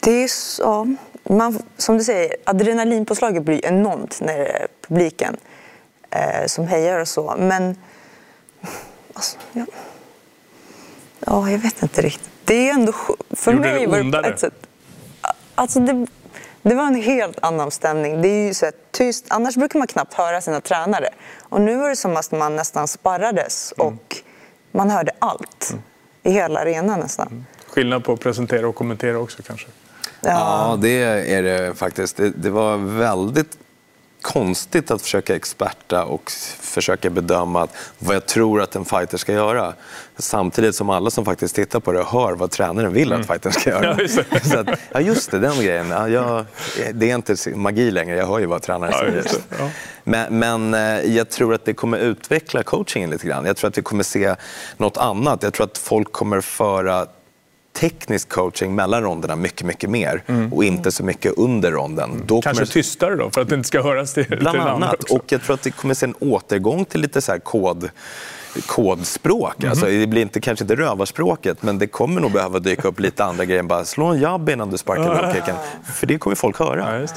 Det 0.00 0.10
är 0.10 0.28
så, 0.28 0.62
ja, 0.62 0.86
man, 1.34 1.62
som 1.76 1.98
du 1.98 2.04
säger, 2.04 2.36
adrenalinpåslaget 2.44 3.42
blir 3.42 3.66
enormt 3.66 4.20
när 4.20 4.38
det 4.38 4.46
är 4.46 4.66
publiken 4.88 5.36
eh, 6.10 6.46
som 6.46 6.66
hejar 6.66 7.00
och 7.00 7.08
så. 7.08 7.34
Men 7.38 7.76
alltså, 9.12 9.38
ja, 9.52 9.66
ja, 11.20 11.50
jag 11.50 11.58
vet 11.58 11.82
inte 11.82 12.02
riktigt. 12.02 12.30
Det 12.44 12.68
är 12.68 12.74
ändå... 12.74 12.92
För 13.30 13.52
Gjorde 13.52 13.68
mig 13.68 13.80
det 13.80 13.86
var 13.86 13.96
det 13.96 14.02
på 14.02 14.06
ondare? 14.06 14.26
ett 14.26 14.40
sätt... 14.40 14.66
Alltså 15.58 15.80
det, 15.80 16.06
det 16.62 16.74
var 16.74 16.86
en 16.86 16.94
helt 16.94 17.38
annan 17.42 17.70
stämning. 17.70 18.22
Det 18.22 18.28
är 18.28 18.46
ju 18.46 18.54
så 18.54 18.64
här 18.64 18.74
tyst. 18.90 19.26
Annars 19.28 19.54
brukar 19.54 19.78
man 19.78 19.88
knappt 19.88 20.14
höra 20.14 20.40
sina 20.40 20.60
tränare. 20.60 21.08
Och 21.42 21.60
nu 21.60 21.76
var 21.76 21.88
det 21.88 21.96
som 21.96 22.16
att 22.16 22.32
man 22.32 22.56
nästan 22.56 22.88
sparrades 22.88 23.72
och 23.76 24.16
man 24.72 24.90
hörde 24.90 25.12
allt 25.18 25.74
i 26.22 26.30
hela 26.30 26.60
arenan 26.60 27.00
nästan. 27.00 27.46
Skillnad 27.68 28.04
på 28.04 28.12
att 28.12 28.20
presentera 28.20 28.68
och 28.68 28.74
kommentera 28.74 29.18
också 29.18 29.42
kanske. 29.42 29.66
Ja, 30.20 30.78
det 30.82 31.02
är 31.34 31.42
det 31.42 31.74
faktiskt. 31.74 32.16
Det, 32.16 32.30
det 32.30 32.50
var 32.50 32.76
väldigt 32.76 33.58
konstigt 34.26 34.90
att 34.90 35.02
försöka 35.02 35.36
experta 35.36 36.04
och 36.04 36.30
försöka 36.60 37.10
bedöma 37.10 37.68
vad 37.98 38.16
jag 38.16 38.26
tror 38.26 38.62
att 38.62 38.76
en 38.76 38.84
fighter 38.84 39.18
ska 39.18 39.32
göra. 39.32 39.74
Samtidigt 40.18 40.74
som 40.74 40.90
alla 40.90 41.10
som 41.10 41.24
faktiskt 41.24 41.54
tittar 41.54 41.80
på 41.80 41.92
det 41.92 42.04
hör 42.04 42.32
vad 42.32 42.50
tränaren 42.50 42.92
vill 42.92 43.12
att 43.12 43.26
fightern 43.26 43.52
ska 43.52 43.70
göra. 43.70 43.92
Mm. 43.92 43.96
Ja, 43.96 44.02
just 44.02 44.30
det. 44.30 44.40
Så 44.50 44.58
att, 44.58 44.68
ja, 44.92 45.00
just 45.00 45.30
det, 45.30 45.38
den 45.38 45.56
grejen. 45.56 45.90
Ja, 45.90 46.08
jag, 46.08 46.44
det 46.94 47.10
är 47.10 47.14
inte 47.14 47.36
magi 47.54 47.90
längre, 47.90 48.16
jag 48.16 48.26
hör 48.26 48.38
ju 48.38 48.46
vad 48.46 48.62
tränaren 48.62 48.92
Ja, 48.92 48.98
säger. 48.98 49.24
Ja. 49.58 49.70
Men, 50.04 50.38
men 50.38 50.74
eh, 50.74 51.16
jag 51.16 51.30
tror 51.30 51.54
att 51.54 51.64
det 51.64 51.74
kommer 51.74 51.98
utveckla 51.98 52.62
coachingen 52.62 53.10
lite 53.10 53.26
grann. 53.26 53.44
Jag 53.44 53.56
tror 53.56 53.68
att 53.68 53.78
vi 53.78 53.82
kommer 53.82 54.04
se 54.04 54.34
något 54.76 54.96
annat. 54.96 55.42
Jag 55.42 55.52
tror 55.52 55.66
att 55.66 55.78
folk 55.78 56.12
kommer 56.12 56.40
föra 56.40 57.06
teknisk 57.76 58.28
coaching 58.28 58.74
mellan 58.74 59.02
ronderna 59.02 59.36
mycket, 59.36 59.66
mycket 59.66 59.90
mer 59.90 60.22
och 60.52 60.64
inte 60.64 60.92
så 60.92 61.04
mycket 61.04 61.32
under 61.36 61.72
ronden. 61.72 62.10
Då 62.26 62.34
Mm. 62.34 62.42
Kanske 62.42 62.64
kommer... 62.64 62.72
tystare 62.72 63.16
då, 63.16 63.30
för 63.30 63.40
att 63.40 63.48
det 63.48 63.54
inte 63.54 63.68
ska 63.68 63.82
höras 63.82 64.14
till, 64.14 64.24
till 64.26 64.38
Bland 64.38 64.58
andra 64.58 64.72
annat. 64.72 65.02
Och 65.10 65.24
jag 65.32 65.42
tror 65.42 65.54
att 65.54 65.62
det 65.62 65.70
kommer 65.70 65.94
se 65.94 66.06
en 66.06 66.14
återgång 66.20 66.84
till 66.84 67.00
lite 67.00 67.20
så 67.20 67.32
här 67.32 67.38
kod, 67.38 67.90
kodspråk. 68.66 69.54
Mhm. 69.58 69.70
Alltså, 69.70 69.86
det 69.86 70.06
blir 70.06 70.22
inte, 70.22 70.40
kanske 70.40 70.64
inte 70.64 70.76
rövarspråket, 70.76 71.62
men 71.62 71.78
det 71.78 71.86
kommer 71.86 72.20
nog 72.20 72.32
behöva 72.32 72.58
dyka 72.58 72.88
upp 72.88 73.00
lite 73.00 73.24
andra 73.24 73.44
grejer 73.44 73.60
än 73.60 73.68
bara 73.68 73.84
slå 73.84 74.06
en 74.06 74.20
jabb 74.20 74.48
innan 74.48 74.70
du 74.70 74.78
sparkar 74.78 75.22
lowkicken. 75.22 75.56
För 75.94 76.06
det 76.06 76.18
kommer 76.18 76.36
folk 76.36 76.58
höra. 76.58 76.92
Ja, 76.92 76.98
det. 76.98 77.08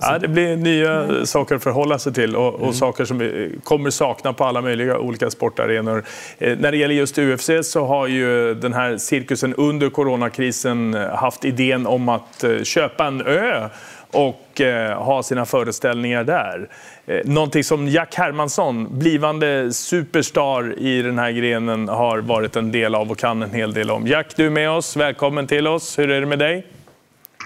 Ja, 0.00 0.18
det 0.18 0.28
blir 0.28 0.56
nya 0.56 1.26
saker 1.26 1.54
att 1.54 1.62
förhålla 1.62 1.98
sig 1.98 2.12
till 2.12 2.36
och, 2.36 2.54
och 2.54 2.74
saker 2.74 3.04
som 3.04 3.18
vi 3.18 3.58
kommer 3.64 3.90
sakna 3.90 4.32
på 4.32 4.44
alla 4.44 4.60
möjliga 4.60 4.98
olika 4.98 5.30
sportarenor. 5.30 6.04
Eh, 6.38 6.58
när 6.58 6.72
det 6.72 6.76
gäller 6.76 6.94
just 6.94 7.18
UFC 7.18 7.50
så 7.62 7.86
har 7.86 8.06
ju 8.06 8.54
den 8.54 8.72
här 8.72 8.98
cirkusen 8.98 9.54
under 9.54 9.90
coronakrisen 9.90 10.94
haft 11.14 11.44
idén 11.44 11.86
om 11.86 12.08
att 12.08 12.44
eh, 12.44 12.62
köpa 12.62 13.06
en 13.06 13.20
ö 13.26 13.68
och 14.10 14.60
eh, 14.60 15.02
ha 15.02 15.22
sina 15.22 15.46
föreställningar 15.46 16.24
där. 16.24 16.68
Eh, 17.06 17.20
någonting 17.24 17.64
som 17.64 17.88
Jack 17.88 18.14
Hermansson, 18.14 18.98
blivande 18.98 19.72
superstar 19.72 20.78
i 20.78 21.02
den 21.02 21.18
här 21.18 21.30
grenen, 21.30 21.88
har 21.88 22.18
varit 22.18 22.56
en 22.56 22.72
del 22.72 22.94
av 22.94 23.10
och 23.10 23.18
kan 23.18 23.42
en 23.42 23.50
hel 23.50 23.74
del 23.74 23.90
om. 23.90 24.06
Jack, 24.06 24.36
du 24.36 24.46
är 24.46 24.50
med 24.50 24.70
oss. 24.70 24.96
Välkommen 24.96 25.46
till 25.46 25.66
oss. 25.66 25.98
Hur 25.98 26.10
är 26.10 26.20
det 26.20 26.26
med 26.26 26.38
dig? 26.38 26.66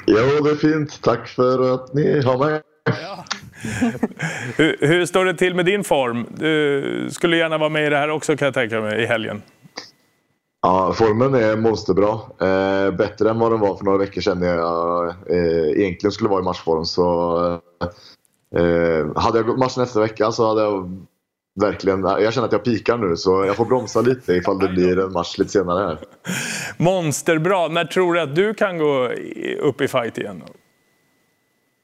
Jo, 0.06 0.44
det 0.44 0.50
är 0.50 0.56
fint. 0.56 1.02
Tack 1.02 1.28
för 1.28 1.74
att 1.74 1.94
ni 1.94 2.22
har 2.22 2.38
mig. 2.38 2.60
Hur, 4.56 4.76
hur 4.80 5.06
står 5.06 5.24
det 5.24 5.34
till 5.34 5.54
med 5.54 5.64
din 5.64 5.84
form? 5.84 6.26
Du 6.36 7.08
skulle 7.10 7.36
gärna 7.36 7.58
vara 7.58 7.68
med 7.68 7.86
i 7.86 7.90
det 7.90 7.96
här 7.96 8.10
också 8.10 8.36
kan 8.36 8.46
jag 8.46 8.54
tänka 8.54 8.80
mig, 8.80 9.02
i 9.02 9.06
helgen. 9.06 9.42
Ja, 10.62 10.92
formen 10.92 11.34
är 11.34 11.56
monsterbra. 11.56 12.12
Eh, 12.48 12.90
bättre 12.94 13.30
än 13.30 13.38
vad 13.38 13.52
den 13.52 13.60
var 13.60 13.76
för 13.76 13.84
några 13.84 13.98
veckor 13.98 14.20
sedan 14.20 14.40
när 14.40 14.54
jag 14.54 15.08
eh, 15.08 15.80
egentligen 15.80 16.12
skulle 16.12 16.30
vara 16.30 16.40
i 16.40 16.44
matchform. 16.44 16.84
Så, 16.84 17.38
eh, 18.56 19.06
hade 19.16 19.38
jag 19.38 19.46
gått 19.46 19.58
match 19.58 19.76
nästa 19.76 20.00
vecka 20.00 20.32
så 20.32 20.48
hade 20.48 20.62
jag 20.62 21.06
verkligen... 21.60 22.00
Jag 22.00 22.32
känner 22.32 22.46
att 22.46 22.52
jag 22.52 22.64
pikar 22.64 22.98
nu 22.98 23.16
så 23.16 23.44
jag 23.44 23.56
får 23.56 23.64
bromsa 23.64 24.00
lite 24.00 24.32
ifall 24.32 24.58
det 24.58 24.68
blir 24.68 24.98
en 24.98 25.12
match 25.12 25.38
lite 25.38 25.50
senare 25.50 25.86
här. 25.86 25.98
Monsterbra. 26.76 27.68
När 27.68 27.84
tror 27.84 28.14
du 28.14 28.20
att 28.20 28.34
du 28.34 28.54
kan 28.54 28.78
gå 28.78 29.08
upp 29.60 29.80
i 29.80 29.88
fight 29.88 30.18
igen? 30.18 30.42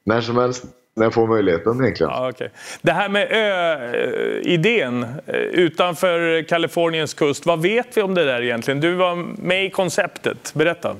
När 0.04 0.20
som 0.20 0.36
helst, 0.36 0.64
när 0.96 1.06
jag 1.06 1.14
får 1.14 1.26
möjligheten 1.26 1.80
egentligen. 1.80 2.10
Ja, 2.12 2.30
okej. 2.30 2.50
Det 2.82 2.92
här 2.92 3.08
med 3.08 3.28
ö-idén 3.30 5.02
eh, 5.26 5.34
utanför 5.36 6.42
Kaliforniens 6.42 7.14
kust. 7.14 7.46
Vad 7.46 7.62
vet 7.62 7.96
vi 7.96 8.02
om 8.02 8.14
det 8.14 8.24
där 8.24 8.42
egentligen? 8.42 8.80
Du 8.80 8.94
var 8.94 9.16
med 9.42 9.64
i 9.64 9.70
konceptet. 9.70 10.54
Berätta. 10.54 10.96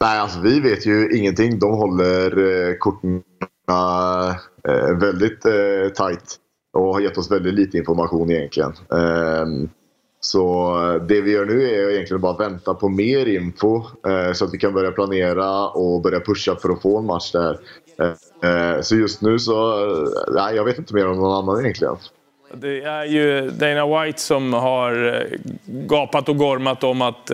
Nej, 0.00 0.18
alltså 0.18 0.40
vi 0.40 0.60
vet 0.60 0.86
ju 0.86 1.18
ingenting. 1.18 1.58
De 1.58 1.70
håller 1.74 2.38
eh, 2.38 2.74
korten 2.78 3.22
eh, 4.68 4.98
väldigt 5.00 5.44
eh, 5.44 5.88
tight 5.94 6.36
och 6.72 6.94
har 6.94 7.00
gett 7.00 7.18
oss 7.18 7.30
väldigt 7.30 7.54
lite 7.54 7.78
information 7.78 8.30
egentligen. 8.30 8.72
Ehm, 8.72 9.68
så 10.20 10.74
det 11.08 11.20
vi 11.20 11.30
gör 11.30 11.44
nu 11.44 11.62
är 11.62 11.90
egentligen 11.90 12.20
bara 12.20 12.32
att 12.32 12.40
vänta 12.40 12.74
på 12.74 12.88
mer 12.88 13.26
info 13.26 13.76
eh, 14.08 14.32
så 14.32 14.44
att 14.44 14.54
vi 14.54 14.58
kan 14.58 14.74
börja 14.74 14.90
planera 14.90 15.68
och 15.68 16.02
börja 16.02 16.20
pusha 16.20 16.56
för 16.56 16.68
att 16.68 16.82
få 16.82 16.98
en 16.98 17.06
match 17.06 17.32
där. 17.32 17.58
Eh, 18.02 18.80
så 18.80 18.96
just 18.96 19.22
nu 19.22 19.38
så, 19.38 19.84
eh, 19.90 20.08
nej, 20.34 20.56
jag 20.56 20.64
vet 20.64 20.78
inte 20.78 20.94
mer 20.94 21.08
om 21.08 21.16
någon 21.16 21.44
annan 21.44 21.60
egentligen. 21.60 21.96
Det 22.54 22.82
är 22.82 23.04
ju 23.04 23.50
Dana 23.50 24.04
White 24.04 24.20
som 24.20 24.52
har 24.52 25.14
eh, 25.14 25.38
gapat 25.66 26.28
och 26.28 26.36
gormat 26.36 26.84
om 26.84 27.02
att 27.02 27.30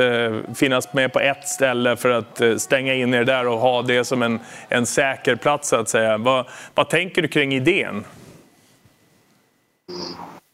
finnas 0.54 0.94
med 0.94 1.12
på 1.12 1.20
ett 1.20 1.48
ställe 1.48 1.96
för 1.96 2.10
att 2.10 2.60
stänga 2.60 2.94
in 2.94 3.14
er 3.14 3.24
där 3.24 3.46
och 3.46 3.58
ha 3.58 3.82
det 3.82 4.04
som 4.04 4.22
en, 4.22 4.40
en 4.68 4.86
säker 4.86 5.36
plats 5.36 5.68
så 5.68 5.76
att 5.76 5.88
säga. 5.88 6.18
Vad, 6.18 6.46
vad 6.74 6.88
tänker 6.88 7.22
du 7.22 7.28
kring 7.28 7.54
idén? 7.54 8.04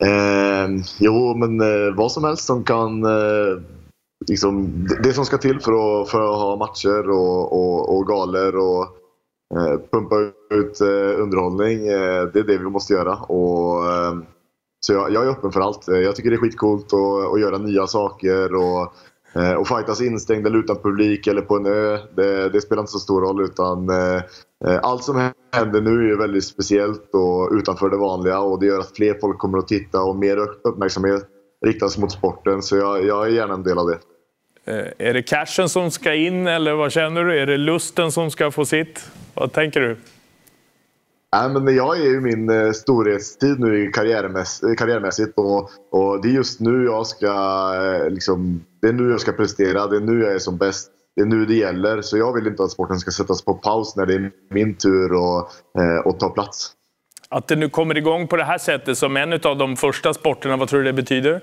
Eh, 0.05 0.69
jo, 0.99 1.35
men 1.35 1.61
eh, 1.61 1.95
vad 1.95 2.13
som 2.13 2.25
helst 2.25 2.45
som 2.45 2.65
kan... 2.65 3.05
Eh, 3.05 3.63
liksom, 4.29 4.87
det, 4.89 5.03
det 5.03 5.13
som 5.13 5.25
ska 5.25 5.39
till 5.39 5.61
för 5.61 5.73
att, 5.73 6.11
för 6.11 6.21
att 6.21 6.39
ha 6.39 6.57
matcher 6.57 7.11
och, 7.11 7.53
och, 7.53 7.97
och 7.97 8.07
galer 8.07 8.57
och 8.57 9.00
Eh, 9.55 9.81
pumpa 9.93 10.17
ut 10.55 10.81
eh, 10.81 11.23
underhållning. 11.23 11.89
Eh, 11.89 12.25
det 12.33 12.39
är 12.39 12.45
det 12.45 12.59
vi 12.59 12.65
måste 12.65 12.93
göra. 12.93 13.15
Och, 13.15 13.83
så 14.81 14.93
jag, 14.93 15.13
jag 15.13 15.27
är 15.27 15.31
öppen 15.31 15.53
för 15.53 15.61
allt. 15.61 15.89
Jag 15.89 16.17
tycker 16.17 16.31
det 16.31 16.37
är 16.37 16.41
skitcoolt 16.41 16.93
att, 16.93 17.35
att 17.35 17.41
göra 17.41 17.59
nya 17.59 17.87
saker 17.87 18.55
och, 18.55 18.83
och 19.59 19.69
fightas 19.69 20.01
instängd 20.01 20.47
eller 20.47 20.59
utan 20.59 20.77
publik 20.77 21.27
eller 21.27 21.43
på 21.43 21.57
en 21.57 21.67
ö. 21.67 21.99
Det, 22.17 22.49
det 22.49 22.61
spelar 22.61 22.83
inte 22.83 22.93
så 22.93 22.99
stor 22.99 23.21
roll 23.21 23.45
utan 23.45 23.91
Allt 24.83 25.05
som 25.05 25.31
händer 25.53 25.81
nu 25.81 26.13
är 26.13 26.17
väldigt 26.17 26.45
speciellt 26.45 27.11
och 27.13 27.53
utanför 27.53 27.91
det 27.91 27.97
vanliga 27.97 28.41
och 28.41 28.61
det 28.61 28.67
gör 28.67 28.79
att 28.79 28.97
fler 28.97 29.19
folk 29.21 29.39
kommer 29.39 29.59
att 29.59 29.69
titta 29.69 30.03
och 30.03 30.17
mer 30.17 30.37
uppmärksamhet 30.65 31.23
riktas 31.67 31.99
mot 31.99 32.13
sporten. 32.13 32.63
Så 32.63 32.77
jag, 32.77 33.05
jag 33.05 33.27
är 33.27 33.31
gärna 33.31 33.55
en 33.55 33.63
del 33.63 33.79
av 33.79 33.87
det. 33.87 33.99
Är 34.99 35.15
det 35.15 35.23
cashen 35.23 35.69
som 35.69 35.91
ska 35.91 36.15
in 36.15 36.47
eller 36.47 36.75
vad 36.75 36.93
känner 36.93 37.25
du? 37.25 37.41
Är 37.41 37.47
det 37.47 37.57
lusten 37.57 38.13
som 38.13 38.31
ska 38.31 38.51
få 38.51 38.65
sitt? 38.65 39.11
Vad 39.41 39.53
tänker 39.53 39.81
du? 39.81 39.97
Nej, 41.33 41.49
men 41.49 41.77
jag 41.77 41.99
är 41.99 42.15
i 42.17 42.21
min 42.21 42.51
eh, 42.51 42.73
storhetstid 42.73 43.61
nu 43.61 43.91
karriärmäss 43.91 44.61
karriärmässigt 44.79 45.39
och, 45.39 45.71
och 45.91 46.23
det 46.23 46.29
är 46.29 46.33
just 46.33 46.61
nu 46.61 46.85
jag 46.85 47.07
ska 47.07 47.27
eh, 47.27 48.11
liksom, 48.11 48.65
det 48.83 48.89
är 48.89 48.93
nu 48.93 49.11
jag 49.11 49.21
ska 49.21 49.33
prestera. 49.33 49.87
Det 49.87 49.97
är 49.97 50.01
nu 50.01 50.21
jag 50.21 50.35
är 50.35 50.39
som 50.39 50.57
bäst. 50.57 50.91
Det 51.17 51.23
är 51.23 51.27
nu 51.27 51.47
det 51.47 51.55
gäller. 51.55 52.03
Så 52.03 52.19
jag 52.19 52.33
vill 52.33 52.47
inte 52.47 52.63
att 52.63 52.71
sporten 52.71 52.99
ska 52.99 53.11
sättas 53.11 53.45
på 53.45 53.55
paus 53.55 53.97
när 53.97 54.07
det 54.07 54.15
är 54.15 54.31
min 54.51 54.75
tur 54.75 55.11
eh, 55.15 56.07
att 56.07 56.21
ta 56.21 56.29
plats. 56.29 56.73
Att 57.29 57.49
det 57.49 57.57
nu 57.57 57.69
kommer 57.69 57.97
igång 57.97 58.29
på 58.29 58.37
det 58.37 58.45
här 58.45 58.59
sättet 58.59 58.99
som 58.99 59.17
en 59.17 59.33
av 59.33 59.59
de 59.59 59.77
första 59.77 60.15
sporterna, 60.15 60.57
vad 60.57 60.69
tror 60.69 60.81
du 60.81 60.87
det 60.87 60.93
betyder? 60.93 61.41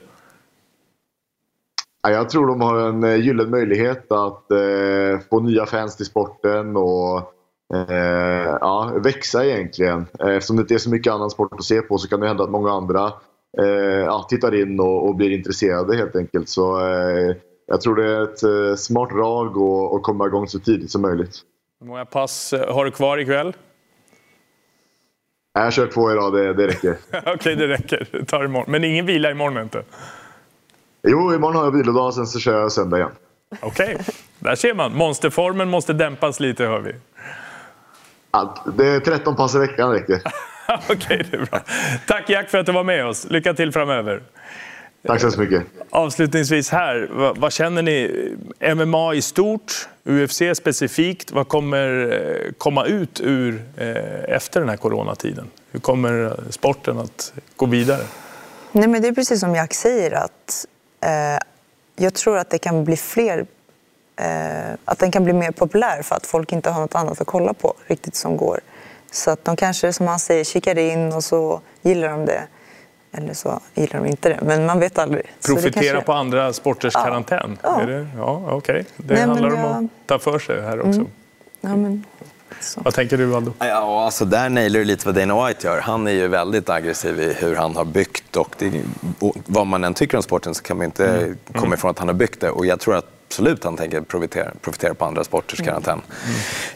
Jag 2.01 2.29
tror 2.29 2.47
de 2.47 2.61
har 2.61 2.89
en 2.89 3.03
eh, 3.03 3.15
gyllene 3.15 3.49
möjlighet 3.49 4.11
att 4.11 4.51
eh, 4.51 5.19
få 5.29 5.39
nya 5.39 5.65
fans 5.65 5.97
till 5.97 6.05
sporten 6.05 6.75
och 6.75 7.33
eh, 7.73 8.57
ja, 8.61 8.91
växa 9.03 9.45
egentligen. 9.45 10.05
Eh, 10.19 10.29
eftersom 10.29 10.55
det 10.55 10.61
inte 10.61 10.73
är 10.73 10.77
så 10.77 10.89
mycket 10.89 11.13
annan 11.13 11.29
sport 11.29 11.53
att 11.53 11.63
se 11.63 11.81
på 11.81 11.97
så 11.97 12.07
kan 12.09 12.19
det 12.19 12.27
hända 12.27 12.43
att 12.43 12.49
många 12.49 12.71
andra 12.71 13.13
eh, 13.59 13.65
ja, 14.05 14.25
tittar 14.29 14.55
in 14.55 14.79
och, 14.79 15.07
och, 15.07 15.15
blir 15.15 15.31
intresserade 15.31 15.97
helt 15.97 16.15
enkelt. 16.15 16.49
Så 16.49 16.79
eh, 16.79 17.35
jag 17.67 17.81
tror 17.81 17.95
det 17.95 18.05
är 18.05 18.23
ett 18.23 18.79
smart 18.79 19.09
drag 19.09 19.47
att 19.95 20.03
komma 20.03 20.27
igång 20.27 20.47
så 20.47 20.59
tidigt 20.59 20.91
som 20.91 21.01
möjligt. 21.01 21.35
Hur 21.79 21.87
många 21.87 22.05
pass 22.05 22.53
har 22.67 22.85
du 22.85 22.91
kvar 22.91 23.17
ikväll? 23.17 23.53
Jag 25.53 25.73
kör 25.73 25.87
två 25.87 26.11
idag, 26.11 26.33
det, 26.33 26.53
det 26.53 26.67
räcker. 26.67 26.97
Okej, 27.11 27.33
okay, 27.35 27.55
det 27.55 27.67
räcker. 27.67 28.25
tar 28.27 28.45
imorgon. 28.45 28.71
Men 28.71 28.83
ingen 28.83 29.05
vila 29.05 29.31
imorgon 29.31 29.63
inte? 29.63 29.83
Jo, 31.03 31.33
imorgon 31.33 31.55
har 31.55 31.63
jag 31.63 31.71
vilodag, 31.71 32.13
sen 32.13 32.27
så 32.27 32.39
kör 32.39 32.61
jag 32.61 32.71
söndag 32.71 32.97
igen. 32.97 33.11
Okej, 33.61 33.95
okay. 33.95 34.05
där 34.39 34.55
ser 34.55 34.73
man. 34.73 34.95
Monsterformen 34.95 35.69
måste 35.69 35.93
dämpas 35.93 36.39
lite, 36.39 36.65
hör 36.65 36.79
vi. 36.79 36.93
Ja, 38.37 38.71
det 38.77 38.87
är 38.87 38.99
13 38.99 39.35
pass 39.35 39.55
i 39.55 39.59
veckan 39.59 39.91
räcker. 39.91 40.21
Okej, 40.67 40.95
okay, 40.95 41.23
det 41.31 41.37
är 41.37 41.45
bra. 41.45 41.61
Tack 42.07 42.29
Jack 42.29 42.49
för 42.49 42.57
att 42.57 42.65
du 42.65 42.71
var 42.71 42.83
med 42.83 43.05
oss. 43.05 43.27
Lycka 43.29 43.53
till 43.53 43.71
framöver. 43.71 44.21
Tack 45.07 45.21
så 45.21 45.39
mycket. 45.39 45.63
Avslutningsvis 45.89 46.69
här, 46.69 47.09
vad, 47.11 47.37
vad, 47.37 47.53
känner 47.53 47.81
ni? 47.81 48.35
MMA 48.75 49.13
i 49.13 49.21
stort, 49.21 49.89
UFC 50.03 50.41
specifikt, 50.55 51.31
vad 51.31 51.47
kommer 51.47 52.11
eh, 52.11 52.51
komma 52.57 52.85
ut 52.85 53.21
ur 53.23 53.63
eh, 53.77 54.35
efter 54.35 54.59
den 54.59 54.69
här 54.69 54.77
coronatiden? 54.77 55.47
Hur 55.71 55.79
kommer 55.79 56.33
sporten 56.49 56.99
att 56.99 57.33
gå 57.55 57.65
vidare? 57.65 58.03
Nej, 58.71 58.87
men 58.87 59.01
det 59.01 59.07
är 59.07 59.13
precis 59.13 59.39
som 59.39 59.55
Jack 59.55 59.73
säger, 59.73 60.11
att 60.11 60.65
eh, 61.01 61.39
jag 61.95 62.13
tror 62.13 62.37
att 62.37 62.49
det 62.49 62.57
kan 62.57 62.83
bli 62.83 62.97
fler 62.97 63.45
eh, 64.17 64.73
att 64.85 64.99
den 64.99 65.11
kan 65.11 65.23
bli 65.23 65.33
mer 65.33 65.51
populär 65.51 66.01
för 66.01 66.15
att 66.15 66.25
folk 66.25 66.51
inte 66.51 66.69
har 66.69 66.81
något 66.81 66.95
annat 66.95 67.21
att 67.21 67.27
kolla 67.27 67.53
på 67.53 67.73
riktigt 67.87 68.15
som 68.15 68.37
går. 68.37 68.59
Så 69.11 69.31
att 69.31 69.45
de 69.45 69.55
kanske, 69.55 69.93
som 69.93 70.07
han 70.07 70.19
säger, 70.19 70.43
kikar 70.43 70.77
in 70.77 71.13
och 71.13 71.23
så 71.23 71.61
gillar 71.81 72.09
de 72.09 72.25
det. 72.25 72.43
Eller 73.11 73.33
så 73.33 73.59
gillar 73.73 73.99
de 74.01 74.05
inte 74.05 74.29
det, 74.29 74.39
men 74.41 74.65
man 74.65 74.79
vet 74.79 74.97
aldrig. 74.97 75.23
Profitera 75.45 75.83
kanske... 75.83 76.01
på 76.01 76.13
andra 76.13 76.53
sporters 76.53 76.93
ja. 76.93 77.03
karantän? 77.03 77.57
Ja, 77.63 77.81
det, 77.85 78.07
ja 78.17 78.41
okej. 78.45 78.55
Okay. 78.55 78.83
Det 78.97 79.13
Nej, 79.13 79.23
handlar 79.23 79.53
om 79.53 79.85
att 79.85 80.07
ta 80.07 80.19
för 80.19 80.39
sig 80.39 80.61
här 80.61 80.79
också. 80.79 80.99
Mm. 80.99 81.11
Ja, 81.61 81.75
men... 81.75 82.05
Så. 82.61 82.81
Vad 82.81 82.93
tänker 82.93 83.17
du, 83.17 83.25
Valdo? 83.25 83.53
Ja, 83.59 84.05
alltså 84.05 84.25
där 84.25 84.49
nailar 84.49 84.79
du 84.79 84.85
lite 84.85 85.05
vad 85.05 85.15
Dana 85.15 85.47
White 85.47 85.67
gör. 85.67 85.81
Han 85.81 86.07
är 86.07 86.11
ju 86.11 86.27
väldigt 86.27 86.69
aggressiv 86.69 87.21
i 87.21 87.33
hur 87.33 87.55
han 87.55 87.75
har 87.75 87.85
byggt. 87.85 88.35
Och, 88.35 88.55
det, 88.57 88.83
och 89.19 89.35
vad 89.45 89.67
man 89.67 89.83
än 89.83 89.93
tycker 89.93 90.17
om 90.17 90.23
sporten 90.23 90.55
så 90.55 90.63
kan 90.63 90.77
man 90.77 90.85
inte 90.85 91.07
mm. 91.07 91.37
komma 91.55 91.75
ifrån 91.75 91.91
att 91.91 91.99
han 91.99 92.07
har 92.07 92.15
byggt 92.15 92.41
det. 92.41 92.49
Och 92.49 92.65
jag 92.65 92.79
tror 92.79 92.95
att 92.95 93.16
absolut 93.27 93.63
han 93.63 93.77
tänker 93.77 94.01
profitera, 94.01 94.51
profitera 94.61 94.93
på 94.93 95.05
andra 95.05 95.23
sporters 95.23 95.59
karantän. 95.59 96.01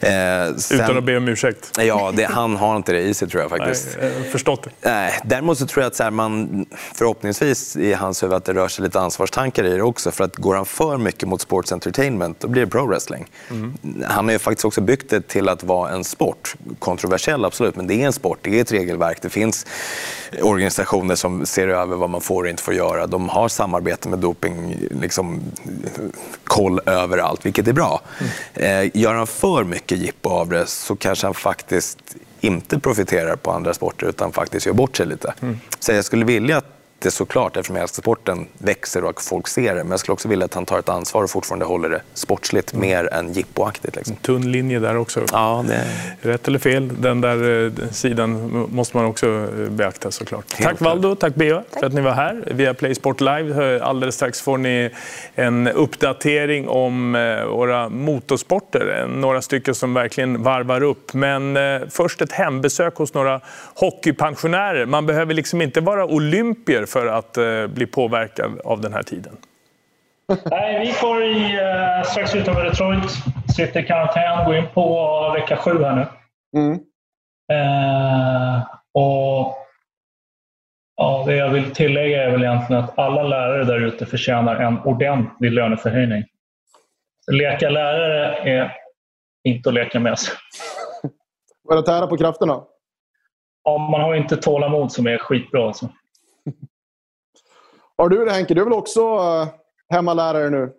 Mm. 0.01 0.49
Eh, 0.49 0.55
sen, 0.55 0.79
Utan 0.79 0.97
att 0.97 1.03
be 1.03 1.17
om 1.17 1.27
ursäkt? 1.27 1.71
Ja, 1.79 2.11
det, 2.15 2.23
han 2.23 2.55
har 2.55 2.75
inte 2.75 2.91
det 2.91 3.01
i 3.01 3.13
sig 3.13 3.29
tror 3.29 3.41
jag 3.41 3.49
faktiskt. 3.49 3.97
Nej, 4.01 4.11
förstått 4.31 4.67
det. 4.81 4.89
Eh, 4.89 5.13
däremot 5.23 5.57
så 5.57 5.67
tror 5.67 5.83
jag 5.83 5.87
att 5.87 5.95
så 5.95 6.03
här, 6.03 6.11
man, 6.11 6.65
förhoppningsvis 6.93 7.75
i 7.75 7.93
hans 7.93 8.23
huvud 8.23 8.35
att 8.35 8.45
det 8.45 8.53
rör 8.53 8.67
sig 8.67 8.83
lite 8.83 8.99
ansvarstankar 8.99 9.63
i 9.63 9.73
det 9.73 9.81
också. 9.81 10.11
För 10.11 10.23
att 10.23 10.35
går 10.35 10.55
han 10.55 10.65
för 10.65 10.97
mycket 10.97 11.29
mot 11.29 11.41
sports 11.41 11.71
entertainment, 11.71 12.39
då 12.39 12.47
blir 12.47 12.65
det 12.65 12.71
pro 12.71 12.87
wrestling. 12.87 13.27
Mm. 13.49 13.73
Han 14.07 14.25
har 14.25 14.31
ju 14.31 14.39
faktiskt 14.39 14.65
också 14.65 14.81
byggt 14.81 15.09
det 15.09 15.27
till 15.27 15.49
att 15.49 15.63
vara 15.63 15.91
en 15.91 16.03
sport. 16.03 16.55
Kontroversiell 16.79 17.45
absolut, 17.45 17.75
men 17.75 17.87
det 17.87 18.01
är 18.01 18.05
en 18.05 18.13
sport, 18.13 18.39
det 18.41 18.57
är 18.57 18.61
ett 18.61 18.71
regelverk. 18.71 19.21
Det 19.21 19.29
finns 19.29 19.65
organisationer 20.41 21.15
som 21.15 21.45
ser 21.45 21.67
över 21.67 21.95
vad 21.95 22.09
man 22.09 22.21
får 22.21 22.43
och 22.43 22.49
inte 22.49 22.63
får 22.63 22.73
göra. 22.73 23.07
De 23.07 23.29
har 23.29 23.47
samarbete 23.47 24.09
med 24.09 24.19
doping, 24.19 24.77
liksom, 25.01 25.41
koll 26.51 26.79
överallt, 26.85 27.45
vilket 27.45 27.67
är 27.67 27.73
bra. 27.73 28.01
Mm. 28.19 28.85
Eh, 28.85 29.01
gör 29.01 29.13
han 29.13 29.27
för 29.27 29.63
mycket 29.63 29.97
jippo 29.97 30.29
av 30.29 30.49
det 30.49 30.65
så 30.67 30.95
kanske 30.95 31.27
han 31.27 31.33
faktiskt 31.33 31.99
inte 32.39 32.79
profiterar 32.79 33.35
på 33.35 33.51
andra 33.51 33.73
sporter 33.73 34.07
utan 34.07 34.31
faktiskt 34.31 34.65
gör 34.65 34.73
bort 34.73 34.97
sig 34.97 35.05
lite. 35.05 35.33
Mm. 35.41 35.59
Så 35.79 35.91
jag 35.91 36.05
skulle 36.05 36.25
vilja 36.25 36.57
att 36.57 36.80
det 37.01 37.11
såklart, 37.11 37.57
eftersom 37.57 37.87
sporten 37.87 38.47
växer 38.57 39.03
och 39.03 39.21
folk 39.21 39.47
ser 39.47 39.75
det. 39.75 39.83
Men 39.83 39.91
jag 39.91 39.99
skulle 39.99 40.13
också 40.13 40.27
vilja 40.27 40.45
att 40.45 40.53
han 40.53 40.65
tar 40.65 40.79
ett 40.79 40.89
ansvar 40.89 41.23
och 41.23 41.29
fortfarande 41.29 41.65
håller 41.65 41.89
det 41.89 42.01
sportsligt 42.13 42.73
mm. 42.73 42.89
mer 42.89 43.13
än 43.13 43.33
jippoaktigt. 43.33 43.95
Liksom. 43.95 44.15
Tunn 44.15 44.51
linje 44.51 44.79
där 44.79 44.97
också. 44.97 45.21
Ja, 45.31 45.65
det... 45.67 45.85
Rätt 46.29 46.47
eller 46.47 46.59
fel, 46.59 47.01
den 47.01 47.21
där 47.21 47.65
eh, 47.65 47.89
sidan 47.91 48.67
måste 48.71 48.97
man 48.97 49.05
också 49.05 49.27
eh, 49.27 49.69
beakta 49.69 50.11
såklart. 50.11 50.53
Helt 50.53 50.69
tack 50.69 50.81
Valdo, 50.81 51.15
tack 51.15 51.35
Bea 51.35 51.63
för 51.79 51.85
att 51.85 51.93
ni 51.93 52.01
var 52.01 52.11
här. 52.11 52.43
Via 52.51 52.73
Play 52.73 52.95
Sport 52.95 53.21
Live 53.21 53.79
alldeles 53.81 54.15
strax 54.15 54.41
får 54.41 54.57
ni 54.57 54.89
en 55.35 55.67
uppdatering 55.67 56.67
om 56.67 57.15
eh, 57.15 57.45
våra 57.45 57.89
motorsporter. 57.89 59.07
Några 59.07 59.41
stycken 59.41 59.75
som 59.75 59.93
verkligen 59.93 60.43
varvar 60.43 60.83
upp. 60.83 61.13
Men 61.13 61.57
först 61.89 62.21
ett 62.21 62.31
hembesök 62.31 62.95
hos 62.95 63.13
några 63.13 63.41
hockeypensionärer. 63.75 64.85
Man 64.85 65.05
behöver 65.05 65.33
liksom 65.33 65.61
inte 65.61 65.81
vara 65.81 66.05
olympier 66.05 66.85
för 66.91 67.07
att 67.07 67.37
eh, 67.37 67.67
bli 67.67 67.85
påverkad 67.85 68.61
av 68.65 68.81
den 68.81 68.93
här 68.93 69.03
tiden? 69.03 69.37
Nej, 70.45 70.79
vi 70.79 70.91
får 70.91 71.23
i, 71.23 71.55
eh, 71.55 72.03
strax 72.03 72.35
utanför 72.35 72.63
Detroit, 72.63 73.11
sitter 73.55 73.83
i 73.83 73.87
karantän, 73.87 74.45
går 74.45 74.55
in 74.55 74.67
på 74.73 75.31
vecka 75.35 75.57
sju 75.57 75.83
här 75.83 75.95
nu. 75.95 76.05
Mm. 76.61 76.79
Eh, 77.51 78.61
och 78.93 79.57
ja, 80.95 81.23
Det 81.25 81.35
jag 81.35 81.49
vill 81.49 81.71
tillägga 81.71 82.23
är 82.23 82.31
väl 82.31 82.43
egentligen 82.43 82.83
att 82.83 82.99
alla 82.99 83.23
lärare 83.23 83.63
där 83.63 83.79
ute 83.79 84.05
förtjänar 84.05 84.55
en 84.55 84.79
ordentlig 84.79 85.51
löneförhöjning. 85.51 86.23
Leka 87.31 87.69
lärare 87.69 88.35
är 88.35 88.73
inte 89.43 89.69
att 89.69 89.75
leka 89.75 89.99
med 89.99 90.19
sig. 90.19 90.35
Var 91.63 91.75
det 91.75 91.83
tära 91.83 92.07
på 92.07 92.17
krafterna? 92.17 92.63
Ja, 93.63 93.77
man 93.77 94.01
har 94.01 94.15
inte 94.15 94.37
tålamod 94.37 94.91
som 94.91 95.07
är 95.07 95.17
skitbra. 95.17 95.67
Alltså. 95.67 95.89
Har 97.97 98.09
du 98.09 98.25
det 98.25 98.31
Henke? 98.31 98.53
Du 98.53 98.61
är 98.61 98.65
väl 98.65 98.73
också 98.73 99.01
uh, 99.01 99.47
hemmalärare 99.89 100.49
nu? 100.49 100.69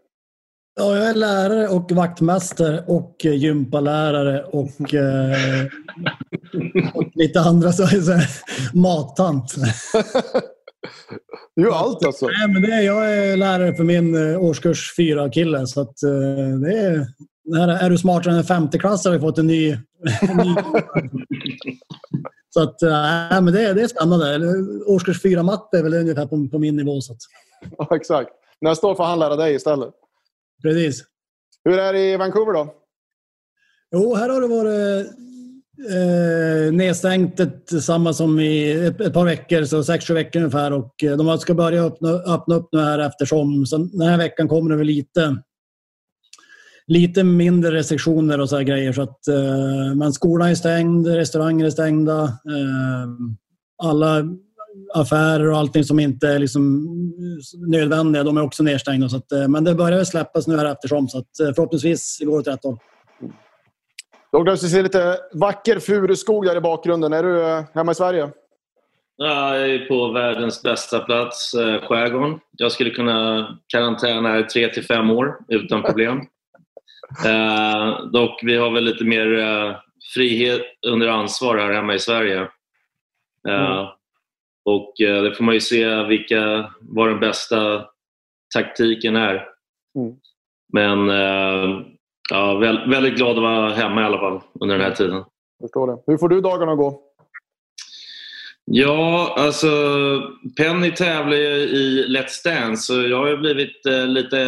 Ja, 0.75 0.97
jag 0.97 1.11
är 1.11 1.15
lärare 1.15 1.69
och 1.69 1.93
vaktmästare 1.93 2.85
och 2.87 3.17
gympalärare 3.25 4.43
och, 4.45 4.95
eh, 4.95 5.67
och 6.95 7.05
lite 7.15 7.41
andra 7.41 7.73
så, 7.73 7.87
så, 7.87 8.19
mattant. 8.75 9.55
Du 11.57 11.69
är 11.69 11.73
allt 11.73 12.07
alltså? 12.07 12.27
Nej, 12.27 12.49
men 12.49 12.63
det 12.63 12.69
är, 12.69 12.83
jag 12.83 13.17
är 13.17 13.37
lärare 13.37 13.75
för 13.75 13.85
min 13.85 14.33
eh, 14.33 14.43
årskurs 14.43 14.95
4-kille. 14.99 15.67
Så 15.67 15.81
att, 15.81 16.03
eh, 16.03 16.59
det 16.61 16.79
är, 16.79 17.07
är 17.85 17.91
du 17.91 17.99
smartare 17.99 18.33
än 18.33 18.39
en 18.39 18.45
femteklassare 18.45 19.11
har 19.11 19.19
vi 19.19 19.21
fått 19.21 19.39
en 19.39 19.47
ny... 19.47 19.71
En 20.21 20.37
ny 20.37 20.55
så 22.55 22.63
att, 22.63 22.83
äh, 22.83 23.43
men 23.43 23.45
det, 23.45 23.73
det 23.73 23.83
är 23.83 23.89
spännande. 23.89 24.55
Årskurs 24.87 25.25
4-matte 25.25 25.79
är 25.79 25.83
väl 25.83 25.95
ungefär 25.95 26.27
på, 26.27 26.49
på 26.49 26.59
min 26.59 26.77
nivå. 26.77 27.01
Så 27.01 27.13
att. 27.13 27.19
Ja, 27.79 27.97
exakt. 27.97 28.31
Nästa 28.61 28.87
år 28.87 28.95
får 28.95 29.05
han 29.05 29.19
lära 29.19 29.37
dig 29.37 29.55
istället. 29.55 29.91
Precis. 30.63 31.05
Hur 31.65 31.79
är 31.79 31.93
det 31.93 32.01
i 32.01 32.17
Vancouver 32.17 32.53
då? 32.53 32.75
Jo, 33.95 34.15
här 34.15 34.29
har 34.29 34.41
det 34.41 34.47
varit 34.47 35.07
eh, 35.91 36.73
nedstängt 36.73 37.41
ett, 37.41 37.83
samma 37.83 38.13
som 38.13 38.41
i 38.41 38.73
ett, 38.87 39.01
ett 39.01 39.13
par 39.13 39.25
veckor, 39.25 39.65
så 39.65 39.85
sex, 39.85 40.07
sju 40.07 40.15
veckor 40.15 40.41
ungefär. 40.41 40.73
Och 40.73 41.05
eh, 41.05 41.17
de 41.17 41.39
ska 41.39 41.55
börja 41.55 41.85
öppna, 41.85 42.09
öppna 42.09 42.55
upp 42.55 42.69
nu 42.73 42.81
här 42.81 42.99
eftersom. 42.99 43.67
Så 43.67 43.77
den 43.77 44.09
här 44.09 44.19
veckan 44.19 44.49
kommer 44.49 44.71
det 44.71 44.77
väl 44.77 44.87
lite 44.87 45.37
lite 46.87 47.25
mindre 47.25 47.71
restriktioner 47.71 48.41
och 48.41 48.49
så 48.49 48.57
här 48.57 48.63
grejer. 48.63 48.93
Så 48.93 49.03
att, 49.03 49.29
eh, 49.29 49.95
men 49.97 50.13
skolan 50.13 50.49
är 50.49 50.55
stängd, 50.55 51.07
restauranger 51.07 51.67
är 51.67 51.71
stängda. 51.71 52.23
Eh, 52.25 53.09
alla 53.83 54.25
affärer 54.95 55.51
och 55.51 55.59
allting 55.59 55.85
som 55.85 56.01
inte 56.01 56.29
är 56.29 56.39
liksom 56.39 56.87
nödvändiga, 57.69 58.25
de 58.25 58.37
är 58.37 58.43
också 58.43 58.63
nedstängda. 58.63 59.09
Så 59.09 59.17
att, 59.17 59.33
eh, 59.33 59.49
men 59.49 59.65
det 59.65 59.75
börjar 59.75 60.05
släppas 60.05 60.47
nu 60.47 60.57
här 60.57 60.73
eftersom, 60.73 61.09
så 61.09 61.19
att, 61.19 61.41
eh, 61.41 61.55
förhoppningsvis 61.55 62.19
går 62.21 62.33
det 62.33 62.39
åt 62.39 62.47
rätt 62.47 62.65
håll. 62.65 62.79
Douglas, 64.33 64.65
vi 64.65 64.69
ser 64.69 64.83
lite 64.83 65.19
vacker 65.35 65.79
furuskog 65.79 66.45
där 66.45 66.57
i 66.57 66.61
bakgrunden. 66.61 67.13
Är 67.13 67.23
du 67.23 67.43
eh, 67.43 67.65
hemma 67.75 67.93
i 67.93 67.95
Sverige? 67.95 68.31
jag 69.17 69.71
är 69.71 69.89
på 69.89 70.13
världens 70.13 70.63
bästa 70.63 70.99
plats, 70.99 71.53
skärgården. 71.83 72.39
Jag 72.53 72.73
skulle 72.73 72.91
kunna 72.91 73.49
karantäna 73.67 74.29
här 74.29 74.43
tre 74.43 74.69
till 74.69 74.85
fem 74.85 75.11
år 75.11 75.37
utan 75.49 75.83
problem. 75.83 76.21
Eh, 77.27 78.05
dock, 78.13 78.41
vi 78.43 78.57
har 78.57 78.71
väl 78.71 78.85
lite 78.85 79.05
mer 79.05 79.39
eh, 79.39 79.77
frihet 80.15 80.63
under 80.87 81.09
ansvar 81.09 81.59
här 81.59 81.73
hemma 81.73 81.95
i 81.95 81.99
Sverige. 81.99 82.41
Eh, 83.49 83.79
Mm. 83.79 83.87
och 84.65 85.01
eh, 85.01 85.23
det 85.23 85.35
får 85.35 85.45
man 85.45 85.55
ju 85.55 85.61
se 85.61 86.03
vilka, 86.03 86.71
vad 86.81 87.09
den 87.09 87.21
bästa 87.21 87.85
taktiken 88.55 89.17
är. 89.17 89.35
Mm. 89.99 90.17
Men 90.73 91.11
eh, 91.11 91.81
ja, 92.31 92.55
väl, 92.55 92.91
väldigt 92.91 93.17
glad 93.17 93.37
att 93.37 93.43
vara 93.43 93.71
hemma 93.71 94.03
i 94.03 94.05
alla 94.05 94.19
fall 94.19 94.41
under 94.61 94.79
den 94.79 94.85
här 94.87 94.95
tiden. 94.95 95.25
Förstår 95.63 95.87
det. 95.87 95.99
Hur 96.07 96.19
får 96.19 96.29
du 96.29 96.41
dagarna 96.41 96.73
att 96.73 96.79
gå? 96.79 97.03
Ja, 98.75 99.35
alltså 99.39 99.69
Penny 100.57 100.91
tävlar 100.91 101.37
ju 101.37 101.57
i 101.57 102.07
Let's 102.09 102.45
Dance 102.45 102.83
så 102.83 103.03
jag 103.03 103.17
har 103.17 103.29
ju 103.29 103.37
blivit 103.37 103.87
eh, 103.87 104.07
lite 104.07 104.39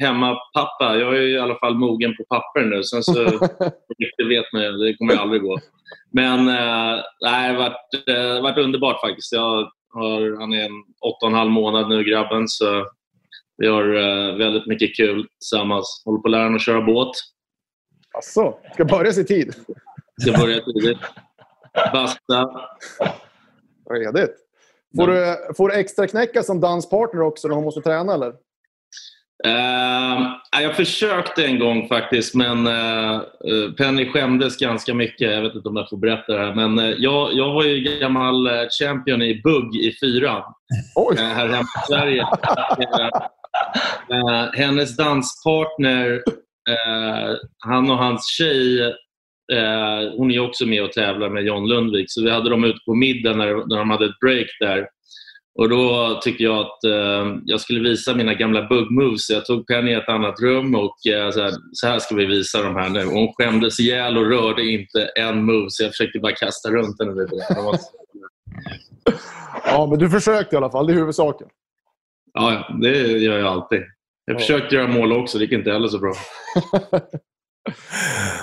hemmapappa. 0.00 0.96
Jag 0.96 1.16
är 1.16 1.20
ju 1.20 1.30
i 1.30 1.38
alla 1.38 1.54
fall 1.54 1.74
mogen 1.74 2.16
på 2.16 2.24
papper 2.24 2.60
nu. 2.60 2.82
Sen 2.82 3.02
så 3.02 3.24
det 4.18 4.24
vet 4.28 4.52
man 4.52 4.62
ju, 4.62 4.72
det 4.72 4.96
kommer 4.96 5.12
ju 5.14 5.18
aldrig 5.18 5.42
gå. 5.42 5.58
Men 6.10 6.48
eh, 6.48 7.02
nej, 7.20 7.52
det 7.52 7.58
har 7.58 7.70
varit, 7.70 8.08
eh, 8.08 8.42
varit 8.42 8.58
underbart 8.58 9.00
faktiskt. 9.00 9.32
Jag 9.32 9.70
har, 9.94 10.40
han 10.40 10.52
är 10.52 10.64
en 10.64 10.84
åtta 11.00 11.26
och 11.26 11.32
en 11.32 11.38
halv 11.38 11.50
månad 11.50 11.88
nu 11.88 12.04
grabben 12.04 12.48
så 12.48 12.86
vi 13.56 13.66
har 13.66 13.94
eh, 13.94 14.36
väldigt 14.36 14.66
mycket 14.66 14.96
kul 14.96 15.26
tillsammans. 15.40 16.02
Håller 16.04 16.18
på 16.18 16.28
att 16.28 16.32
lära 16.32 16.42
honom 16.42 16.56
att 16.56 16.62
köra 16.62 16.82
båt. 16.82 17.12
Alltså, 18.14 18.54
ska 18.74 18.84
börja 18.84 19.10
i 19.10 19.24
tid. 19.24 19.54
Ska 20.20 20.32
börja 20.32 20.60
tidigt. 20.60 20.98
Basta. 21.92 22.50
Redigt. 23.92 24.36
Får 24.96 25.06
du, 25.06 25.36
får 25.56 25.68
du 25.68 25.74
extra 25.74 26.06
knäcka 26.06 26.42
som 26.42 26.60
danspartner 26.60 27.22
också 27.22 27.48
när 27.48 27.54
hon 27.54 27.64
måste 27.64 27.80
träna 27.80 28.14
eller? 28.14 28.32
Uh, 29.46 30.62
jag 30.62 30.76
försökte 30.76 31.44
en 31.44 31.58
gång 31.58 31.88
faktiskt, 31.88 32.34
men 32.34 32.66
uh, 32.66 33.22
Penny 33.78 34.12
skämdes 34.12 34.56
ganska 34.56 34.94
mycket. 34.94 35.32
Jag 35.32 35.42
vet 35.42 35.54
inte 35.54 35.68
om 35.68 35.76
jag 35.76 35.88
får 35.88 35.96
berätta 35.96 36.32
det 36.32 36.46
här. 36.46 36.54
Men 36.54 36.78
uh, 36.78 36.94
jag, 36.98 37.32
jag 37.32 37.54
var 37.54 37.64
ju 37.64 37.98
gammal 38.00 38.48
champion 38.80 39.22
i 39.22 39.40
bugg 39.44 39.76
i 39.76 39.96
fyra 40.00 40.44
Oj. 40.94 41.16
här 41.18 41.48
hemma 41.48 41.58
i 41.62 41.86
Sverige. 41.86 42.26
hennes 44.54 44.96
danspartner, 44.96 46.22
han 47.58 47.90
och 47.90 47.98
hans 47.98 48.26
tjej 48.26 48.94
hon 50.16 50.30
är 50.30 50.38
också 50.40 50.66
med 50.66 50.82
och 50.82 50.92
tävlar 50.92 51.30
med 51.30 51.44
John 51.44 51.68
Lundvik. 51.68 52.06
Så 52.08 52.22
vi 52.22 52.30
hade 52.30 52.50
dem 52.50 52.64
ute 52.64 52.78
på 52.86 52.94
middag 52.94 53.36
när, 53.36 53.46
när 53.68 53.78
de 53.78 53.90
hade 53.90 54.04
ett 54.04 54.20
break 54.20 54.46
där. 54.60 54.86
Och 55.54 55.68
Då 55.68 56.20
tyckte 56.22 56.42
jag 56.42 56.58
att 56.58 56.84
eh, 56.84 57.36
jag 57.44 57.60
skulle 57.60 57.80
visa 57.80 58.14
mina 58.14 58.34
gamla 58.34 58.68
bug-moves. 58.68 59.30
Jag 59.30 59.44
tog 59.44 59.66
Penny 59.66 59.90
i 59.90 59.94
ett 59.94 60.08
annat 60.08 60.40
rum 60.40 60.74
och 60.74 61.06
eh, 61.06 61.30
så, 61.30 61.42
här, 61.42 61.52
så 61.72 61.86
här 61.86 61.98
ska 61.98 62.14
vi 62.14 62.26
visa 62.26 62.62
de 62.62 62.76
här 62.76 62.88
nu. 62.88 63.04
Och 63.04 63.12
hon 63.12 63.32
skämdes 63.34 63.80
ihjäl 63.80 64.18
och 64.18 64.30
rörde 64.30 64.62
inte 64.62 65.04
en 65.04 65.44
move 65.44 65.66
så 65.68 65.82
jag 65.82 65.90
försökte 65.90 66.18
bara 66.18 66.32
kasta 66.32 66.70
runt 66.70 67.00
henne 67.00 67.22
lite. 67.22 67.34
Ja, 69.64 69.86
men 69.86 69.98
du 69.98 70.10
försökte 70.10 70.56
i 70.56 70.58
alla 70.58 70.70
fall. 70.70 70.86
Det 70.86 70.92
är 70.92 70.96
huvudsaken. 70.96 71.48
Ja, 72.32 72.52
ja, 72.52 72.76
det 72.76 72.98
gör 72.98 73.38
jag 73.38 73.48
alltid. 73.48 73.82
Jag 74.24 74.40
försökte 74.40 74.74
göra 74.74 74.88
mål 74.88 75.12
också, 75.12 75.38
det 75.38 75.44
gick 75.44 75.52
inte 75.52 75.72
heller 75.72 75.88
så 75.88 75.98
bra. 75.98 76.12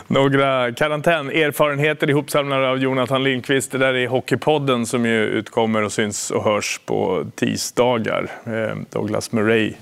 Några 0.07 0.71
karantänerfarenheter 0.73 2.09
ihopsamlade 2.09 2.69
av 2.69 2.77
Jonathan 2.77 3.23
Lindqvist. 3.23 3.71
Det 3.71 3.77
där 3.77 3.93
är 3.93 4.07
Hockeypodden 4.07 4.85
som 4.85 5.05
ju 5.05 5.25
utkommer 5.25 5.83
och 5.83 5.91
syns 5.91 6.31
och 6.31 6.43
hörs 6.43 6.79
på 6.85 7.25
tisdagar. 7.35 8.31
Eh, 8.45 8.77
Douglas 8.89 9.31
Murray 9.31 9.73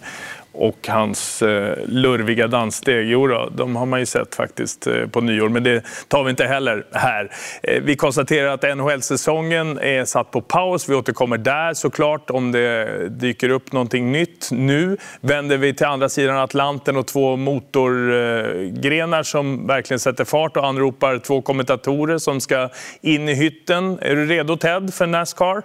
och 0.58 0.88
hans 0.88 1.42
eh, 1.42 1.78
lurviga 1.86 2.48
danssteg. 2.48 3.10
Jo 3.10 3.28
då, 3.28 3.50
de 3.56 3.76
har 3.76 3.86
man 3.86 4.00
ju 4.00 4.06
sett 4.06 4.36
faktiskt 4.36 4.88
eh, 4.88 5.08
på 5.08 5.22
nyår, 5.22 5.50
men 5.50 5.64
det 5.64 5.84
tar 6.08 6.24
vi 6.24 6.30
inte 6.30 6.46
heller 6.46 6.86
här. 6.92 7.32
Eh, 7.64 7.82
vi 7.84 7.96
konstaterar 7.96 8.48
att 8.48 8.78
NHL-säsongen 8.78 9.80
är 9.80 10.06
satt 10.06 10.32
på 10.32 10.42
paus. 10.42 10.90
Vi 10.90 10.96
återkommer 10.96 11.38
där 11.38 11.74
såklart 11.74 12.30
om 12.30 12.52
det 12.52 13.10
dyker 13.10 13.50
upp 13.50 13.72
någonting 13.72 14.12
nytt. 14.12 14.50
Nu 14.52 14.98
vänder 15.22 15.58
vi 15.58 15.74
till 15.74 15.86
andra 15.86 16.10
sidan 16.10 16.38
Atlanten 16.38 16.98
och 16.98 17.08
två 17.08 17.36
motorgrenar 17.36 19.24
som 19.24 19.68
verkligen 19.68 20.00
sätter 20.00 20.26
fart 20.26 20.58
och 20.58 20.66
anropar 20.66 21.20
två 21.20 21.42
kommentatorer 21.42 22.18
som 22.18 22.42
ska 22.42 22.70
in 23.02 23.30
i 23.30 23.34
hytten. 23.34 24.00
Är 24.02 24.16
du 24.16 24.26
redo 24.26 24.58
Ted 24.58 24.94
för 24.94 25.08
Nascar? 25.08 25.64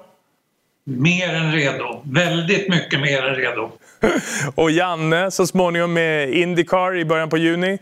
Mer 0.85 1.35
än 1.35 1.53
redo. 1.53 2.03
Väldigt 2.05 2.69
mycket 2.69 3.01
mer 3.01 3.23
än 3.23 3.35
redo. 3.35 3.71
Och 4.55 4.71
Janne 4.71 5.31
så 5.31 5.47
småningom 5.47 5.93
med 5.93 6.31
Indycar 6.31 6.97
i 6.97 7.05
början 7.05 7.29
på 7.29 7.37
juni. 7.37 7.79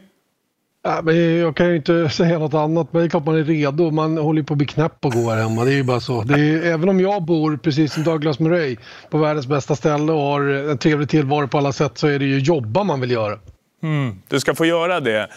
Ja, 0.82 1.00
men 1.02 1.38
jag 1.38 1.56
kan 1.56 1.68
ju 1.68 1.76
inte 1.76 2.08
säga 2.10 2.38
något 2.38 2.54
annat, 2.54 2.92
men 2.92 3.02
det 3.02 3.06
är 3.06 3.10
klart 3.10 3.26
man 3.26 3.36
är 3.38 3.44
redo. 3.44 3.90
Man 3.90 4.18
håller 4.18 4.42
på 4.42 4.54
att 4.54 4.58
bli 4.58 4.66
knäpp 4.66 5.04
och 5.04 5.12
gå 5.12 5.30
här 5.30 5.42
hemma. 5.42 5.64
Det 5.64 5.72
är 5.72 5.76
ju 5.76 5.82
bara 5.82 6.00
så. 6.00 6.20
Är, 6.20 6.66
även 6.66 6.88
om 6.88 7.00
jag 7.00 7.22
bor, 7.22 7.56
precis 7.56 7.92
som 7.92 8.04
Douglas 8.04 8.38
Murray, 8.38 8.76
på 9.10 9.18
världens 9.18 9.46
bästa 9.46 9.76
ställe 9.76 10.12
och 10.12 10.20
har 10.20 10.40
en 10.70 10.78
trevlig 10.78 11.08
tillvaro 11.08 11.48
på 11.48 11.58
alla 11.58 11.72
sätt 11.72 11.98
så 11.98 12.06
är 12.06 12.18
det 12.18 12.24
ju 12.24 12.38
jobba 12.38 12.84
man 12.84 13.00
vill 13.00 13.10
göra. 13.10 13.38
Mm, 13.82 14.22
du 14.28 14.40
ska 14.40 14.54
få 14.54 14.66
göra 14.66 15.00
det, 15.00 15.28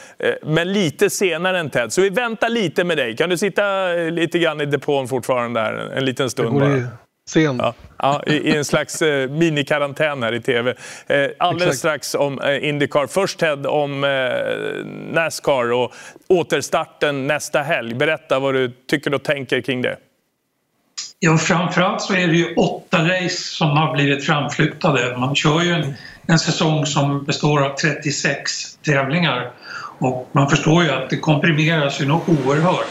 men 0.45 0.73
lite 0.73 1.09
senare 1.09 1.59
än 1.59 1.69
Ted. 1.69 1.93
Så 1.93 2.01
vi 2.01 2.09
väntar 2.09 2.49
lite 2.49 2.83
med 2.83 2.97
dig. 2.97 3.15
Kan 3.15 3.29
du 3.29 3.37
sitta 3.37 3.87
lite 4.11 4.39
grann 4.39 4.61
i 4.61 4.65
depån 4.65 5.07
fortfarande 5.07 5.59
där 5.59 5.91
en 5.97 6.05
liten 6.05 6.29
stund 6.29 6.59
bara? 6.59 6.81
Sen. 7.29 7.57
Ja, 7.57 7.73
ja, 7.97 8.23
i, 8.27 8.33
i 8.33 8.57
en 8.57 8.65
slags 8.65 9.01
eh, 9.01 9.29
minikarantän 9.29 10.23
här 10.23 10.33
i 10.33 10.41
tv. 10.41 10.73
Eh, 11.07 11.25
alldeles 11.39 11.67
Exakt. 11.67 11.79
strax 11.79 12.15
om 12.15 12.41
eh, 12.41 12.69
Indycar. 12.69 13.07
Först 13.07 13.39
Ted 13.39 13.67
om 13.67 14.03
eh, 14.03 14.85
Nascar 15.13 15.71
och 15.71 15.93
återstarten 16.27 17.27
nästa 17.27 17.61
helg. 17.61 17.95
Berätta 17.95 18.39
vad 18.39 18.53
du 18.53 18.71
tycker 18.87 19.13
och 19.13 19.23
tänker 19.23 19.61
kring 19.61 19.81
det. 19.81 19.97
Ja, 21.19 21.37
framförallt 21.37 22.01
så 22.01 22.13
är 22.13 22.27
det 22.27 22.35
ju 22.35 22.53
åtta 22.53 22.97
race 22.97 23.37
som 23.37 23.69
har 23.69 23.93
blivit 23.93 24.25
framflyttade. 24.25 25.17
Man 25.17 25.35
kör 25.35 25.61
ju 25.61 25.71
en, 25.71 25.93
en 26.27 26.39
säsong 26.39 26.85
som 26.85 27.23
består 27.23 27.65
av 27.65 27.75
36 27.75 28.75
tävlingar 28.75 29.51
och 29.99 30.29
man 30.31 30.49
förstår 30.49 30.83
ju 30.83 30.91
att 30.91 31.09
det 31.09 31.17
komprimeras 31.17 32.01
ju 32.01 32.07
något 32.07 32.29
oerhört. 32.29 32.87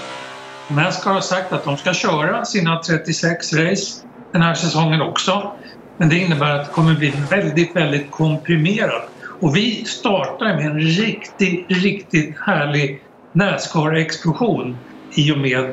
Nascar 0.68 1.12
har 1.12 1.20
sagt 1.20 1.52
att 1.52 1.64
de 1.64 1.76
ska 1.76 1.94
köra 1.94 2.44
sina 2.44 2.78
36 2.78 3.52
race 3.52 4.02
den 4.32 4.42
här 4.42 4.54
säsongen 4.54 5.00
också. 5.00 5.52
Men 5.96 6.08
det 6.08 6.18
innebär 6.18 6.54
att 6.54 6.66
det 6.66 6.72
kommer 6.72 6.94
bli 6.94 7.12
väldigt, 7.30 7.76
väldigt 7.76 8.10
komprimerat. 8.10 9.08
Och 9.40 9.56
vi 9.56 9.84
startar 9.84 10.56
med 10.56 10.66
en 10.66 10.80
riktigt, 10.80 11.66
riktigt 11.68 12.34
härlig 12.38 13.02
Nascar-explosion 13.32 14.76
i 15.14 15.32
och 15.32 15.38
med 15.38 15.64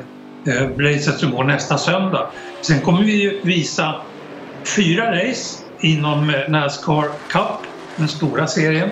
eh, 0.46 0.68
racet 0.78 1.18
som 1.18 1.30
går 1.30 1.44
nästa 1.44 1.78
söndag. 1.78 2.30
Sen 2.60 2.80
kommer 2.80 3.02
vi 3.02 3.22
ju 3.22 3.40
visa 3.42 3.94
fyra 4.76 5.16
race 5.16 5.58
inom 5.80 6.30
eh, 6.30 6.48
Nascar 6.48 7.08
Cup, 7.28 7.66
den 7.96 8.08
stora 8.08 8.46
serien. 8.46 8.90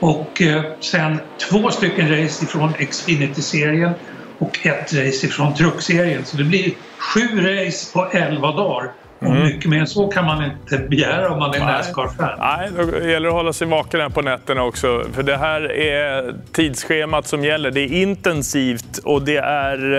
Och 0.00 0.42
eh, 0.42 0.62
sen 0.80 1.20
två 1.50 1.70
stycken 1.70 2.08
race 2.08 2.44
ifrån 2.44 2.72
Xfinity-serien 2.72 3.92
och 4.38 4.66
ett 4.66 4.92
race 4.92 5.26
ifrån 5.26 5.54
Truck-serien. 5.54 6.24
Så 6.24 6.36
det 6.36 6.44
blir 6.44 6.72
sju 6.98 7.20
race 7.20 7.92
på 7.92 8.06
elva 8.12 8.52
dagar. 8.52 8.92
Och 9.22 9.28
Mm. 9.28 9.42
mycket 9.42 9.70
mer 9.70 9.80
än 9.80 9.86
så 9.86 10.08
kan 10.08 10.24
man 10.24 10.44
inte 10.44 10.78
begära 10.78 11.30
om 11.32 11.38
man 11.38 11.54
är. 11.54 11.58
Nascar-fan. 11.60 12.38
Nej, 12.38 12.70
då 12.76 12.82
gäller 13.08 13.20
det 13.20 13.28
att 13.28 13.32
hålla 13.32 13.52
sig 13.52 13.66
vaken 13.66 14.00
här 14.00 14.08
på 14.08 14.22
nätterna 14.22 14.62
också. 14.64 15.04
För 15.12 15.22
det 15.22 15.36
här 15.36 15.72
är 15.72 16.34
tidsschemat 16.52 17.26
som 17.26 17.44
gäller. 17.44 17.70
Det 17.70 17.80
är 17.80 17.92
intensivt 18.02 18.98
och 19.04 19.22
det 19.22 19.36
är 19.36 19.94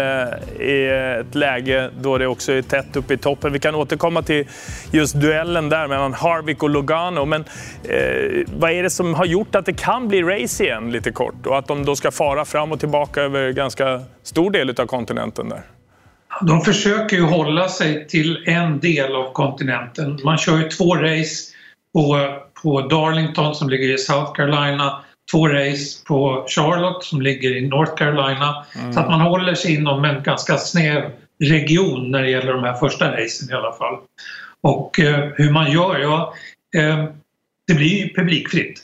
eh, 0.61 1.19
ett 1.19 1.35
läge 1.35 1.89
då 2.01 2.17
det 2.17 2.27
också 2.27 2.51
är 2.51 2.61
tätt 2.61 2.95
uppe 2.95 3.13
i 3.13 3.17
toppen. 3.17 3.53
Vi 3.53 3.59
kan 3.59 3.75
återkomma 3.75 4.21
till 4.21 4.47
just 4.91 5.15
duellen 5.15 5.69
där 5.69 5.87
mellan 5.87 6.13
Harvick 6.13 6.63
och 6.63 6.69
Logano. 6.69 7.25
Men 7.25 7.41
eh, 7.83 8.45
vad 8.59 8.71
är 8.71 8.83
det 8.83 8.89
som 8.89 9.13
har 9.13 9.25
gjort 9.25 9.55
att 9.55 9.65
det 9.65 9.73
kan 9.73 10.07
bli 10.07 10.23
race 10.23 10.63
igen 10.63 10.91
lite 10.91 11.11
kort? 11.11 11.45
Och 11.47 11.57
att 11.57 11.67
de 11.67 11.85
då 11.85 11.95
ska 11.95 12.11
fara 12.11 12.45
fram 12.45 12.71
och 12.71 12.79
tillbaka 12.79 13.21
över 13.21 13.51
ganska 13.51 14.01
stor 14.23 14.51
del 14.51 14.69
av 14.69 14.85
kontinenten 14.85 15.49
där? 15.49 15.61
De 16.41 16.61
försöker 16.61 17.15
ju 17.15 17.23
hålla 17.23 17.69
sig 17.69 18.07
till 18.07 18.43
en 18.45 18.79
del 18.79 19.15
av 19.15 19.33
kontinenten. 19.33 20.19
Man 20.23 20.37
kör 20.37 20.57
ju 20.57 20.69
två 20.69 20.95
race 20.95 21.53
på, 21.93 22.37
på 22.63 22.81
Darlington 22.81 23.55
som 23.55 23.69
ligger 23.69 23.93
i 23.93 23.97
South 23.97 24.33
Carolina, 24.33 25.03
två 25.31 25.47
race 25.47 26.05
på 26.07 26.45
Charlotte 26.47 27.03
som 27.03 27.21
ligger 27.21 27.57
i 27.57 27.67
North 27.67 27.95
Carolina. 27.95 28.65
Mm. 28.75 28.93
Så 28.93 28.99
att 28.99 29.09
man 29.09 29.21
håller 29.21 29.55
sig 29.55 29.75
inom 29.75 30.05
en 30.05 30.23
ganska 30.23 30.57
snäv 30.57 31.11
region 31.43 32.11
när 32.11 32.21
det 32.21 32.29
gäller 32.29 32.53
de 32.53 32.63
här 32.63 32.73
första 32.73 33.11
racen 33.11 33.49
i 33.49 33.53
alla 33.53 33.73
fall. 33.73 33.97
Och 34.61 34.99
eh, 34.99 35.29
hur 35.35 35.51
man 35.51 35.71
gör, 35.71 35.99
ja, 35.99 36.33
eh, 36.75 37.05
det 37.67 37.73
blir 37.73 38.03
ju 38.03 38.13
publikfritt 38.13 38.83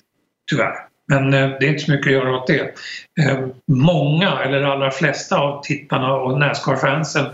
tyvärr. 0.52 0.89
Men 1.10 1.34
eh, 1.34 1.50
det 1.60 1.66
är 1.66 1.70
inte 1.70 1.84
så 1.84 1.92
mycket 1.92 2.08
att 2.08 2.14
göra 2.14 2.36
åt 2.36 2.48
det. 2.48 2.74
Eh, 3.22 3.40
många, 3.68 4.40
eller 4.40 4.62
allra 4.62 4.92
flesta 4.92 5.38
av 5.38 5.64
tittarna 5.64 6.14
och 6.14 6.40
Nascar-fansen, 6.40 7.26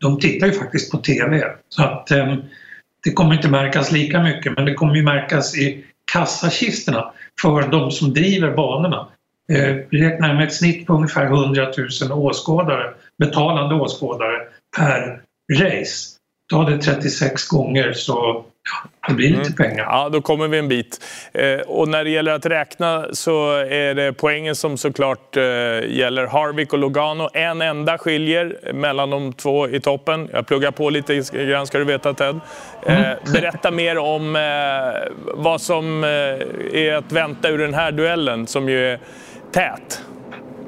de 0.00 0.20
tittar 0.20 0.46
ju 0.46 0.52
faktiskt 0.52 0.90
på 0.90 0.98
TV. 0.98 1.44
Så 1.68 1.82
att 1.82 2.10
eh, 2.10 2.36
det 3.04 3.12
kommer 3.12 3.34
inte 3.34 3.48
märkas 3.48 3.92
lika 3.92 4.22
mycket 4.22 4.52
men 4.56 4.64
det 4.64 4.74
kommer 4.74 4.94
ju 4.94 5.02
märkas 5.02 5.56
i 5.56 5.84
kassakistorna 6.12 7.12
för 7.42 7.68
de 7.68 7.90
som 7.90 8.14
driver 8.14 8.50
banorna. 8.50 9.08
Vi 9.90 10.02
räknar 10.02 10.34
med 10.34 10.46
ett 10.46 10.54
snitt 10.54 10.86
på 10.86 10.92
ungefär 10.92 11.24
100 11.24 11.72
000 12.02 12.12
åskådare, 12.12 12.94
betalande 13.18 13.74
åskådare 13.74 14.38
per 14.76 15.20
race. 15.52 16.16
Då 16.50 16.62
är 16.62 16.70
det 16.70 16.78
36 16.78 17.48
gånger 17.48 17.92
så 17.92 18.44
det 19.08 19.14
blir 19.14 19.30
lite 19.30 19.52
pengar. 19.52 19.84
Ja, 19.84 20.08
då 20.08 20.20
kommer 20.20 20.48
vi 20.48 20.58
en 20.58 20.68
bit. 20.68 21.04
Eh, 21.32 21.60
och 21.60 21.88
när 21.88 22.04
det 22.04 22.10
gäller 22.10 22.32
att 22.32 22.46
räkna 22.46 23.06
så 23.12 23.54
är 23.56 23.94
det 23.94 24.12
poängen 24.12 24.54
som 24.54 24.76
såklart 24.76 25.36
eh, 25.36 25.42
gäller 25.88 26.26
Harvick 26.26 26.72
och 26.72 26.78
Logano. 26.78 27.28
En 27.34 27.62
enda 27.62 27.98
skiljer 27.98 28.72
mellan 28.72 29.10
de 29.10 29.32
två 29.32 29.68
i 29.68 29.80
toppen. 29.80 30.28
Jag 30.32 30.46
pluggar 30.46 30.70
på 30.70 30.90
lite 30.90 31.22
grann 31.32 31.66
ska 31.66 31.78
du 31.78 31.84
veta 31.84 32.14
Ted. 32.14 32.40
Eh, 32.86 32.98
Mm. 32.98 33.18
berätta 33.32 33.70
mer 33.70 33.98
om 33.98 34.32
vad 35.34 35.60
som 35.60 36.04
är 36.04 36.94
att 36.94 37.12
vänta 37.12 37.48
ur 37.48 37.58
den 37.58 37.74
här 37.74 37.92
duellen 37.92 38.46
som 38.46 38.68
ju 38.68 38.86
är 38.88 38.98
tät. 39.52 40.02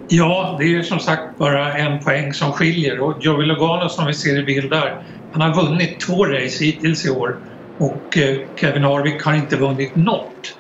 Ja, 0.08 0.56
det 0.60 0.74
är 0.74 0.82
som 0.82 0.98
sagt 0.98 1.38
bara 1.38 1.74
en 1.74 1.98
poäng 2.04 2.32
som 2.32 2.52
skiljer 2.52 3.00
och 3.00 3.16
Joey 3.20 3.46
Logano 3.46 3.88
som 3.88 4.06
vi 4.06 4.14
ser 4.14 4.38
i 4.38 4.42
bild 4.42 4.70
där, 4.70 5.02
han 5.32 5.42
har 5.42 5.62
vunnit 5.64 6.00
två 6.00 6.26
race 6.26 6.64
hittills 6.64 7.06
i 7.06 7.10
år 7.10 7.36
och 7.80 8.18
eh, 8.18 8.38
Kevin 8.56 8.84
Harvick 8.84 9.22
har 9.22 9.34
inte 9.34 9.56
vunnit 9.56 9.96
något. 9.96 10.56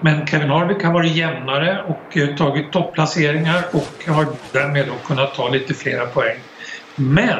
Men 0.00 0.26
Kevin 0.26 0.50
Harvick 0.50 0.82
har 0.82 0.92
varit 0.92 1.16
jämnare 1.16 1.84
och 1.88 2.16
eh, 2.16 2.36
tagit 2.36 2.72
topplaceringar 2.72 3.64
och 3.72 4.14
har 4.14 4.26
därmed 4.52 4.86
då 4.86 4.94
kunnat 5.06 5.34
ta 5.34 5.48
lite 5.48 5.74
flera 5.74 6.06
poäng. 6.06 6.36
Men 6.96 7.38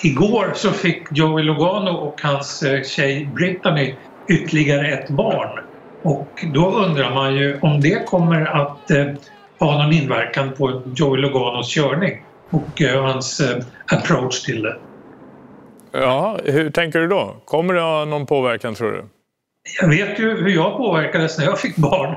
igår 0.00 0.52
så 0.54 0.70
fick 0.70 1.02
Joey 1.10 1.44
Logano 1.44 1.90
och 1.90 2.22
hans 2.22 2.62
eh, 2.62 2.82
tjej 2.82 3.28
Brittany 3.34 3.94
ytterligare 4.28 4.92
ett 4.92 5.08
barn. 5.08 5.64
Och 6.02 6.44
då 6.54 6.70
undrar 6.70 7.14
man 7.14 7.34
ju 7.34 7.58
om 7.60 7.80
det 7.80 8.06
kommer 8.06 8.44
att 8.46 8.90
ha 9.58 9.82
någon 9.82 9.92
inverkan 9.92 10.52
på 10.52 10.82
Joey 10.96 11.20
Loganos 11.20 11.74
körning 11.74 12.22
och 12.50 12.80
hans 12.80 13.42
approach 13.86 14.42
till 14.42 14.62
det. 14.62 14.76
Ja, 15.92 16.38
hur 16.44 16.70
tänker 16.70 16.98
du 16.98 17.06
då? 17.06 17.36
Kommer 17.44 17.74
det 17.74 17.80
ha 17.80 18.04
någon 18.04 18.26
påverkan 18.26 18.74
tror 18.74 18.92
du? 18.92 19.04
Jag 19.80 19.88
vet 19.88 20.18
ju 20.20 20.36
hur 20.36 20.48
jag 20.50 20.76
påverkades 20.76 21.38
när 21.38 21.44
jag 21.44 21.60
fick 21.60 21.76
barn 21.76 22.16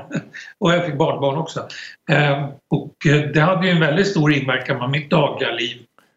och 0.58 0.72
jag 0.72 0.86
fick 0.86 0.94
barnbarn 0.98 1.36
också. 1.38 1.60
Eh, 2.10 2.48
och 2.70 3.06
eh, 3.06 3.20
det 3.34 3.40
hade 3.40 3.66
ju 3.66 3.72
en 3.72 3.80
väldigt 3.80 4.06
stor 4.06 4.32
inverkan 4.32 4.78
på 4.78 4.86
mitt 4.88 5.10
dagliga 5.10 5.50
liv. 5.50 5.76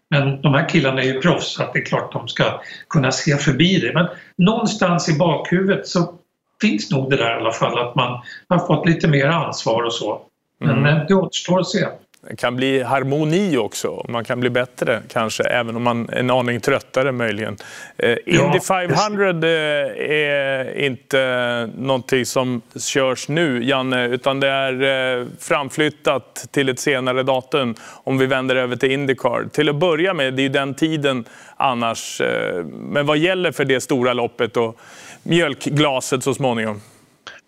Men 0.09 0.41
de 0.41 0.53
här 0.53 0.69
killarna 0.69 1.01
är 1.01 1.05
ju 1.05 1.21
proffs 1.21 1.53
så 1.53 1.63
det 1.73 1.79
är 1.79 1.85
klart 1.85 2.11
de 2.13 2.27
ska 2.27 2.61
kunna 2.89 3.11
se 3.11 3.37
förbi 3.37 3.79
det. 3.79 3.93
Men 3.93 4.07
någonstans 4.37 5.09
i 5.09 5.17
bakhuvudet 5.17 5.87
så 5.87 6.13
finns 6.61 6.91
nog 6.91 7.09
det 7.09 7.17
där 7.17 7.31
i 7.37 7.39
alla 7.41 7.51
fall 7.51 7.79
att 7.79 7.95
man 7.95 8.21
har 8.49 8.59
fått 8.67 8.87
lite 8.87 9.07
mer 9.07 9.27
ansvar 9.27 9.83
och 9.83 9.93
så. 9.93 10.21
Men 10.59 10.77
Mm. 10.77 10.85
eh, 10.85 11.05
det 11.07 11.13
återstår 11.13 11.59
att 11.59 11.67
se. 11.67 11.85
Det 12.29 12.35
kan 12.35 12.55
bli 12.55 12.83
harmoni 12.83 13.57
också. 13.57 14.05
Man 14.09 14.23
kan 14.23 14.39
bli 14.39 14.49
bättre 14.49 15.01
kanske, 15.09 15.43
även 15.43 15.75
om 15.75 15.83
man 15.83 16.09
är 16.09 16.15
en 16.17 16.29
aning 16.31 16.59
tröttare 16.59 17.11
möjligen. 17.11 17.57
Eh, 17.97 18.17
Indy 18.25 18.59
500 18.59 19.29
eh, 19.29 20.11
är 20.11 20.77
inte 20.79 21.69
någonting 21.77 22.25
som 22.25 22.61
körs 22.79 23.27
nu, 23.27 23.63
Janne, 23.63 24.07
utan 24.07 24.39
det 24.39 24.47
är 24.47 25.17
eh, 25.19 25.27
framflyttat 25.39 26.47
till 26.51 26.69
ett 26.69 26.79
senare 26.79 27.23
datum 27.23 27.75
om 28.03 28.17
vi 28.17 28.25
vänder 28.25 28.55
över 28.55 28.75
till 28.75 28.91
Indycar. 28.91 29.47
Till 29.51 29.69
att 29.69 29.75
börja 29.75 30.13
med, 30.13 30.33
det 30.33 30.41
är 30.41 30.43
ju 30.43 30.49
den 30.49 30.73
tiden 30.73 31.25
annars. 31.57 32.21
eh, 32.21 32.63
Men 32.65 33.05
vad 33.05 33.17
gäller 33.17 33.51
för 33.51 33.65
det 33.65 33.81
stora 33.81 34.13
loppet 34.13 34.57
och 34.57 34.79
mjölkglaset 35.23 36.23
så 36.23 36.33
småningom? 36.33 36.81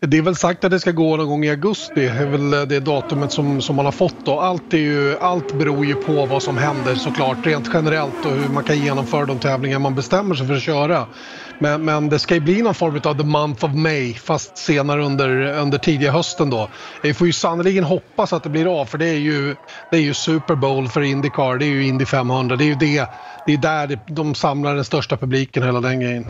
Det 0.02 0.18
är 0.18 0.22
väl 0.22 0.36
sagt 0.36 0.64
att 0.64 0.72
det 0.72 0.80
ska 0.80 0.91
gå 0.91 1.18
någon 1.18 1.28
gång 1.28 1.46
i 1.46 1.50
augusti. 1.50 2.02
Det 2.02 2.08
är 2.08 2.26
väl 2.26 2.54
eh, 2.54 2.62
det 2.62 2.80
datumet 2.80 3.32
som, 3.32 3.62
som 3.62 3.76
man 3.76 3.86
har 3.86 3.91
fått. 3.91 4.26
Då. 4.26 4.39
Allt, 4.39 4.74
är 4.74 4.78
ju, 4.78 5.18
allt 5.18 5.52
beror 5.52 5.86
ju 5.86 5.96
på 5.96 6.26
vad 6.26 6.43
som 6.43 6.58
händer 6.58 6.96
såklart 6.96 7.46
rent 7.46 7.70
generellt 7.74 8.26
och 8.26 8.32
hur 8.32 8.50
man 8.50 8.64
kan 8.64 8.80
genomföra 8.80 9.26
de 9.26 9.39
tävlingar 9.39 9.80
man 9.80 9.96
bestämmer 9.96 10.36
sig 10.36 10.48
för 10.48 10.54
att 10.54 10.62
köra. 10.62 11.08
Men, 11.60 11.86
men 11.86 12.10
det 12.10 12.20
ska 12.20 12.34
ju 12.34 12.39
bli 12.39 12.62
någon 12.62 12.76
form 12.76 13.01
av 13.03 13.18
the 13.18 13.24
month 13.24 13.66
of 13.66 13.72
May 13.74 14.14
fast 14.14 14.58
senare 14.58 15.03
under, 15.03 15.30
under 15.60 15.78
tidiga 15.78 16.12
hösten 16.12 16.49
då. 16.49 16.70
Vi 17.03 17.14
får 17.14 17.28
ju 17.28 17.34
sannoliken 17.34 17.84
hoppas 17.84 18.34
att 18.34 18.43
det 18.43 18.49
blir 18.49 18.82
av 18.82 18.86
för 18.86 18.97
det 18.97 19.10
är 19.10 19.20
ju, 19.20 19.56
det 19.91 19.97
är 19.97 20.01
ju 20.01 20.14
Super 20.14 20.56
Bowl 20.56 20.88
för 20.88 21.01
Indycar. 21.01 21.58
Det 21.58 21.66
är 21.66 21.70
ju 21.70 21.88
Indy 21.88 22.06
500. 22.06 22.56
Det 22.56 22.64
är 22.64 22.66
ju 22.66 22.76
det. 22.76 23.10
Det 23.45 23.53
är 23.53 23.58
där 23.58 23.99
de 24.08 24.36
samlar 24.36 24.76
den 24.76 24.86
största 24.86 25.18
publiken 25.18 25.64
hela 25.64 25.82
den 25.82 25.99
grejen. 25.99 26.28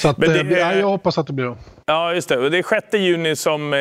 Så 0.00 0.08
att, 0.08 0.16
det 0.16 0.40
eh, 0.40 0.58
ja, 0.58 0.74
jag 0.74 0.86
hoppas 0.86 1.18
att 1.18 1.26
det 1.26 1.32
blir 1.32 1.46
av. 1.46 1.58
Ja, 1.86 2.14
just 2.14 2.28
det. 2.28 2.50
Det 2.50 2.58
är 2.58 2.62
6 2.62 2.86
juni 2.92 3.36
som 3.36 3.72
är 3.72 3.78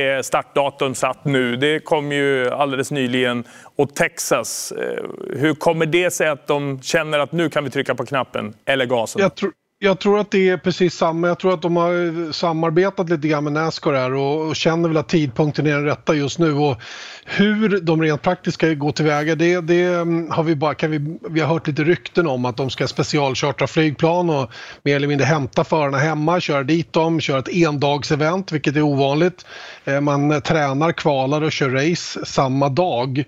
är 0.00 0.22
startdatum 0.22 0.94
satt 0.94 1.24
nu. 1.24 1.56
Det 1.56 1.80
kom 1.80 2.12
ju 2.12 2.50
alldeles 2.50 2.90
nyligen. 2.90 3.44
Och 3.76 3.94
Texas, 3.94 4.72
eh, 4.72 5.04
hur 5.36 5.54
kommer 5.54 5.86
det 5.86 6.10
sig 6.10 6.28
att 6.28 6.46
de 6.46 6.82
känner 6.82 7.18
att 7.18 7.32
nu 7.32 7.50
kan 7.50 7.64
vi 7.64 7.70
trycka 7.70 7.94
på 7.94 8.06
knappen 8.06 8.54
eller 8.64 8.86
gasen? 8.86 9.22
Jag 9.22 9.34
tror, 9.34 9.52
jag 9.82 9.98
tror 9.98 10.20
att 10.20 10.30
det 10.30 10.48
är 10.48 10.56
precis 10.56 10.94
samma. 10.94 11.28
Jag 11.28 11.38
tror 11.38 11.54
att 11.54 11.62
de 11.62 11.76
har 11.76 12.26
eh, 12.26 12.32
samarbetat 12.32 13.10
lite 13.10 13.28
grann 13.28 13.44
med 13.44 13.52
Nascar 13.52 13.92
här 13.92 14.14
och, 14.14 14.48
och 14.48 14.56
känner 14.56 14.88
väl 14.88 14.96
att 14.96 15.08
tidpunkten 15.08 15.66
är 15.66 15.70
den 15.70 15.84
rätta 15.84 16.14
just 16.14 16.38
nu. 16.38 16.52
Och 16.52 16.76
hur 17.24 17.80
de 17.80 18.02
rent 18.02 18.22
praktiskt 18.22 18.54
ska 18.54 18.74
gå 18.74 18.92
tillväga 18.92 19.34
det, 19.34 19.60
det 19.60 19.84
mm, 19.84 20.30
har 20.30 20.42
vi 20.42 20.56
bara, 20.56 20.74
kan 20.74 20.90
vi, 20.90 21.18
vi 21.30 21.40
har 21.40 21.48
hört 21.48 21.66
lite 21.66 21.84
rykten 21.84 22.26
om 22.26 22.44
att 22.44 22.56
de 22.56 22.70
ska 22.70 22.86
specialchartra 22.86 23.66
flygplan 23.66 24.30
och 24.30 24.50
mer 24.82 24.96
eller 24.96 25.08
mindre 25.08 25.24
hämta 25.24 25.64
förarna 25.64 25.98
hemma, 25.98 26.40
köra 26.40 26.62
dit 26.62 26.92
dem, 26.92 27.20
köra 27.20 27.38
ett 27.38 27.54
endagsevent 27.54 28.52
vilket 28.52 28.76
är 28.76 28.82
ovanligt. 28.82 29.46
Eh, 29.84 30.00
man 30.00 30.42
tränar, 30.42 30.92
kvalar 30.92 31.42
och 31.42 31.52
kör 31.52 31.70
race 31.70 32.26
samma 32.26 32.68
dag. 32.68 33.24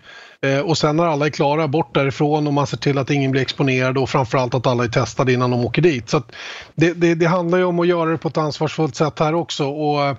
Eh, 0.47 0.61
och 0.61 0.79
sen 0.79 0.97
när 0.97 1.05
alla 1.05 1.27
är 1.27 1.31
klara, 1.31 1.69
bort 1.69 1.95
därifrån 1.95 2.47
och 2.47 2.53
man 2.53 2.67
ser 2.67 2.77
till 2.77 2.99
att 2.99 3.11
ingen 3.11 3.31
blir 3.31 3.43
exponerad 3.43 3.99
och 3.99 4.11
framförallt 4.11 4.55
att 4.55 4.67
alla 4.67 4.85
är 4.85 4.89
testade 4.89 5.33
innan 5.33 5.51
de 5.51 5.65
åker 5.65 5.83
dit. 5.83 6.11
Så 6.11 6.17
att 6.17 6.33
det, 6.75 6.93
det, 6.93 7.15
det 7.15 7.27
handlar 7.27 7.59
ju 7.59 7.65
om 7.65 7.79
att 7.79 7.87
göra 7.87 8.11
det 8.11 8.19
på 8.19 8.29
ett 8.29 8.37
ansvarsfullt 8.37 8.97
sätt 8.97 9.19
här 9.19 9.35
också. 9.35 9.67
Och 9.67 10.05
eh, 10.05 10.17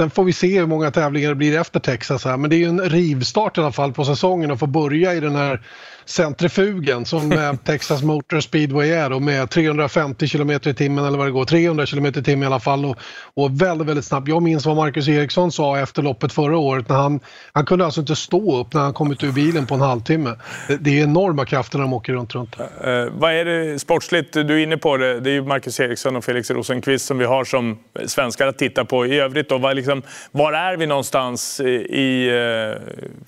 Sen 0.00 0.10
får 0.10 0.24
vi 0.24 0.32
se 0.32 0.58
hur 0.58 0.66
många 0.66 0.90
tävlingar 0.90 1.28
det 1.28 1.34
blir 1.34 1.60
efter 1.60 1.80
Texas 1.80 2.24
här. 2.24 2.36
Men 2.36 2.50
det 2.50 2.56
är 2.56 2.58
ju 2.58 2.68
en 2.68 2.80
rivstart 2.80 3.58
i 3.58 3.60
alla 3.60 3.72
fall 3.72 3.92
på 3.92 4.04
säsongen 4.04 4.50
att 4.50 4.58
få 4.58 4.66
börja 4.66 5.14
i 5.14 5.20
den 5.20 5.36
här 5.36 5.62
centrifugen 6.10 7.04
som 7.04 7.58
Texas 7.64 8.02
Motor 8.02 8.40
Speedway 8.40 8.90
är 8.90 9.10
då 9.10 9.20
med 9.20 9.50
350 9.50 10.28
km 10.28 10.50
i 10.50 10.58
timmen 10.74 11.04
eller 11.04 11.18
vad 11.18 11.26
det 11.26 11.30
går, 11.30 11.44
300 11.44 11.86
km 11.86 12.06
i 12.06 12.12
timmen 12.12 12.42
i 12.42 12.46
alla 12.46 12.60
fall 12.60 12.84
och, 12.84 12.96
och 13.34 13.62
väldigt, 13.62 13.88
väldigt 13.88 14.04
snabbt. 14.04 14.28
Jag 14.28 14.42
minns 14.42 14.66
vad 14.66 14.76
Marcus 14.76 15.08
Eriksson 15.08 15.52
sa 15.52 15.78
efter 15.78 16.02
loppet 16.02 16.32
förra 16.32 16.58
året 16.58 16.88
när 16.88 16.96
han, 16.96 17.20
han 17.52 17.66
kunde 17.66 17.84
alltså 17.84 18.00
inte 18.00 18.16
stå 18.16 18.60
upp 18.60 18.74
när 18.74 18.80
han 18.80 18.92
kom 18.92 19.12
ut 19.12 19.24
ur 19.24 19.32
bilen 19.32 19.66
på 19.66 19.74
en 19.74 19.80
halvtimme. 19.80 20.34
Det, 20.68 20.76
det 20.76 21.00
är 21.00 21.04
enorma 21.04 21.44
krafter 21.44 21.78
när 21.78 21.84
de 21.84 21.92
åker 21.92 22.12
runt, 22.12 22.34
runt. 22.34 22.60
Eh, 22.60 23.04
vad 23.12 23.32
är 23.32 23.44
det 23.44 23.78
sportsligt? 23.78 24.32
Du 24.32 24.40
är 24.40 24.58
inne 24.58 24.76
på 24.76 24.96
det. 24.96 25.20
Det 25.20 25.30
är 25.30 25.34
ju 25.34 25.42
Marcus 25.42 25.80
Eriksson 25.80 26.16
och 26.16 26.24
Felix 26.24 26.50
Rosenqvist 26.50 27.06
som 27.06 27.18
vi 27.18 27.24
har 27.24 27.44
som 27.44 27.78
svenskar 28.06 28.46
att 28.46 28.58
titta 28.58 28.84
på. 28.84 29.06
I 29.06 29.20
övrigt 29.20 29.48
då, 29.48 29.58
vad 29.58 29.76
liksom, 29.76 30.02
var 30.32 30.52
är 30.52 30.76
vi 30.76 30.86
någonstans 30.86 31.60
i, 31.60 31.64
i 32.00 32.30
uh, 32.30 32.76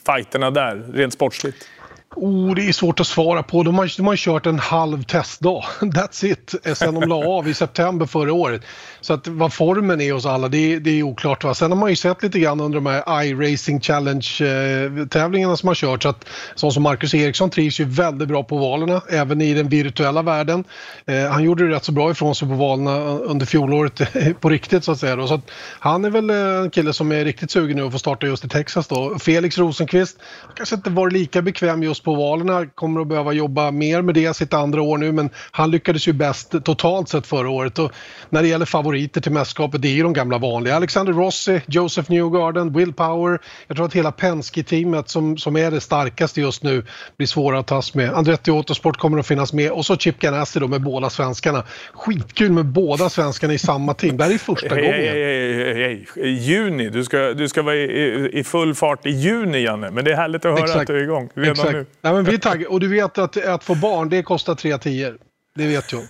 fighterna 0.07 0.51
där, 0.51 0.93
rent 0.95 1.13
sportsligt? 1.13 1.69
Oh, 2.17 2.55
det 2.55 2.69
är 2.69 2.73
svårt 2.73 3.01
att 3.01 3.07
svara 3.07 3.43
på. 3.43 3.63
De 3.63 3.75
har, 3.75 3.97
de 3.97 4.07
har 4.07 4.17
kört 4.17 4.47
en 4.47 4.59
halv 4.59 5.03
testdag. 5.03 5.65
That's 5.81 6.25
it. 6.25 6.55
Sen 6.79 6.95
de 6.95 7.09
la 7.09 7.17
av 7.17 7.49
i 7.49 7.55
september 7.55 8.07
förra 8.07 8.33
året. 8.33 8.63
Så 9.03 9.13
att 9.15 9.29
vad 9.29 9.53
formen 9.53 10.01
är 10.01 10.13
hos 10.13 10.27
alla, 10.27 10.49
det, 10.49 10.73
är- 10.75 10.81
det 10.81 10.91
är 10.99 11.03
oklart. 11.03 11.45
Va? 11.45 11.55
Sen 11.55 11.71
har 11.71 11.79
man 11.79 11.91
ju 11.91 11.97
sett 11.97 12.23
lite 12.23 12.39
grann 12.39 12.61
under 12.61 12.81
de 12.81 12.87
här 12.87 13.23
iRacing 13.25 13.81
Challenge-tävlingarna 13.81 15.53
eh, 15.53 15.57
som 15.57 15.69
har 15.69 15.75
kört. 15.75 16.03
Så 16.03 16.09
att 16.09 16.25
sån 16.55 16.73
som 16.73 16.83
Marcus 16.83 17.15
Eriksson 17.15 17.51
trivs 17.51 17.81
ju 17.81 17.85
väldigt 17.85 18.29
bra 18.29 18.43
på 18.43 18.57
valerna, 18.57 19.03
även 19.11 19.41
i 19.41 19.55
den 19.55 19.69
virtuella 19.69 20.23
världen. 20.23 20.65
Eh, 21.07 21.27
han 21.31 21.43
gjorde 21.45 21.69
det 21.69 21.75
rätt 21.75 21.85
så 21.85 21.93
bra 21.93 22.11
ifrån 22.11 22.35
sig 22.35 22.49
på 22.49 22.55
valerna 22.55 22.99
under 23.09 23.47
fjolåret 23.47 24.01
på 24.41 24.49
riktigt 24.49 24.85
så 24.85 24.93
att 24.93 24.99
säga. 24.99 25.17
Då. 25.17 25.27
Så 25.27 25.35
att 25.35 25.51
han 25.79 26.05
är 26.05 26.11
väl 26.11 26.31
eh, 26.31 26.37
en 26.37 26.71
kille 26.71 26.93
som 26.93 27.13
är 27.13 27.25
riktigt 27.25 27.51
sugen 27.51 27.77
nu 27.77 27.83
att 27.87 27.93
få 27.93 27.99
starta 27.99 28.27
just 28.27 28.45
i 28.45 28.49
Texas 28.49 28.89
då. 28.89 29.19
Felix 29.19 29.59
Rosenqvist 29.59 30.19
kanske 30.57 30.75
inte 30.75 30.91
varit 30.91 31.13
lika 31.13 31.43
bekväm 31.43 31.83
just 31.83 32.05
på 32.05 32.15
valerna, 32.15 32.67
kommer 32.67 33.01
att 33.01 33.09
behöva 33.09 33.33
jobba 33.33 33.71
mer 33.71 34.03
med 34.03 34.15
det 34.15 34.37
sitt 34.37 34.55
andra 34.55 34.83
år 34.83 34.99
nu 34.99 35.13
men 35.13 35.31
han 35.51 35.71
lyckades 35.71 36.09
ju 36.09 36.13
bäst 36.13 36.55
totalt 36.65 37.09
sett 37.09 37.27
förra 37.27 37.51
året. 37.51 37.79
Och 37.79 37.93
när 38.31 38.43
det 38.43 38.49
gäller 38.49 38.67
favoriter 38.93 39.21
till 39.21 39.33
mästerskapet, 39.33 39.83
det 39.83 39.89
är 39.89 39.93
ju 39.93 40.03
de 40.03 40.13
gamla 40.13 40.39
vanliga. 40.39 40.77
Alexander 40.77 41.13
Rossi, 41.13 41.61
Joseph 41.67 42.11
Newgarden, 42.11 42.73
Will 42.73 42.93
Power. 42.93 43.39
Jag 43.67 43.77
tror 43.77 43.87
att 43.87 43.95
hela 43.95 44.13
Penske-teamet 44.13 45.09
som, 45.09 45.37
som 45.37 45.57
är 45.57 45.71
det 45.71 45.81
starkaste 45.81 46.41
just 46.41 46.63
nu 46.63 46.85
blir 47.17 47.27
svåra 47.27 47.59
att 47.59 47.67
tas 47.67 47.95
med. 47.95 48.11
Andretti 48.11 48.51
Autosport 48.51 48.97
kommer 48.97 49.19
att 49.19 49.27
finnas 49.27 49.53
med 49.53 49.71
och 49.71 49.87
så 49.87 49.97
Chip 49.97 50.19
Ganassi 50.19 50.61
då 50.61 50.69
med 50.69 50.83
båda 50.83 51.11
svenskarna. 51.11 51.65
Skitkul 51.93 52.53
med 52.53 52.67
båda 52.67 53.09
svenskarna 53.09 53.55
i 53.55 53.59
samma 53.59 53.95
team. 53.95 54.17
Det 54.17 54.25
här 54.25 54.35
är 54.35 54.39
första 54.39 54.69
gången. 54.69 54.85
hej, 54.85 55.75
hej, 55.75 56.07
hej. 56.17 56.33
Juni. 56.33 56.89
Du 56.89 57.05
ska, 57.05 57.19
du 57.19 57.49
ska 57.49 57.63
vara 57.63 57.75
i, 57.75 58.31
i, 58.33 58.45
full 58.45 58.75
fart 58.75 59.07
i 59.07 59.11
juni, 59.11 59.65
Janne. 59.65 59.91
Men 59.91 60.05
det 60.05 60.13
är 60.13 60.17
härligt 60.17 60.45
att 60.45 60.61
höra 60.61 60.81
att 60.81 60.87
du 60.87 60.99
är 60.99 61.03
igång 61.03 61.31
redan 61.35 61.53
Exakt. 61.53 61.73
nu. 61.73 61.87
Nej, 62.01 62.13
men 62.13 62.25
vi 62.25 62.35
är 62.35 62.39
taggade. 62.39 62.67
Och 62.67 62.81
du 62.81 62.89
vet 62.89 63.19
att, 63.19 63.45
att 63.45 63.65
få 63.65 63.75
barn, 63.75 64.09
det 64.09 64.23
kostar 64.23 64.55
tre 64.55 64.79
tior. 64.79 65.19
Det 65.55 65.67
vet 65.67 65.93
jag. 65.93 66.03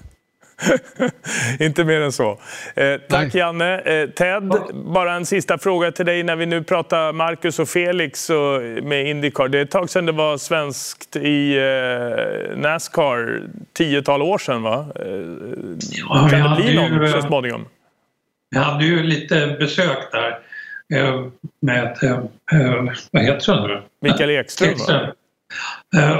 Inte 1.60 1.84
mer 1.84 2.00
än 2.00 2.12
så. 2.12 2.30
Eh, 2.74 3.00
tack 3.08 3.34
Nej. 3.34 3.36
Janne. 3.36 3.78
Eh, 3.80 4.08
Ted, 4.08 4.52
bara 4.74 5.14
en 5.14 5.26
sista 5.26 5.58
fråga 5.58 5.92
till 5.92 6.06
dig 6.06 6.22
när 6.22 6.36
vi 6.36 6.46
nu 6.46 6.62
pratar 6.62 7.12
Marcus 7.12 7.58
och 7.58 7.68
Felix 7.68 8.30
och, 8.30 8.62
med 8.82 9.06
Indycar. 9.06 9.48
Det 9.48 9.58
är 9.58 9.62
ett 9.62 9.70
tag 9.70 9.90
sedan 9.90 10.06
det 10.06 10.12
var 10.12 10.36
svenskt 10.36 11.16
i 11.16 11.56
eh, 11.56 12.56
Nascar, 12.56 13.42
tiotal 13.72 14.22
år 14.22 14.38
sedan 14.38 14.62
va? 14.62 14.86
Eh, 14.96 15.06
ja, 16.08 16.28
kan 16.30 16.50
det 16.50 16.62
bli 16.62 16.74
någon 16.74 17.02
ju, 17.02 17.08
så 17.08 17.22
småningom? 17.22 17.66
Vi 18.50 18.58
hade 18.58 18.84
ju 18.84 19.02
lite 19.02 19.56
besök 19.58 19.98
där 20.12 20.38
eh, 20.94 21.26
med, 21.60 21.98
eh, 22.02 22.18
vad 23.10 23.22
heter 23.22 23.52
han 23.52 23.68
nu? 23.68 23.82
Mikael 24.00 24.30
Ekström, 24.30 24.70
Ekström. 24.70 25.02
Eh, 25.02 25.08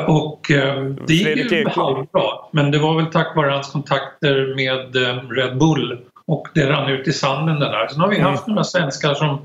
och 0.06 0.50
eh, 0.50 0.84
det 0.84 1.14
gick 1.14 1.52
ju 1.52 1.68
halvbra. 1.68 2.22
Men 2.50 2.70
det 2.70 2.78
var 2.78 2.96
väl 2.96 3.12
tack 3.12 3.36
vare 3.36 3.50
hans 3.50 3.70
kontakter 3.70 4.54
med 4.56 4.96
eh, 4.96 5.30
Red 5.30 5.58
Bull 5.58 5.98
och 6.26 6.48
det 6.54 6.70
rann 6.70 6.90
ut 6.90 7.08
i 7.08 7.12
sanden 7.12 7.60
det 7.60 7.66
där. 7.66 7.88
Sen 7.88 8.00
har 8.00 8.08
vi 8.08 8.18
mm. 8.18 8.30
haft 8.30 8.46
några 8.46 8.64
svenskar 8.64 9.14
som 9.14 9.38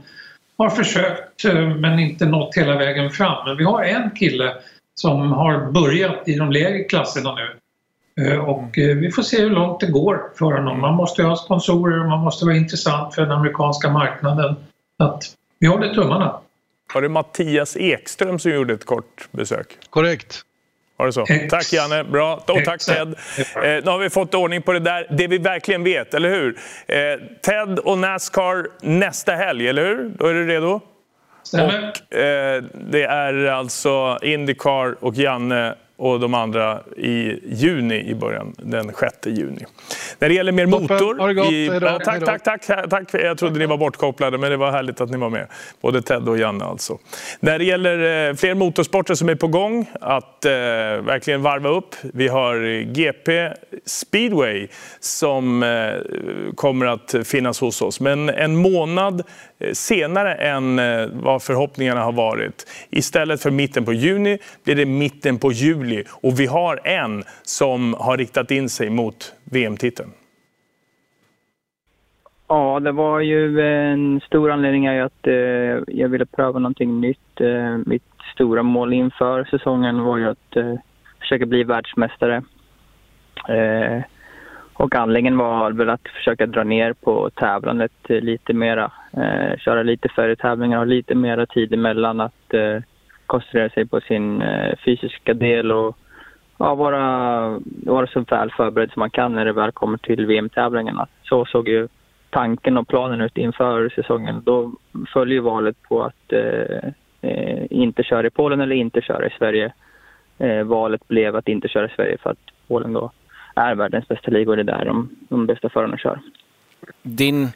har 0.57 0.69
försökt 0.69 1.43
men 1.79 1.99
inte 1.99 2.25
nått 2.25 2.55
hela 2.55 2.77
vägen 2.77 3.11
fram. 3.11 3.45
Men 3.45 3.57
vi 3.57 3.63
har 3.63 3.83
en 3.83 4.11
kille 4.11 4.53
som 4.95 5.31
har 5.31 5.71
börjat 5.71 6.27
i 6.27 6.35
de 6.35 6.51
lägre 6.51 6.83
klasserna 6.83 7.35
nu. 7.35 7.57
Och 8.37 8.71
vi 8.75 9.11
får 9.11 9.21
se 9.21 9.41
hur 9.41 9.49
långt 9.49 9.79
det 9.79 9.87
går 9.87 10.21
för 10.35 10.51
honom. 10.51 10.81
Man 10.81 10.95
måste 10.95 11.23
ha 11.23 11.35
sponsorer 11.35 11.99
och 11.99 12.09
man 12.09 12.19
måste 12.19 12.45
vara 12.45 12.55
intressant 12.55 13.15
för 13.15 13.21
den 13.21 13.31
amerikanska 13.31 13.89
marknaden. 13.89 14.55
Att 14.99 15.23
vi 15.59 15.67
håller 15.67 15.93
tummarna. 15.93 16.39
Var 16.93 17.01
det 17.01 17.09
Mattias 17.09 17.77
Ekström 17.77 18.39
som 18.39 18.51
gjorde 18.51 18.73
ett 18.73 18.85
kort 18.85 19.27
besök? 19.31 19.77
Korrekt. 19.89 20.41
Var 20.97 21.05
det 21.05 21.13
så? 21.13 21.25
Ex. 21.29 21.49
Tack 21.49 21.73
Janne, 21.73 22.03
bra. 22.03 22.35
Och 22.47 22.65
tack 22.65 22.85
Ted. 22.85 23.07
Eh, 23.37 23.61
nu 23.63 23.81
har 23.85 23.97
vi 23.97 24.09
fått 24.09 24.33
ordning 24.33 24.61
på 24.61 24.73
det 24.73 24.79
där. 24.79 25.07
Det 25.09 25.27
vi 25.27 25.37
verkligen 25.37 25.83
vet, 25.83 26.13
eller 26.13 26.29
hur? 26.29 26.57
Eh, 26.87 27.19
Ted 27.41 27.79
och 27.79 27.97
Nascar 27.97 28.67
nästa 28.81 29.31
helg, 29.31 29.67
eller 29.67 29.85
hur? 29.85 30.09
Då 30.17 30.27
är 30.27 30.33
du 30.33 30.47
redo? 30.47 30.81
Stämmer. 31.43 31.93
Och, 32.11 32.17
eh, 32.17 32.63
det 32.73 33.03
är 33.03 33.45
alltså 33.45 34.17
Indycar 34.21 35.03
och 35.03 35.15
Janne 35.15 35.75
och 35.97 36.19
de 36.19 36.33
andra 36.33 36.79
i 36.97 37.39
juni 37.45 38.09
i 38.09 38.15
början, 38.15 38.55
den 38.57 38.91
6 38.99 39.15
juni. 39.25 39.65
När 40.19 40.29
det 40.29 40.35
gäller 40.35 40.51
mer 40.51 40.65
motor... 40.65 41.33
Gott. 41.33 41.51
I, 41.51 41.65
ja, 41.65 41.99
tack, 42.05 42.25
tack, 42.25 42.43
tack, 42.43 42.89
tack. 42.89 43.13
Jag 43.13 43.37
trodde 43.37 43.59
ni 43.59 43.65
var 43.65 43.77
bortkopplade, 43.77 44.37
men 44.37 44.51
det 44.51 44.57
var 44.57 44.71
härligt 44.71 45.01
att 45.01 45.09
ni 45.09 45.17
var 45.17 45.29
med. 45.29 45.47
Både 45.81 46.01
Ted 46.01 46.29
och 46.29 46.37
Janne 46.37 46.65
alltså. 46.65 46.97
När 47.39 47.59
det 47.59 47.65
gäller 47.65 48.29
eh, 48.29 48.35
fler 48.35 48.55
motorsporter 48.55 49.15
som 49.15 49.29
är 49.29 49.35
på 49.35 49.47
gång, 49.47 49.85
att 50.01 50.45
eh, 50.45 50.51
verkligen 50.51 51.41
varva 51.41 51.69
upp. 51.69 51.95
Vi 52.01 52.27
har 52.27 52.81
GP 52.81 53.53
Speedway 53.85 54.67
som 54.99 55.63
eh, 55.63 55.93
kommer 56.55 56.85
att 56.85 57.15
finnas 57.23 57.59
hos 57.59 57.81
oss. 57.81 57.99
Men 57.99 58.29
en 58.29 58.55
månad 58.55 59.23
Eh, 59.56 59.56
Eh, 59.59 59.71
senare 59.73 60.33
än 60.33 60.79
eh, 60.79 61.07
vad 61.13 61.43
förhoppningarna 61.43 62.01
har 62.01 62.11
varit. 62.11 62.87
Istället 62.89 63.41
för 63.41 63.51
mitten 63.51 63.85
på 63.85 63.93
juni 63.93 64.37
blir 64.63 64.75
det 64.75 64.85
mitten 64.85 65.37
på 65.37 65.51
juli 65.51 66.03
och 66.21 66.39
vi 66.39 66.45
har 66.45 66.79
en 66.83 67.23
som 67.43 67.93
har 67.93 68.17
riktat 68.17 68.51
in 68.51 68.69
sig 68.69 68.89
mot 68.89 69.33
VM-titeln. 69.43 70.09
Ja, 72.47 72.79
det 72.79 72.91
var 72.91 73.19
ju 73.19 73.61
en 73.61 74.21
stor 74.21 74.51
anledning 74.51 74.87
att 74.87 75.27
eh, 75.27 75.33
jag 75.87 76.09
ville 76.09 76.25
pröva 76.25 76.59
någonting 76.59 77.01
nytt. 77.01 77.41
Eh, 77.41 77.77
mitt 77.85 78.03
stora 78.33 78.63
mål 78.63 78.93
inför 78.93 79.43
säsongen 79.43 80.01
var 80.01 80.17
ju 80.17 80.29
att 80.29 80.55
eh, 80.55 80.75
försöka 81.19 81.45
bli 81.45 81.63
världsmästare. 81.63 82.43
Eh, 83.49 84.01
och 84.73 84.95
anledningen 84.95 85.37
var 85.37 85.71
väl 85.71 85.89
att 85.89 86.07
försöka 86.17 86.45
dra 86.45 86.63
ner 86.63 86.93
på 86.93 87.29
tävlandet 87.29 87.91
lite 88.07 88.53
mera. 88.53 88.91
Eh, 89.17 89.57
köra 89.57 89.83
lite 89.83 90.09
färre 90.09 90.35
tävlingar, 90.35 90.77
ha 90.77 90.85
lite 90.85 91.15
mera 91.15 91.45
tid 91.45 91.73
emellan 91.73 92.19
att 92.19 92.53
eh, 92.53 92.81
koncentrera 93.25 93.69
sig 93.69 93.85
på 93.85 94.01
sin 94.01 94.41
eh, 94.41 94.75
fysiska 94.85 95.33
del 95.33 95.71
och 95.71 95.97
ja, 96.57 96.75
vara, 96.75 97.59
vara 97.65 98.07
så 98.07 98.19
väl 98.19 98.51
förberedd 98.51 98.91
som 98.91 98.99
man 98.99 99.09
kan 99.09 99.33
när 99.33 99.45
det 99.45 99.53
väl 99.53 99.71
kommer 99.71 99.97
till 99.97 100.25
VM-tävlingarna. 100.25 101.07
Så 101.23 101.45
såg 101.45 101.67
ju 101.67 101.87
tanken 102.29 102.77
och 102.77 102.87
planen 102.87 103.21
ut 103.21 103.37
inför 103.37 103.89
säsongen. 103.89 104.41
Då 104.45 104.71
följer 105.13 105.41
valet 105.41 105.83
på 105.89 106.03
att 106.03 106.33
eh, 106.33 106.89
eh, 107.21 107.65
inte 107.69 108.03
köra 108.03 108.27
i 108.27 108.29
Polen 108.29 108.61
eller 108.61 108.75
inte 108.75 109.01
köra 109.01 109.27
i 109.27 109.33
Sverige. 109.37 109.73
Eh, 110.37 110.63
valet 110.63 111.07
blev 111.07 111.35
att 111.35 111.47
inte 111.47 111.67
köra 111.67 111.85
i 111.85 111.95
Sverige 111.95 112.17
för 112.17 112.29
att 112.29 112.51
Polen 112.67 112.93
då 112.93 113.11
är 113.55 113.75
världens 113.75 114.07
bästa 114.07 114.31
liga 114.31 114.49
och 114.49 114.55
det 114.55 114.61
är 114.61 114.77
där 114.77 114.85
de, 114.85 115.09
de 115.29 115.45
bästa 115.45 115.69
förarna 115.69 115.97
kör. 115.97 116.19
Din 117.01 117.47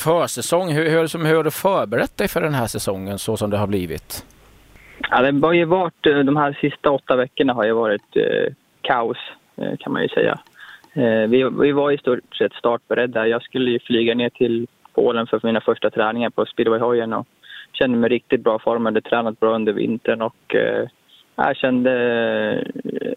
försäsong, 0.00 0.72
hur, 0.72 0.90
hur, 0.90 1.26
hur 1.26 1.36
har 1.36 1.44
du 1.44 1.50
förberett 1.50 2.16
dig 2.16 2.28
för 2.28 2.40
den 2.40 2.54
här 2.54 2.66
säsongen 2.66 3.18
så 3.18 3.36
som 3.36 3.50
det 3.50 3.56
har 3.56 3.66
blivit? 3.66 4.24
Ja, 5.10 5.22
det 5.22 5.46
har 5.46 5.52
ju 5.52 5.64
varit, 5.64 6.06
eh, 6.06 6.18
de 6.18 6.36
här 6.36 6.58
sista 6.60 6.90
åtta 6.90 7.16
veckorna 7.16 7.52
har 7.52 7.64
ju 7.64 7.72
varit 7.72 8.16
eh, 8.16 8.52
kaos 8.82 9.18
eh, 9.56 9.76
kan 9.78 9.92
man 9.92 10.02
ju 10.02 10.08
säga. 10.08 10.38
Eh, 10.94 11.28
vi, 11.28 11.50
vi 11.60 11.72
var 11.72 11.90
i 11.90 11.98
stort 11.98 12.36
sett 12.38 12.52
startberedda. 12.52 13.26
Jag 13.26 13.42
skulle 13.42 13.70
ju 13.70 13.78
flyga 13.78 14.14
ner 14.14 14.30
till 14.30 14.66
Polen 14.94 15.26
för 15.26 15.40
mina 15.42 15.60
första 15.60 15.90
träningar 15.90 16.30
på 16.30 16.46
speedwayhojen 16.46 17.12
och 17.12 17.26
kände 17.72 17.98
mig 17.98 18.10
riktigt 18.10 18.44
bra 18.44 18.58
form. 18.58 18.84
Hade 18.84 19.00
tränat 19.00 19.40
bra 19.40 19.54
under 19.54 19.72
vintern 19.72 20.22
och 20.22 20.54
eh, 20.54 20.88
jag 21.36 21.56
kände, 21.56 22.64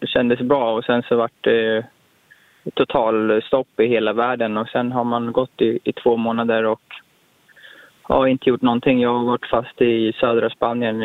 kändes 0.02 0.40
bra 0.40 0.74
och 0.74 0.84
sen 0.84 1.02
så 1.02 1.16
vart 1.16 1.32
det 1.40 1.86
totalstopp 2.74 3.80
i 3.80 3.86
hela 3.86 4.12
världen 4.12 4.56
och 4.56 4.68
sen 4.68 4.92
har 4.92 5.04
man 5.04 5.32
gått 5.32 5.60
i, 5.60 5.78
i 5.84 5.92
två 5.92 6.16
månader 6.16 6.64
och 6.64 6.82
har 8.02 8.26
inte 8.26 8.48
gjort 8.48 8.62
någonting. 8.62 9.00
Jag 9.00 9.18
har 9.18 9.24
varit 9.24 9.46
fast 9.46 9.82
i 9.82 10.12
södra 10.20 10.50
Spanien 10.50 10.98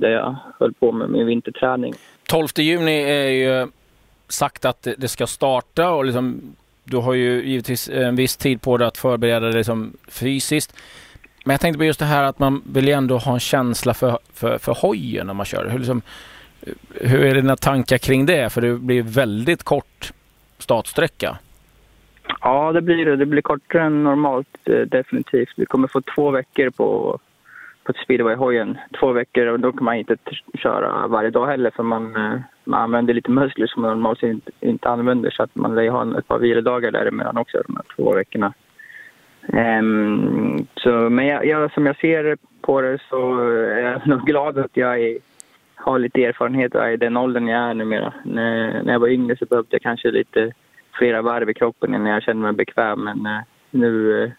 där 0.00 0.10
jag 0.10 0.36
höll 0.60 0.72
på 0.72 0.92
med 0.92 1.10
min 1.10 1.26
vinterträning. 1.26 1.94
12 2.28 2.46
juni 2.56 3.02
är 3.02 3.28
ju 3.28 3.68
sagt 4.28 4.64
att 4.64 4.88
det 4.98 5.08
ska 5.08 5.26
starta 5.26 5.90
och 5.90 6.04
liksom, 6.04 6.56
du 6.84 6.96
har 6.96 7.14
ju 7.14 7.44
givetvis 7.44 7.88
en 7.88 8.16
viss 8.16 8.36
tid 8.36 8.62
på 8.62 8.76
dig 8.76 8.88
att 8.88 8.98
förbereda 8.98 9.46
dig 9.46 9.54
liksom 9.54 9.92
fysiskt. 10.08 10.76
Men 11.44 11.54
jag 11.54 11.60
tänkte 11.60 11.78
på 11.78 11.84
just 11.84 11.98
det 11.98 12.04
här 12.04 12.24
att 12.24 12.38
man 12.38 12.62
vill 12.72 12.86
ju 12.86 12.92
ändå 12.92 13.18
ha 13.18 13.32
en 13.32 13.40
känsla 13.40 13.94
för, 13.94 14.18
för, 14.32 14.58
för 14.58 14.74
hojen 14.74 15.26
när 15.26 15.34
man 15.34 15.46
kör. 15.46 15.68
Hur, 15.68 15.78
liksom, 15.78 16.02
hur 17.00 17.24
är 17.24 17.34
dina 17.34 17.56
tankar 17.56 17.98
kring 17.98 18.26
det? 18.26 18.52
För 18.52 18.60
det 18.60 18.74
blir 18.74 19.02
väldigt 19.02 19.62
kort 19.62 20.12
startsträcka? 20.58 21.38
Ja, 22.40 22.72
det 22.72 22.82
blir 22.82 23.04
det. 23.04 23.16
Det 23.16 23.26
blir 23.26 23.42
kortare 23.42 23.82
än 23.82 24.04
normalt 24.04 24.68
eh, 24.68 24.80
definitivt. 24.80 25.52
Vi 25.56 25.66
kommer 25.66 25.88
få 25.88 26.00
två 26.00 26.30
veckor 26.30 26.70
på, 26.70 27.18
på 27.84 27.92
speedway-hojen. 27.92 28.78
Två 29.00 29.12
veckor 29.12 29.46
och 29.46 29.60
då 29.60 29.72
kan 29.72 29.84
man 29.84 29.96
inte 29.96 30.16
köra 30.58 31.06
varje 31.06 31.30
dag 31.30 31.46
heller 31.46 31.70
för 31.70 31.82
man, 31.82 32.16
eh, 32.16 32.40
man 32.64 32.82
använder 32.82 33.14
lite 33.14 33.30
muskler 33.30 33.66
som 33.66 33.82
man 33.82 33.90
normalt 33.90 34.22
inte, 34.22 34.50
inte 34.60 34.88
använder 34.88 35.30
så 35.30 35.42
att 35.42 35.54
man 35.54 35.74
lär 35.74 35.90
ha 35.90 36.18
ett 36.18 36.28
par 36.28 36.38
vilodagar 36.38 36.90
däremellan 36.90 37.36
också 37.36 37.62
de 37.66 37.76
här 37.76 37.84
två 37.96 38.14
veckorna. 38.14 38.52
Um, 39.48 40.66
så, 40.76 40.90
men 40.90 41.26
jag, 41.26 41.46
jag, 41.46 41.72
som 41.72 41.86
jag 41.86 41.96
ser 41.96 42.36
på 42.60 42.80
det 42.80 42.98
så 43.08 43.38
är 43.48 43.78
jag 43.78 44.06
nog 44.06 44.26
glad 44.26 44.58
att 44.58 44.76
jag 44.76 45.00
är 45.00 45.18
har 45.76 45.98
lite 45.98 46.24
erfarenhet 46.24 46.74
och 46.74 46.84
är 46.84 46.90
i 46.90 46.96
den 46.96 47.16
åldern 47.16 47.48
jag 47.48 47.70
är 47.70 47.74
numera. 47.74 48.14
När, 48.24 48.82
när 48.82 48.92
jag 48.92 49.00
var 49.00 49.08
yngre 49.08 49.36
så 49.36 49.46
behövde 49.46 49.68
jag 49.70 49.82
kanske 49.82 50.10
lite 50.10 50.52
flera 50.98 51.22
varv 51.22 51.50
i 51.50 51.54
kroppen 51.54 51.94
innan 51.94 52.06
jag 52.06 52.22
kände 52.22 52.42
mig 52.42 52.52
bekväm. 52.52 53.04
Men 53.04 53.26
eh, 53.26 53.42
nu, 53.70 54.22
eh, 54.22 54.30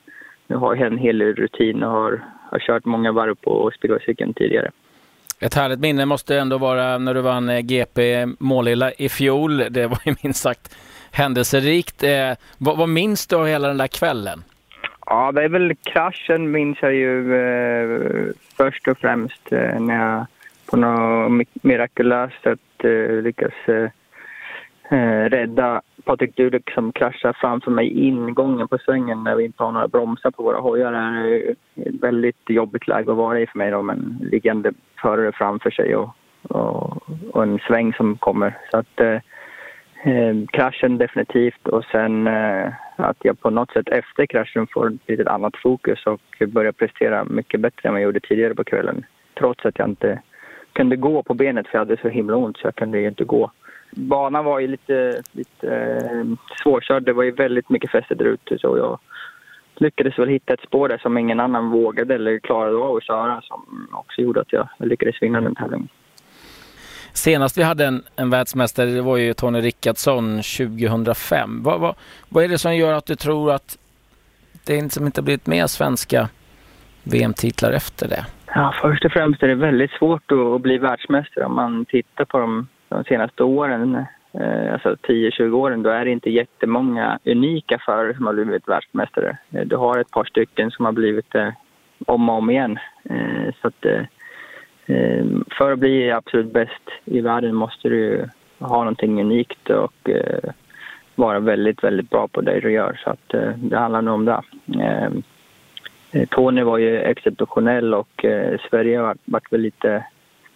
nu 0.47 0.55
har 0.55 0.75
jag 0.75 0.87
en 0.87 0.97
hel 0.97 1.21
rutin 1.21 1.83
och 1.83 1.91
har, 1.91 2.23
har 2.51 2.59
kört 2.59 2.85
många 2.85 3.11
varv 3.11 3.35
på 3.35 3.71
speedwaycykeln 3.75 4.33
tidigare. 4.33 4.71
Ett 5.39 5.55
härligt 5.55 5.79
minne 5.79 6.05
måste 6.05 6.39
ändå 6.39 6.57
vara 6.57 6.97
när 6.97 7.13
du 7.13 7.21
vann 7.21 7.49
eh, 7.49 7.59
GP 7.59 8.25
Målilla 8.39 8.91
i 8.91 9.09
fjol. 9.09 9.57
Det 9.57 9.87
var 9.87 9.99
ju 10.05 10.15
minst 10.23 10.41
sagt 10.41 10.77
händelserikt. 11.11 12.03
vad, 12.57 12.77
vad 12.77 12.89
minns 12.89 13.27
du 13.27 13.35
av 13.35 13.47
hela 13.47 13.67
den 13.67 13.77
där 13.77 13.87
kvällen? 13.87 14.43
Ja, 15.09 15.31
det 15.31 15.43
är 15.43 15.49
väl 15.49 15.75
kraschen 15.75 16.51
minns 16.51 16.77
jag 16.81 16.93
ju 16.93 17.35
eh, 17.35 18.33
först 18.57 18.87
och 18.87 18.97
främst 18.97 19.51
eh, 19.51 19.79
när 19.79 19.95
jag 19.95 20.25
på 20.69 20.77
något 20.77 21.47
mirakulöst 21.61 22.43
sätt 22.43 22.59
eh, 22.83 23.21
lyckas 23.21 23.53
eh, 23.67 23.89
eh, 24.89 25.29
rädda 25.29 25.81
Patrik 26.07 26.35
Dudek 26.35 26.71
som 26.73 26.91
kraschar 26.91 27.33
framför 27.33 27.71
mig 27.71 27.87
i 27.87 28.07
ingången 28.07 28.67
på 28.67 28.77
svängen 28.77 29.23
när 29.23 29.35
vi 29.35 29.45
inte 29.45 29.63
har 29.63 29.71
några 29.71 29.87
bromsar 29.87 30.31
på 30.31 30.43
våra 30.43 30.59
hojar. 30.59 30.91
Det 30.91 30.97
är 30.97 31.51
ett 31.51 32.01
väldigt 32.01 32.49
jobbigt 32.49 32.87
läge 32.87 33.11
att 33.11 33.17
vara 33.17 33.39
i 33.39 33.47
för 33.47 33.57
mig 33.57 33.71
då, 33.71 33.81
men 33.81 34.29
liggande 34.31 34.73
förare 35.01 35.31
framför 35.31 35.71
sig 35.71 35.95
och, 35.95 36.09
och, 36.41 37.09
och, 37.31 37.43
en 37.43 37.59
sväng 37.59 37.93
som 37.93 38.17
kommer. 38.17 38.57
Så 38.71 38.77
att 38.77 38.99
eh, 38.99 39.19
eh, 40.13 40.35
kraschen 40.51 40.97
definitivt 40.97 41.67
och 41.67 41.83
sen 41.91 42.27
eh, 42.27 42.73
att 42.95 43.17
jag 43.19 43.39
på 43.39 43.49
något 43.49 43.71
sätt 43.71 43.89
efter 43.89 44.25
kraschen 44.25 44.67
får 44.67 44.87
ett 44.87 45.09
litet 45.09 45.27
annat 45.27 45.57
fokus 45.57 46.05
och 46.05 46.47
börjar 46.47 46.71
prestera 46.71 47.23
mycket 47.23 47.59
bättre 47.59 47.87
än 47.87 47.93
vad 47.93 48.01
jag 48.01 48.05
gjorde 48.05 48.19
tidigare 48.19 48.55
på 48.55 48.63
kvällen. 48.63 49.05
Trots 49.33 49.65
att 49.65 49.79
jag 49.79 49.89
inte 49.89 50.21
kunde 50.77 50.95
gå 50.95 51.23
på 51.23 51.33
benet 51.33 51.67
för 51.67 51.77
jag 51.77 51.85
hade 51.85 52.01
så 52.01 52.09
himla 52.09 52.35
ont 52.35 52.57
så 52.57 52.67
jag 52.67 52.75
kunde 52.75 52.99
ju 52.99 53.07
inte 53.07 53.23
gå 53.23 53.51
banan 53.91 54.45
var 54.45 54.59
ju 54.59 54.67
lite, 54.67 55.21
lite 55.31 55.67
eh, 55.67 56.25
svårkörd. 56.63 57.03
Det 57.03 57.13
var 57.13 57.23
ju 57.23 57.31
väldigt 57.31 57.69
mycket 57.69 57.91
fäste 57.91 58.15
där 58.15 58.25
ute. 58.25 58.57
Så 58.59 58.77
jag 58.77 58.99
lyckades 59.75 60.19
väl 60.19 60.29
hitta 60.29 60.53
ett 60.53 60.59
spår 60.67 60.89
där 60.89 60.97
som 60.97 61.17
ingen 61.17 61.39
annan 61.39 61.69
vågade 61.69 62.15
eller 62.15 62.39
klarade 62.39 62.77
av 62.77 62.95
att 62.95 63.03
köra 63.03 63.41
som 63.41 63.87
också 63.91 64.21
gjorde 64.21 64.41
att 64.41 64.53
jag 64.53 64.67
lyckades 64.79 65.21
vinna 65.21 65.41
den 65.41 65.55
tävlingen. 65.55 65.87
Senast 67.13 67.57
vi 67.57 67.63
hade 67.63 67.85
en, 67.85 68.03
en 68.15 68.29
världsmästare 68.29 68.89
det 68.89 69.01
var 69.01 69.17
ju 69.17 69.33
Tony 69.33 69.61
Rickardsson 69.61 70.41
2005. 70.41 71.63
Vad, 71.63 71.79
vad, 71.79 71.95
vad 72.29 72.43
är 72.43 72.47
det 72.47 72.57
som 72.57 72.75
gör 72.75 72.93
att 72.93 73.05
du 73.05 73.15
tror 73.15 73.51
att 73.51 73.77
det 74.65 74.81
liksom 74.81 75.05
inte 75.05 75.21
blivit 75.21 75.47
mer 75.47 75.67
svenska 75.67 76.29
VM-titlar 77.11 77.71
efter 77.71 78.07
det? 78.07 78.25
Ja, 78.55 78.73
först 78.81 79.05
och 79.05 79.11
främst 79.11 79.43
är 79.43 79.47
det 79.47 79.55
väldigt 79.55 79.91
svårt 79.91 80.31
att 80.31 80.61
bli 80.61 80.77
världsmästare 80.77 81.45
om 81.45 81.55
man 81.55 81.85
tittar 81.85 82.25
på 82.25 82.37
de, 82.39 82.67
de 82.89 83.03
senaste 83.03 83.43
åren, 83.43 83.95
eh, 84.33 84.73
alltså 84.73 84.95
10-20 85.07 85.51
åren, 85.51 85.83
då 85.83 85.89
är 85.89 86.05
det 86.05 86.11
inte 86.11 86.29
jättemånga 86.29 87.19
unika 87.25 87.79
förare 87.85 88.15
som 88.15 88.25
har 88.25 88.33
blivit 88.33 88.67
världsmästare. 88.67 89.37
Eh, 89.51 89.65
du 89.65 89.75
har 89.75 89.99
ett 89.99 90.11
par 90.11 90.25
stycken 90.25 90.71
som 90.71 90.85
har 90.85 90.91
blivit 90.91 91.31
det 91.31 91.55
om 92.05 92.29
och 92.29 92.35
om 92.35 92.49
igen. 92.49 92.79
Så 93.61 93.67
att, 93.67 93.85
för 95.57 95.71
att 95.71 95.79
bli 95.79 96.11
absolut 96.11 96.53
bäst 96.53 96.83
i 97.05 97.21
världen 97.21 97.55
måste 97.55 97.89
du 97.89 98.29
ha 98.59 98.77
någonting 98.77 99.21
unikt 99.21 99.69
och 99.69 100.09
vara 101.15 101.39
väldigt, 101.39 101.83
väldigt 101.83 102.09
bra 102.09 102.27
på 102.27 102.41
det 102.41 102.59
du 102.59 102.71
gör. 102.71 103.01
Så 103.03 103.09
att, 103.09 103.55
det 103.55 103.77
handlar 103.77 104.01
nog 104.01 104.13
om 104.13 104.25
det. 104.25 104.41
Eh, 106.17 106.27
Tony 106.27 106.63
var 106.63 106.77
ju 106.77 107.01
exceptionell 107.01 107.93
och 107.93 108.25
eh, 108.25 108.59
Sverige 108.69 108.97
har 108.97 109.17
varit 109.25 109.53
väl 109.53 109.61
lite 109.61 110.05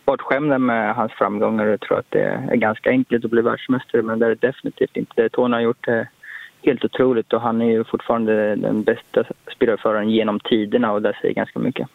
bortskämda 0.06 0.58
med 0.58 0.96
hans 0.96 1.12
framgångar. 1.12 1.66
Jag 1.66 1.80
tror 1.80 2.00
att 2.00 2.12
det 2.12 2.24
är 2.24 2.56
ganska 2.56 2.90
enkelt 2.90 3.26
att 3.26 3.32
bli 3.32 3.42
världsmästare 3.42 4.02
men 4.02 4.20
det 4.20 4.26
är 4.26 4.30
det 4.30 4.48
definitivt 4.48 4.98
inte. 4.98 5.22
Det 5.22 5.30
Tony 5.30 5.54
har 5.54 5.62
gjort 5.62 5.88
är 5.88 6.08
helt 6.62 6.86
otroligt 6.86 7.34
och 7.34 7.42
han 7.42 7.62
är 7.62 7.72
ju 7.72 7.84
fortfarande 7.84 8.56
den 8.56 8.84
bästa 8.84 9.24
spelarföraren 9.56 10.10
genom 10.10 10.40
tiderna 10.40 10.92
och 10.92 11.02
det 11.02 11.18
säger 11.22 11.34
ganska 11.34 11.60
mycket. 11.60 11.88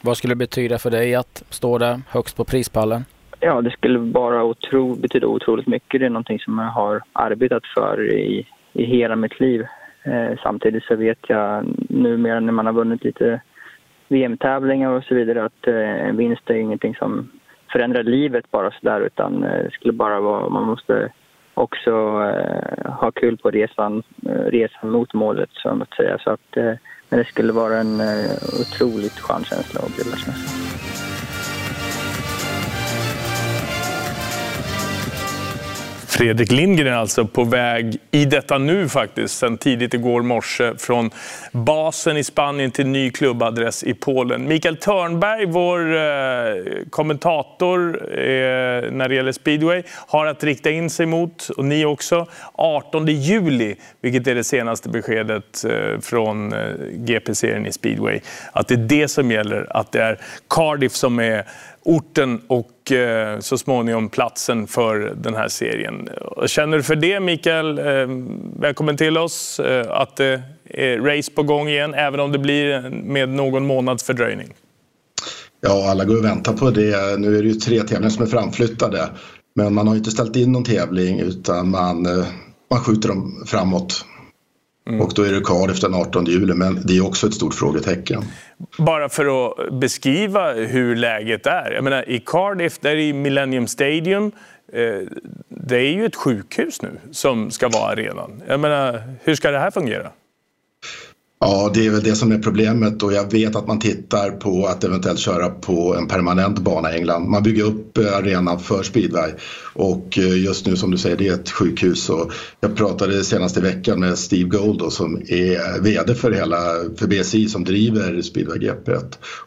Vad 0.00 0.16
skulle 0.16 0.34
det 0.34 0.38
betyda 0.38 0.78
för 0.78 0.90
dig 0.90 1.14
att 1.14 1.44
stå 1.50 1.78
där 1.78 2.00
högst 2.08 2.36
på 2.36 2.44
prispallen? 2.44 3.04
Ja, 3.40 3.60
det 3.60 3.70
skulle 3.70 3.98
bara 3.98 4.44
otro, 4.44 4.94
betyda 4.94 5.26
otroligt 5.26 5.66
mycket. 5.66 6.00
Det 6.00 6.06
är 6.06 6.10
någonting 6.10 6.38
som 6.38 6.58
jag 6.58 6.70
har 6.70 7.02
arbetat 7.12 7.62
för 7.74 8.12
i, 8.12 8.46
i 8.72 8.84
hela 8.84 9.16
mitt 9.16 9.40
liv. 9.40 9.66
Eh, 10.04 10.38
samtidigt 10.42 10.84
så 10.84 10.96
vet 10.96 11.18
jag 11.26 11.66
numera 11.88 12.40
när 12.40 12.52
man 12.52 12.66
har 12.66 12.72
vunnit 12.72 13.04
lite 13.04 13.40
VM-tävlingar 14.08 14.90
och 14.90 15.04
så 15.04 15.14
vidare 15.14 15.44
att 15.44 15.66
eh, 15.66 16.08
en 16.08 16.16
vinst 16.16 16.50
är 16.50 16.54
ingenting 16.54 16.94
som 16.94 17.30
förändrar 17.72 18.02
livet 18.02 18.50
bara 18.50 18.70
sådär 18.70 19.00
utan 19.00 19.44
eh, 19.44 19.64
det 19.64 19.70
skulle 19.70 19.92
bara 19.92 20.20
vara, 20.20 20.48
man 20.48 20.66
måste 20.66 21.12
också 21.54 21.90
eh, 21.90 22.92
ha 22.92 23.10
kul 23.10 23.36
på 23.36 23.50
resan, 23.50 24.02
eh, 24.26 24.44
resan 24.50 24.90
mot 24.90 25.14
målet 25.14 25.50
så 25.52 25.68
att 25.68 25.94
säga. 25.94 26.18
Så 26.18 26.30
att, 26.30 26.56
eh, 26.56 26.72
men 27.08 27.18
det 27.18 27.24
skulle 27.24 27.52
vara 27.52 27.76
en 27.76 28.00
eh, 28.00 28.60
otroligt 28.60 29.18
skön 29.20 29.44
känsla 29.44 29.80
att 29.80 29.96
bli 29.96 30.10
världsmästare. 30.10 30.73
Fredrik 36.16 36.52
Lindgren 36.52 36.94
alltså 36.94 37.26
på 37.26 37.44
väg 37.44 37.96
i 38.10 38.24
detta 38.24 38.58
nu 38.58 38.88
faktiskt, 38.88 39.38
sen 39.38 39.58
tidigt 39.58 39.94
igår 39.94 40.22
morse 40.22 40.72
från 40.78 41.10
basen 41.52 42.16
i 42.16 42.24
Spanien 42.24 42.70
till 42.70 42.86
ny 42.86 43.10
klubbadress 43.10 43.84
i 43.84 43.94
Polen. 43.94 44.48
Mikael 44.48 44.76
Törnberg, 44.76 45.46
vår 45.46 45.96
eh, 45.96 46.84
kommentator 46.90 47.96
eh, 48.18 48.92
när 48.92 49.08
det 49.08 49.14
gäller 49.14 49.32
speedway, 49.32 49.82
har 49.88 50.26
att 50.26 50.44
rikta 50.44 50.70
in 50.70 50.90
sig 50.90 51.06
mot, 51.06 51.48
och 51.48 51.64
ni 51.64 51.84
också, 51.84 52.26
18 52.52 53.06
juli, 53.06 53.76
vilket 54.00 54.26
är 54.26 54.34
det 54.34 54.44
senaste 54.44 54.88
beskedet 54.88 55.64
eh, 55.64 56.00
från 56.00 56.52
eh, 56.52 56.58
GP-serien 56.90 57.66
i 57.66 57.72
speedway. 57.72 58.20
Att 58.52 58.68
det 58.68 58.74
är 58.74 58.78
det 58.78 59.08
som 59.08 59.30
gäller, 59.30 59.76
att 59.76 59.92
det 59.92 60.02
är 60.02 60.18
Cardiff 60.48 60.92
som 60.92 61.18
är 61.18 61.44
orten 61.84 62.40
och 62.46 62.92
eh, 62.92 63.40
så 63.40 63.58
småningom 63.58 64.08
platsen 64.08 64.66
för 64.66 65.14
den 65.16 65.34
här 65.34 65.48
serien. 65.48 66.08
Känner 66.46 66.76
du 66.76 66.82
för 66.82 66.96
det 66.96 67.20
Mikael? 67.20 67.78
Eh, 67.78 67.84
välkommen 68.60 68.96
till 68.96 69.18
oss. 69.18 69.60
Eh, 69.60 69.90
att 69.90 70.16
det 70.16 70.42
är 70.64 70.98
race 70.98 71.32
på 71.32 71.42
gång 71.42 71.68
igen, 71.68 71.94
även 71.94 72.20
om 72.20 72.32
det 72.32 72.38
blir 72.38 72.90
med 72.90 73.28
någon 73.28 73.66
månads 73.66 74.04
fördröjning. 74.04 74.54
Ja, 75.60 75.90
alla 75.90 76.04
går 76.04 76.18
och 76.18 76.24
väntar 76.24 76.52
på 76.52 76.70
det. 76.70 77.20
Nu 77.20 77.38
är 77.38 77.42
det 77.42 77.48
ju 77.48 77.54
tre 77.54 77.82
tävlingar 77.82 78.10
som 78.10 78.22
är 78.22 78.28
framflyttade. 78.28 79.08
Men 79.54 79.74
man 79.74 79.88
har 79.88 79.94
inte 79.94 80.10
ställt 80.10 80.36
in 80.36 80.52
någon 80.52 80.64
tävling 80.64 81.20
utan 81.20 81.70
man, 81.70 82.02
man 82.70 82.80
skjuter 82.80 83.08
dem 83.08 83.44
framåt. 83.46 84.04
Mm. 84.86 85.00
Och 85.00 85.12
då 85.14 85.22
är 85.22 85.32
det 85.32 85.40
Cardiff 85.40 85.80
den 85.80 85.94
18 85.94 86.24
juli, 86.24 86.54
men 86.54 86.82
det 86.86 86.96
är 86.96 87.06
också 87.06 87.26
ett 87.26 87.34
stort 87.34 87.54
frågetecken. 87.54 88.22
Bara 88.78 89.08
för 89.08 89.46
att 89.46 89.80
beskriva 89.80 90.52
hur 90.52 90.96
läget 90.96 91.46
är. 91.46 91.70
Jag 91.72 91.84
menar, 91.84 92.08
I 92.08 92.20
Cardiff, 92.26 92.78
där 92.78 92.96
i 92.96 93.12
Millennium 93.12 93.66
Stadium, 93.66 94.32
eh, 94.72 95.08
det 95.48 95.76
är 95.76 95.92
ju 95.92 96.06
ett 96.06 96.16
sjukhus 96.16 96.82
nu 96.82 96.90
som 97.12 97.50
ska 97.50 97.68
vara 97.68 97.92
arenan. 97.92 98.42
Jag 98.48 98.60
menar, 98.60 99.02
hur 99.24 99.34
ska 99.34 99.50
det 99.50 99.58
här 99.58 99.70
fungera? 99.70 100.10
Ja, 101.46 101.70
det 101.74 101.86
är 101.86 101.90
väl 101.90 102.02
det 102.02 102.14
som 102.14 102.32
är 102.32 102.38
problemet 102.38 103.02
och 103.02 103.12
jag 103.12 103.32
vet 103.32 103.56
att 103.56 103.66
man 103.66 103.78
tittar 103.78 104.30
på 104.30 104.66
att 104.66 104.84
eventuellt 104.84 105.18
köra 105.18 105.50
på 105.50 105.96
en 105.96 106.08
permanent 106.08 106.58
bana 106.58 106.92
i 106.92 106.96
England. 106.96 107.28
Man 107.30 107.42
bygger 107.42 107.64
upp 107.64 107.98
eh, 107.98 108.16
arenan 108.16 108.58
för 108.58 108.82
speedway 108.82 109.30
och 109.74 110.18
eh, 110.18 110.44
just 110.44 110.66
nu 110.66 110.76
som 110.76 110.90
du 110.90 110.98
säger 110.98 111.16
det 111.16 111.28
är 111.28 111.34
ett 111.34 111.50
sjukhus 111.50 112.10
och 112.10 112.32
jag 112.60 112.76
pratade 112.76 113.24
senast 113.24 113.56
i 113.56 113.60
veckan 113.60 114.00
med 114.00 114.18
Steve 114.18 114.48
Gold 114.48 114.78
då, 114.78 114.90
som 114.90 115.22
är 115.28 115.52
eh, 115.52 115.82
VD 115.82 116.14
för 116.14 116.32
hela 116.32 116.58
för 116.96 117.06
BSI 117.06 117.48
som 117.48 117.64
driver 117.64 118.22
speedway 118.22 118.58
GP 118.58 118.92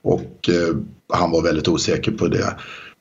och 0.02 0.50
han 1.14 1.32
var 1.32 1.41
väldigt 1.41 1.68
osäker 1.68 2.12
på 2.12 2.28
det. 2.28 2.56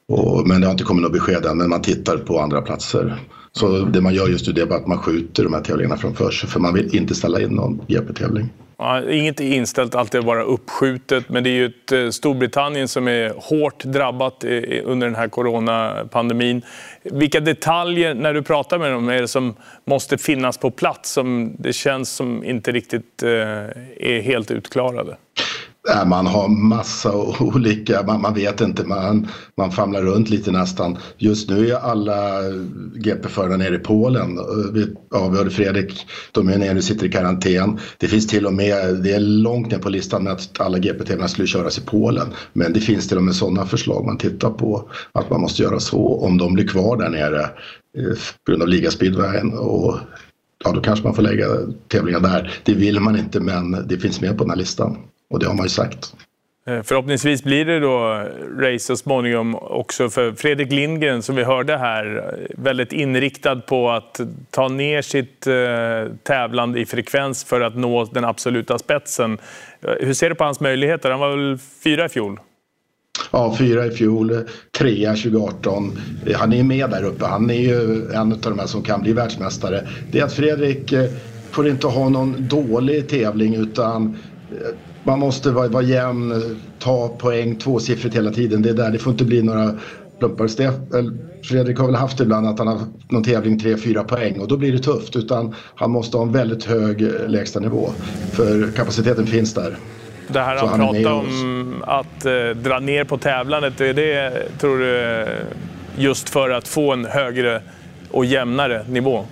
Och, 0.09 0.49
men 0.49 0.61
det 0.61 0.67
har 0.67 0.73
inte 0.73 0.85
kommit 0.85 1.03
något 1.03 1.13
besked 1.13 1.47
än 1.47 1.59
men 1.59 1.71
man 1.71 1.83
tittar 1.83 2.17
på 2.17 2.41
andra 2.41 2.63
platser. 2.63 3.23
Så 3.53 3.79
det 3.79 4.01
man 4.01 4.15
gör 4.15 4.29
just 4.29 4.47
nu 4.47 4.53
det 4.53 4.63
är 4.63 4.67
bara 4.67 4.79
att 4.79 4.87
man 4.87 4.99
skjuter 4.99 5.45
de 5.45 5.55
här 5.55 5.63
tävlingarna 5.63 5.97
framför 5.97 6.31
sig 6.31 6.49
för 6.49 6.61
man 6.61 6.75
vill 6.75 6.97
inte 6.97 7.15
ställa 7.15 7.41
in 7.41 7.51
någon 7.51 7.81
GP-tävling. 7.89 8.53
Ja, 8.79 9.11
inget 9.11 9.41
är 9.41 9.45
inställt, 9.45 9.95
allt 9.95 10.15
är 10.15 10.23
bara 10.23 10.43
uppskjutet. 10.43 11.29
Men 11.29 11.45
det 11.45 11.51
är 11.51 11.55
ju 11.55 11.67
ett 11.67 11.93
eh, 11.93 12.11
Storbritannien 12.11 12.89
som 12.89 13.09
är 13.09 13.35
hårt 13.37 13.85
drabbat 13.85 14.45
under 14.85 15.07
den 15.07 15.17
här 15.17 15.29
coronapandemin. 15.29 16.63
Vilka 17.03 17.41
detaljer, 17.41 18.15
när 18.15 18.35
du 18.35 18.43
pratar 18.43 18.79
med 18.79 18.93
dem, 18.93 19.09
är 19.09 19.21
det 19.21 19.29
som 19.29 19.55
måste 19.85 20.19
finnas 20.19 20.59
på 20.59 20.71
plats 20.71 21.11
som 21.13 21.57
det 21.59 21.73
känns 21.73 22.11
som 22.11 22.45
inte 22.45 22.73
riktigt 22.73 23.23
eh, 23.23 23.31
är 23.31 24.21
helt 24.21 24.51
utklarade? 24.51 25.17
Äh, 25.89 26.05
man 26.07 26.27
har 26.27 26.49
massa 26.49 27.13
olika, 27.41 28.03
man, 28.03 28.21
man, 28.21 28.35
vet 28.35 28.61
inte, 28.61 28.85
man, 28.85 29.29
man 29.57 29.73
famlar 29.73 30.03
runt 30.03 30.31
lite 30.31 30.53
nästan. 30.53 30.97
Just 31.19 31.51
nu 31.51 31.71
är 31.71 31.75
alla 31.75 32.41
GP-förare 32.95 33.57
nere 33.57 33.75
i 33.75 33.79
Polen. 33.79 34.39
Äh, 34.39 34.45
vi, 34.73 34.95
ja, 35.11 35.29
vi 35.29 35.39
hörde 35.39 35.51
Fredrik, 35.51 36.07
de 36.33 36.49
är 36.49 36.59
nere 36.59 36.79
och 36.79 36.85
sitter 36.85 37.07
i 37.07 37.11
karantän. 37.11 37.79
Det 37.99 38.09
finns 38.09 38.27
till 38.27 38.47
och 38.47 38.53
med, 38.53 38.95
det 39.03 39.13
är 39.13 39.21
långt 39.21 39.71
ner 39.71 39.79
på 39.79 39.89
listan 39.89 40.25
med 40.25 40.33
att 40.33 40.61
alla 40.61 40.79
GP-tävlingar 40.79 41.29
skulle 41.29 41.49
köras 41.49 41.79
i 41.79 41.81
Polen. 41.81 42.27
Men 42.53 42.73
det 42.73 42.81
finns 42.81 43.09
till 43.09 43.17
och 43.17 43.25
med 43.25 43.35
sådana 43.35 43.67
förslag 43.67 44.07
man 44.07 44.19
tittar 44.19 44.51
på, 44.51 44.91
att 45.13 45.31
man 45.31 45.41
måste 45.41 45.63
göra 45.63 45.81
så 45.81 46.21
om 46.21 46.39
de 46.39 46.55
blir 46.55 46.69
kvar 46.69 46.97
där 46.97 47.09
nere 47.09 47.41
eh, 47.99 48.17
på 48.45 48.51
grund 48.51 48.63
av 48.63 48.69
ligaspeedwayen. 48.69 49.53
Och 49.53 49.99
ja, 50.65 50.73
då 50.73 50.81
kanske 50.81 51.05
man 51.05 51.15
får 51.15 51.23
lägga 51.23 51.47
tävlingar 51.89 52.21
där. 52.21 52.61
Det 52.65 52.75
vill 52.75 53.01
man 53.01 53.19
inte, 53.19 53.41
men 53.41 53.87
det 53.89 53.99
finns 53.99 54.21
med 54.21 54.39
på 54.39 54.45
den 54.45 54.51
här 54.51 54.57
listan. 54.57 54.97
Och 55.31 55.39
det 55.39 55.47
har 55.47 55.55
man 55.55 55.65
ju 55.65 55.71
sagt. 55.71 56.15
Eh, 56.69 56.83
förhoppningsvis 56.83 57.45
blir 57.45 57.65
det 57.65 57.81
då 57.81 58.25
race 58.59 58.79
så 58.79 58.97
småningom 58.97 59.55
också 59.55 60.11
för 60.11 60.33
Fredrik 60.33 60.73
Lindgren 60.73 61.23
som 61.23 61.37
vi 61.37 61.45
hörde 61.45 61.77
här. 61.77 62.35
Väldigt 62.57 62.93
inriktad 62.93 63.57
på 63.57 63.91
att 63.91 64.21
ta 64.51 64.69
ner 64.69 65.03
sitt 65.03 65.47
eh, 65.47 66.17
tävlande 66.23 66.81
i 66.81 66.87
frekvens 66.87 67.45
för 67.45 67.61
att 67.61 67.77
nå 67.77 68.05
den 68.05 68.25
absoluta 68.25 68.79
spetsen. 68.79 69.39
Eh, 69.81 69.91
hur 70.01 70.15
ser 70.15 70.29
du 70.29 70.35
på 70.35 70.45
hans 70.45 70.61
möjligheter? 70.61 71.11
Han 71.11 71.21
var 71.21 71.37
väl 71.37 71.59
fyra 71.85 72.07
i 72.07 72.09
fjol? 72.09 72.41
Ja, 73.33 73.57
fyra 73.59 73.87
i 73.87 73.91
fjol, 73.91 74.45
trea 74.79 75.11
2018. 75.11 75.99
Han 76.35 76.53
är 76.53 76.63
med 76.63 76.91
där 76.91 77.05
uppe. 77.05 77.25
Han 77.25 77.51
är 77.51 77.55
ju 77.55 78.11
en 78.11 78.33
av 78.33 78.41
de 78.41 78.59
här 78.59 78.67
som 78.67 78.83
kan 78.83 79.03
bli 79.03 79.13
världsmästare. 79.13 79.89
Det 80.13 80.21
är 80.21 80.25
att 80.25 80.33
Fredrik 80.33 80.95
får 81.51 81.69
inte 81.69 81.87
ha 81.87 82.09
någon 82.09 82.49
dålig 82.49 83.09
tävling 83.09 83.55
utan 83.55 84.17
man 85.07 85.19
måste 85.19 85.51
vara, 85.51 85.69
vara 85.69 85.83
jämn, 85.83 86.57
ta 86.79 87.09
poäng 87.09 87.57
tvåsiffrigt 87.57 88.17
hela 88.17 88.31
tiden. 88.31 88.63
Det 88.63 88.71
är 88.71 88.75
där, 88.75 88.91
det 88.91 88.99
får 88.99 89.13
inte 89.13 89.25
bli 89.25 89.43
några 89.43 89.75
plumpar. 90.19 90.49
Fredrik 91.43 91.79
har 91.79 91.87
väl 91.87 91.95
haft 91.95 92.21
ibland 92.21 92.47
att 92.47 92.59
han 92.59 92.69
har 92.69 92.79
någon 93.09 93.25
tävling 93.25 93.59
3-4 93.59 94.05
poäng 94.05 94.41
och 94.41 94.49
då 94.49 94.57
blir 94.57 94.73
det 94.73 94.79
tufft. 94.79 95.17
Utan 95.17 95.55
han 95.75 95.91
måste 95.91 96.17
ha 96.17 96.25
en 96.25 96.33
väldigt 96.33 96.65
hög 96.65 97.03
eh, 97.03 97.29
lägstanivå. 97.29 97.91
För 98.33 98.71
kapaciteten 98.77 99.27
finns 99.27 99.55
där. 99.55 99.77
Det 100.29 100.41
här 100.41 100.57
han, 100.57 100.69
han 100.69 100.79
pratar 100.79 101.13
om 101.13 101.85
att 101.87 102.25
eh, 102.25 102.33
dra 102.63 102.79
ner 102.79 103.05
på 103.05 103.19
tävlandet, 103.19 103.81
är 103.81 103.95
det 103.95 104.33
tror 104.59 104.79
du 104.79 105.27
just 105.97 106.29
för 106.29 106.51
att 106.51 106.69
få 106.69 106.93
en 106.93 107.05
högre 107.05 107.63
och 108.11 108.25
jämnare 108.25 108.85
nivå. 108.89 109.25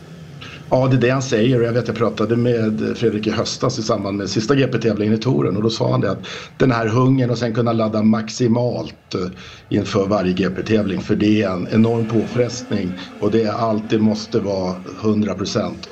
Ja, 0.74 0.88
det 0.88 0.96
är 0.96 1.00
det 1.00 1.10
han 1.10 1.22
säger. 1.22 1.60
Och 1.60 1.66
jag 1.66 1.72
vet 1.72 1.88
jag 1.88 1.96
pratade 1.96 2.36
med 2.36 2.96
Fredrik 2.96 3.26
i 3.26 3.30
höstas 3.30 3.78
i 3.78 3.82
samband 3.82 4.16
med 4.16 4.30
sista 4.30 4.54
GP-tävlingen 4.54 5.14
i 5.14 5.18
touren. 5.18 5.56
Och 5.56 5.62
då 5.62 5.70
sa 5.70 5.90
han 5.90 6.00
det 6.00 6.10
att 6.10 6.26
den 6.58 6.70
här 6.70 6.86
hungern 6.86 7.30
och 7.30 7.38
sen 7.38 7.54
kunna 7.54 7.72
ladda 7.72 8.02
maximalt 8.02 9.14
eh, 9.14 9.20
inför 9.68 10.06
varje 10.06 10.32
GP-tävling 10.32 11.00
för 11.00 11.16
det 11.16 11.42
är 11.42 11.50
en 11.50 11.68
enorm 11.70 12.08
påfrestning. 12.08 12.92
Och 13.20 13.30
det 13.30 13.42
är 13.42 13.52
allt 13.52 13.90
det 13.90 13.98
måste 13.98 14.40
vara 14.40 14.74
100 15.02 15.34
procent. 15.34 15.88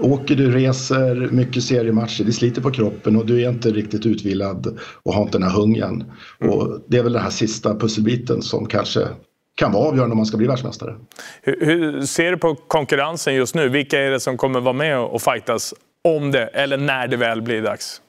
Åker 0.00 0.36
du, 0.36 0.50
reser, 0.50 1.28
mycket 1.30 1.62
seriematcher, 1.62 2.24
det 2.24 2.32
sliter 2.32 2.62
på 2.62 2.70
kroppen. 2.70 3.16
Och 3.16 3.26
du 3.26 3.42
är 3.42 3.50
inte 3.50 3.70
riktigt 3.70 4.06
utvilad 4.06 4.78
och 5.02 5.14
har 5.14 5.22
inte 5.22 5.38
den 5.38 5.48
här 5.48 5.56
hungern. 5.56 6.04
Och 6.40 6.80
det 6.88 6.98
är 6.98 7.02
väl 7.02 7.12
den 7.12 7.22
här 7.22 7.30
sista 7.30 7.78
pusselbiten 7.78 8.42
som 8.42 8.66
kanske 8.66 9.08
kan 9.54 9.72
vara 9.72 9.88
avgörande 9.88 10.12
om 10.12 10.16
man 10.16 10.26
ska 10.26 10.36
bli 10.36 10.46
världsmästare. 10.46 10.94
Hur, 11.42 11.66
hur, 11.66 12.02
ser 12.02 12.30
du 12.30 12.36
på 12.36 12.54
konkurrensen 12.54 13.34
just 13.34 13.54
nu? 13.54 13.68
Vilka 13.68 14.00
är 14.00 14.10
det 14.10 14.20
som 14.20 14.36
kommer 14.36 14.60
vara 14.60 14.72
med 14.72 14.98
och 14.98 15.22
fightas 15.22 15.74
om 16.04 16.30
det, 16.30 16.46
eller 16.46 16.76
när 16.76 17.08
det 17.08 17.16
väl 17.16 17.42
blir 17.42 17.62
dags? 17.62 18.00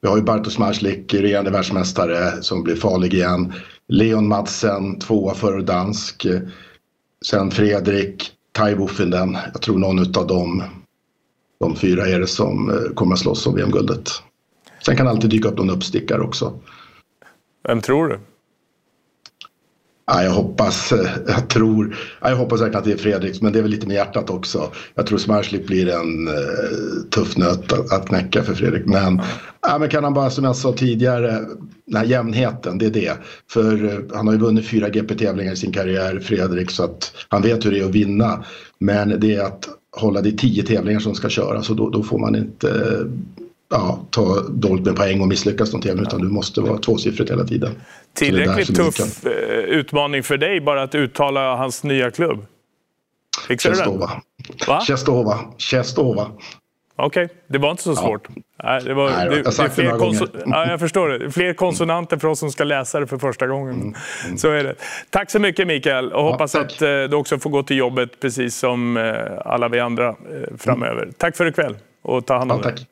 Vi 0.00 0.08
har 0.08 0.16
ju 0.16 0.22
Bartosz 0.22 0.58
Marslik, 0.58 1.14
regerande 1.14 1.50
världsmästare, 1.50 2.42
som 2.42 2.62
blir 2.62 2.76
farlig 2.76 3.14
igen. 3.14 3.52
Leon 3.88 4.28
Madsen, 4.28 4.98
tvåa 4.98 5.34
för 5.34 5.60
dansk. 5.60 6.26
Sen 7.26 7.50
Fredrik, 7.50 8.32
Tai 8.52 8.74
Buffinen. 8.74 9.38
Jag 9.52 9.62
tror 9.62 9.78
någon 9.78 9.98
av 9.98 10.26
dem, 10.26 10.62
de 11.60 11.76
fyra 11.76 12.06
är 12.06 12.20
det 12.20 12.26
som 12.26 12.70
eh, 12.70 12.94
kommer 12.94 13.12
att 13.12 13.18
slåss 13.18 13.46
om 13.46 13.54
VM-guldet. 13.54 14.10
Sen 14.86 14.96
kan 14.96 15.08
alltid 15.08 15.30
dyka 15.30 15.48
upp 15.48 15.58
någon 15.58 15.70
uppstickare 15.70 16.20
också. 16.20 16.52
Vem 17.68 17.80
tror 17.80 18.08
du? 18.08 18.20
Ja, 20.14 20.22
jag 20.22 20.30
hoppas, 20.30 20.92
eh, 20.92 21.10
jag 21.26 21.48
tror, 21.48 21.96
ja, 22.20 22.30
jag 22.30 22.36
hoppas 22.36 22.60
verkligen 22.60 22.78
att 22.78 22.84
det 22.84 22.92
är 22.92 22.96
Fredriks, 22.96 23.42
men 23.42 23.52
det 23.52 23.58
är 23.58 23.62
väl 23.62 23.70
lite 23.70 23.86
med 23.86 23.94
hjärtat 23.94 24.30
också. 24.30 24.70
Jag 24.94 25.06
tror 25.06 25.18
Smarslik 25.18 25.66
blir 25.66 25.88
en 25.88 26.28
uh, 26.28 26.34
tuff 27.10 27.36
nöt 27.36 27.72
att, 27.72 27.92
att 27.92 28.08
knäcka 28.08 28.42
för 28.42 28.54
Fredrik. 28.54 28.86
Men, 28.86 29.20
ja, 29.62 29.78
men 29.78 29.88
kan 29.88 30.04
han 30.04 30.14
bara, 30.14 30.30
som 30.30 30.44
jag 30.44 30.56
sa 30.56 30.72
tidigare, 30.72 31.40
den 31.86 31.96
här 31.96 32.04
jämnheten, 32.04 32.78
det 32.78 32.86
är 32.86 32.90
det. 32.90 33.12
För 33.50 33.84
uh, 33.84 34.00
han 34.14 34.26
har 34.26 34.34
ju 34.34 34.40
vunnit 34.40 34.68
fyra 34.68 34.88
GP-tävlingar 34.88 35.52
i 35.52 35.56
sin 35.56 35.72
karriär, 35.72 36.20
Fredrik, 36.20 36.70
så 36.70 36.84
att 36.84 37.12
han 37.28 37.42
vet 37.42 37.66
hur 37.66 37.70
det 37.70 37.78
är 37.80 37.84
att 37.84 37.94
vinna. 37.94 38.44
Men 38.78 39.20
det 39.20 39.34
är 39.34 39.42
att 39.42 39.68
hålla 39.96 40.20
det 40.20 40.28
i 40.28 40.36
tio 40.36 40.62
tävlingar 40.62 41.00
som 41.00 41.14
ska 41.14 41.28
köras 41.28 41.70
och 41.70 41.76
då, 41.76 41.90
då 41.90 42.02
får 42.02 42.18
man 42.18 42.36
inte 42.36 42.70
ja, 43.72 44.06
ta 44.10 44.40
dåligt 44.40 44.86
med 44.86 44.96
poäng 44.96 45.20
och 45.20 45.28
misslyckas 45.28 45.72
någon 45.72 45.82
tävling 45.82 46.02
utan 46.06 46.20
du 46.20 46.28
måste 46.28 46.60
vara 46.60 46.78
tvåsiffrigt 46.78 47.30
hela 47.30 47.44
tiden. 47.44 47.70
Tillräckligt 48.14 48.76
tuff 48.76 48.96
kan... 48.96 49.32
Eh, 49.32 49.58
utmaning 49.58 50.22
för 50.22 50.36
dig 50.36 50.60
bara 50.60 50.82
att 50.82 50.94
uttala 50.94 51.56
hans 51.56 51.84
nya 51.84 52.10
klubb? 52.10 52.46
Fixar 53.48 53.70
Chestova. 53.70 54.10
Va? 54.68 54.80
Chestova. 54.80 55.38
Chestova. 55.58 56.26
Okej, 56.96 57.24
okay. 57.24 57.36
det 57.46 57.58
var 57.58 57.70
inte 57.70 57.82
så 57.82 57.96
svårt. 57.96 58.28
Nej, 58.64 58.82
det 58.84 58.94
var, 58.94 59.10
Nej, 59.10 59.28
det, 59.28 59.36
jag 59.36 59.70
det 59.76 59.82
några 59.82 59.98
gånger. 59.98 60.28
Ja, 60.46 60.70
jag 60.70 60.80
förstår 60.80 61.08
det. 61.08 61.30
Fler 61.30 61.54
konsonanter 61.54 62.16
för 62.16 62.28
oss 62.28 62.38
som 62.38 62.50
ska 62.50 62.64
läsa 62.64 63.00
det 63.00 63.06
för 63.06 63.18
första 63.18 63.46
gången. 63.46 63.74
Mm. 63.74 63.94
Mm. 64.24 64.38
Så 64.38 64.50
är 64.50 64.64
det. 64.64 64.74
Tack 65.10 65.30
så 65.30 65.38
mycket 65.38 65.66
Mikael 65.66 66.12
och 66.12 66.20
ja, 66.20 66.30
hoppas 66.30 66.52
tack. 66.52 66.64
att 66.64 66.82
eh, 66.82 66.88
du 66.88 67.14
också 67.14 67.38
får 67.38 67.50
gå 67.50 67.62
till 67.62 67.76
jobbet 67.76 68.20
precis 68.20 68.56
som 68.56 68.96
eh, 68.96 69.14
alla 69.44 69.68
vi 69.68 69.80
andra 69.80 70.16
framöver. 70.58 71.02
Mm. 71.02 71.14
Tack 71.18 71.36
för 71.36 71.46
ikväll 71.46 71.76
och 72.02 72.26
ta 72.26 72.38
hand 72.38 72.52
om 72.52 72.60
ja, 72.64 72.70
dig. 72.70 72.86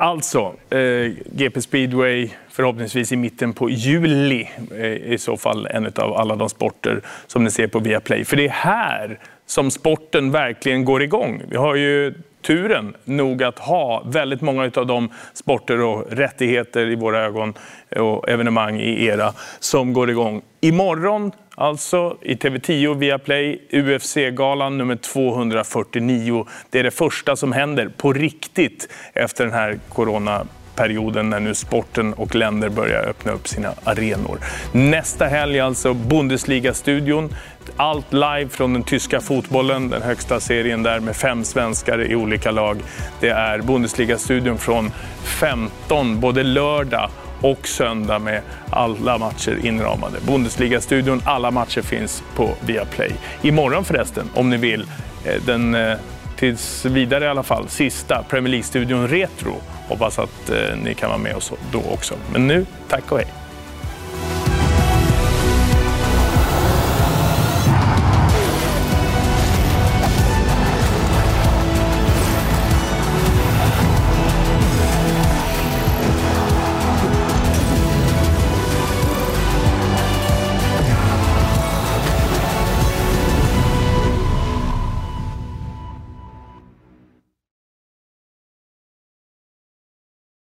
Alltså, 0.00 0.54
eh, 0.70 1.12
GP 1.32 1.60
Speedway 1.60 2.30
förhoppningsvis 2.48 3.12
i 3.12 3.16
mitten 3.16 3.52
på 3.52 3.70
juli 3.70 4.48
eh, 4.76 4.86
i 4.86 5.18
så 5.18 5.36
fall 5.36 5.66
en 5.66 5.86
av 5.86 6.14
alla 6.14 6.36
de 6.36 6.48
sporter 6.48 7.00
som 7.26 7.44
ni 7.44 7.50
ser 7.50 7.66
på 7.66 7.78
Viaplay. 7.78 8.24
För 8.24 8.36
det 8.36 8.44
är 8.46 8.50
här 8.50 9.18
som 9.46 9.70
sporten 9.70 10.30
verkligen 10.30 10.84
går 10.84 11.02
igång. 11.02 11.42
Vi 11.48 11.56
har 11.56 11.74
ju 11.74 12.14
turen 12.42 12.94
nog 13.04 13.42
att 13.42 13.58
ha 13.58 14.02
väldigt 14.06 14.40
många 14.40 14.70
av 14.76 14.86
de 14.86 15.12
sporter 15.32 15.80
och 15.80 16.04
rättigheter 16.10 16.86
i 16.86 16.94
våra 16.94 17.24
ögon 17.24 17.54
och 17.96 18.28
evenemang 18.28 18.80
i 18.80 19.04
era 19.04 19.32
som 19.58 19.92
går 19.92 20.10
igång. 20.10 20.42
Imorgon 20.60 21.32
alltså 21.58 22.16
i 22.22 22.34
TV10 22.34 22.94
Viaplay, 22.98 23.60
UFC-galan 23.72 24.78
nummer 24.78 24.96
249. 24.96 26.46
Det 26.70 26.78
är 26.78 26.84
det 26.84 26.90
första 26.90 27.36
som 27.36 27.52
händer 27.52 27.90
på 27.96 28.12
riktigt 28.12 28.88
efter 29.12 29.44
den 29.44 29.54
här 29.54 29.78
coronaperioden 29.88 31.30
när 31.30 31.40
nu 31.40 31.54
sporten 31.54 32.14
och 32.14 32.34
länder 32.34 32.68
börjar 32.68 33.08
öppna 33.08 33.32
upp 33.32 33.48
sina 33.48 33.74
arenor. 33.84 34.38
Nästa 34.72 35.26
helg 35.26 35.60
alltså 35.60 35.94
Bundesliga-studion. 35.94 37.34
Allt 37.76 38.12
live 38.12 38.48
från 38.48 38.72
den 38.72 38.82
tyska 38.82 39.20
fotbollen, 39.20 39.90
den 39.90 40.02
högsta 40.02 40.40
serien 40.40 40.82
där 40.82 41.00
med 41.00 41.16
fem 41.16 41.44
svenskar 41.44 42.10
i 42.10 42.16
olika 42.16 42.50
lag. 42.50 42.78
Det 43.20 43.28
är 43.28 43.58
Bundesliga-studion 43.58 44.58
från 44.58 44.92
15, 45.40 46.20
både 46.20 46.42
lördag 46.42 47.10
och 47.40 47.68
söndag 47.68 48.18
med 48.18 48.42
alla 48.70 49.18
matcher 49.18 49.66
inramade. 49.66 50.18
Bundesliga-studion, 50.26 51.22
alla 51.24 51.50
matcher 51.50 51.82
finns 51.82 52.22
på 52.36 52.50
Viaplay. 52.60 53.12
Imorgon 53.42 53.84
förresten, 53.84 54.30
om 54.34 54.50
ni 54.50 54.56
vill, 54.56 54.86
eh, 55.24 55.42
den 55.46 55.74
eh, 55.74 55.96
tills 56.36 56.84
vidare 56.84 57.24
i 57.24 57.28
alla 57.28 57.42
fall, 57.42 57.68
sista 57.68 58.22
Premier 58.28 58.50
League-studion 58.50 59.08
Retro. 59.08 59.54
Hoppas 59.88 60.18
att 60.18 60.50
eh, 60.50 60.76
ni 60.84 60.94
kan 60.94 61.08
vara 61.08 61.18
med 61.18 61.34
oss 61.36 61.52
då 61.72 61.82
också. 61.92 62.14
Men 62.32 62.46
nu, 62.46 62.66
tack 62.88 63.12
och 63.12 63.18
hej! 63.18 63.47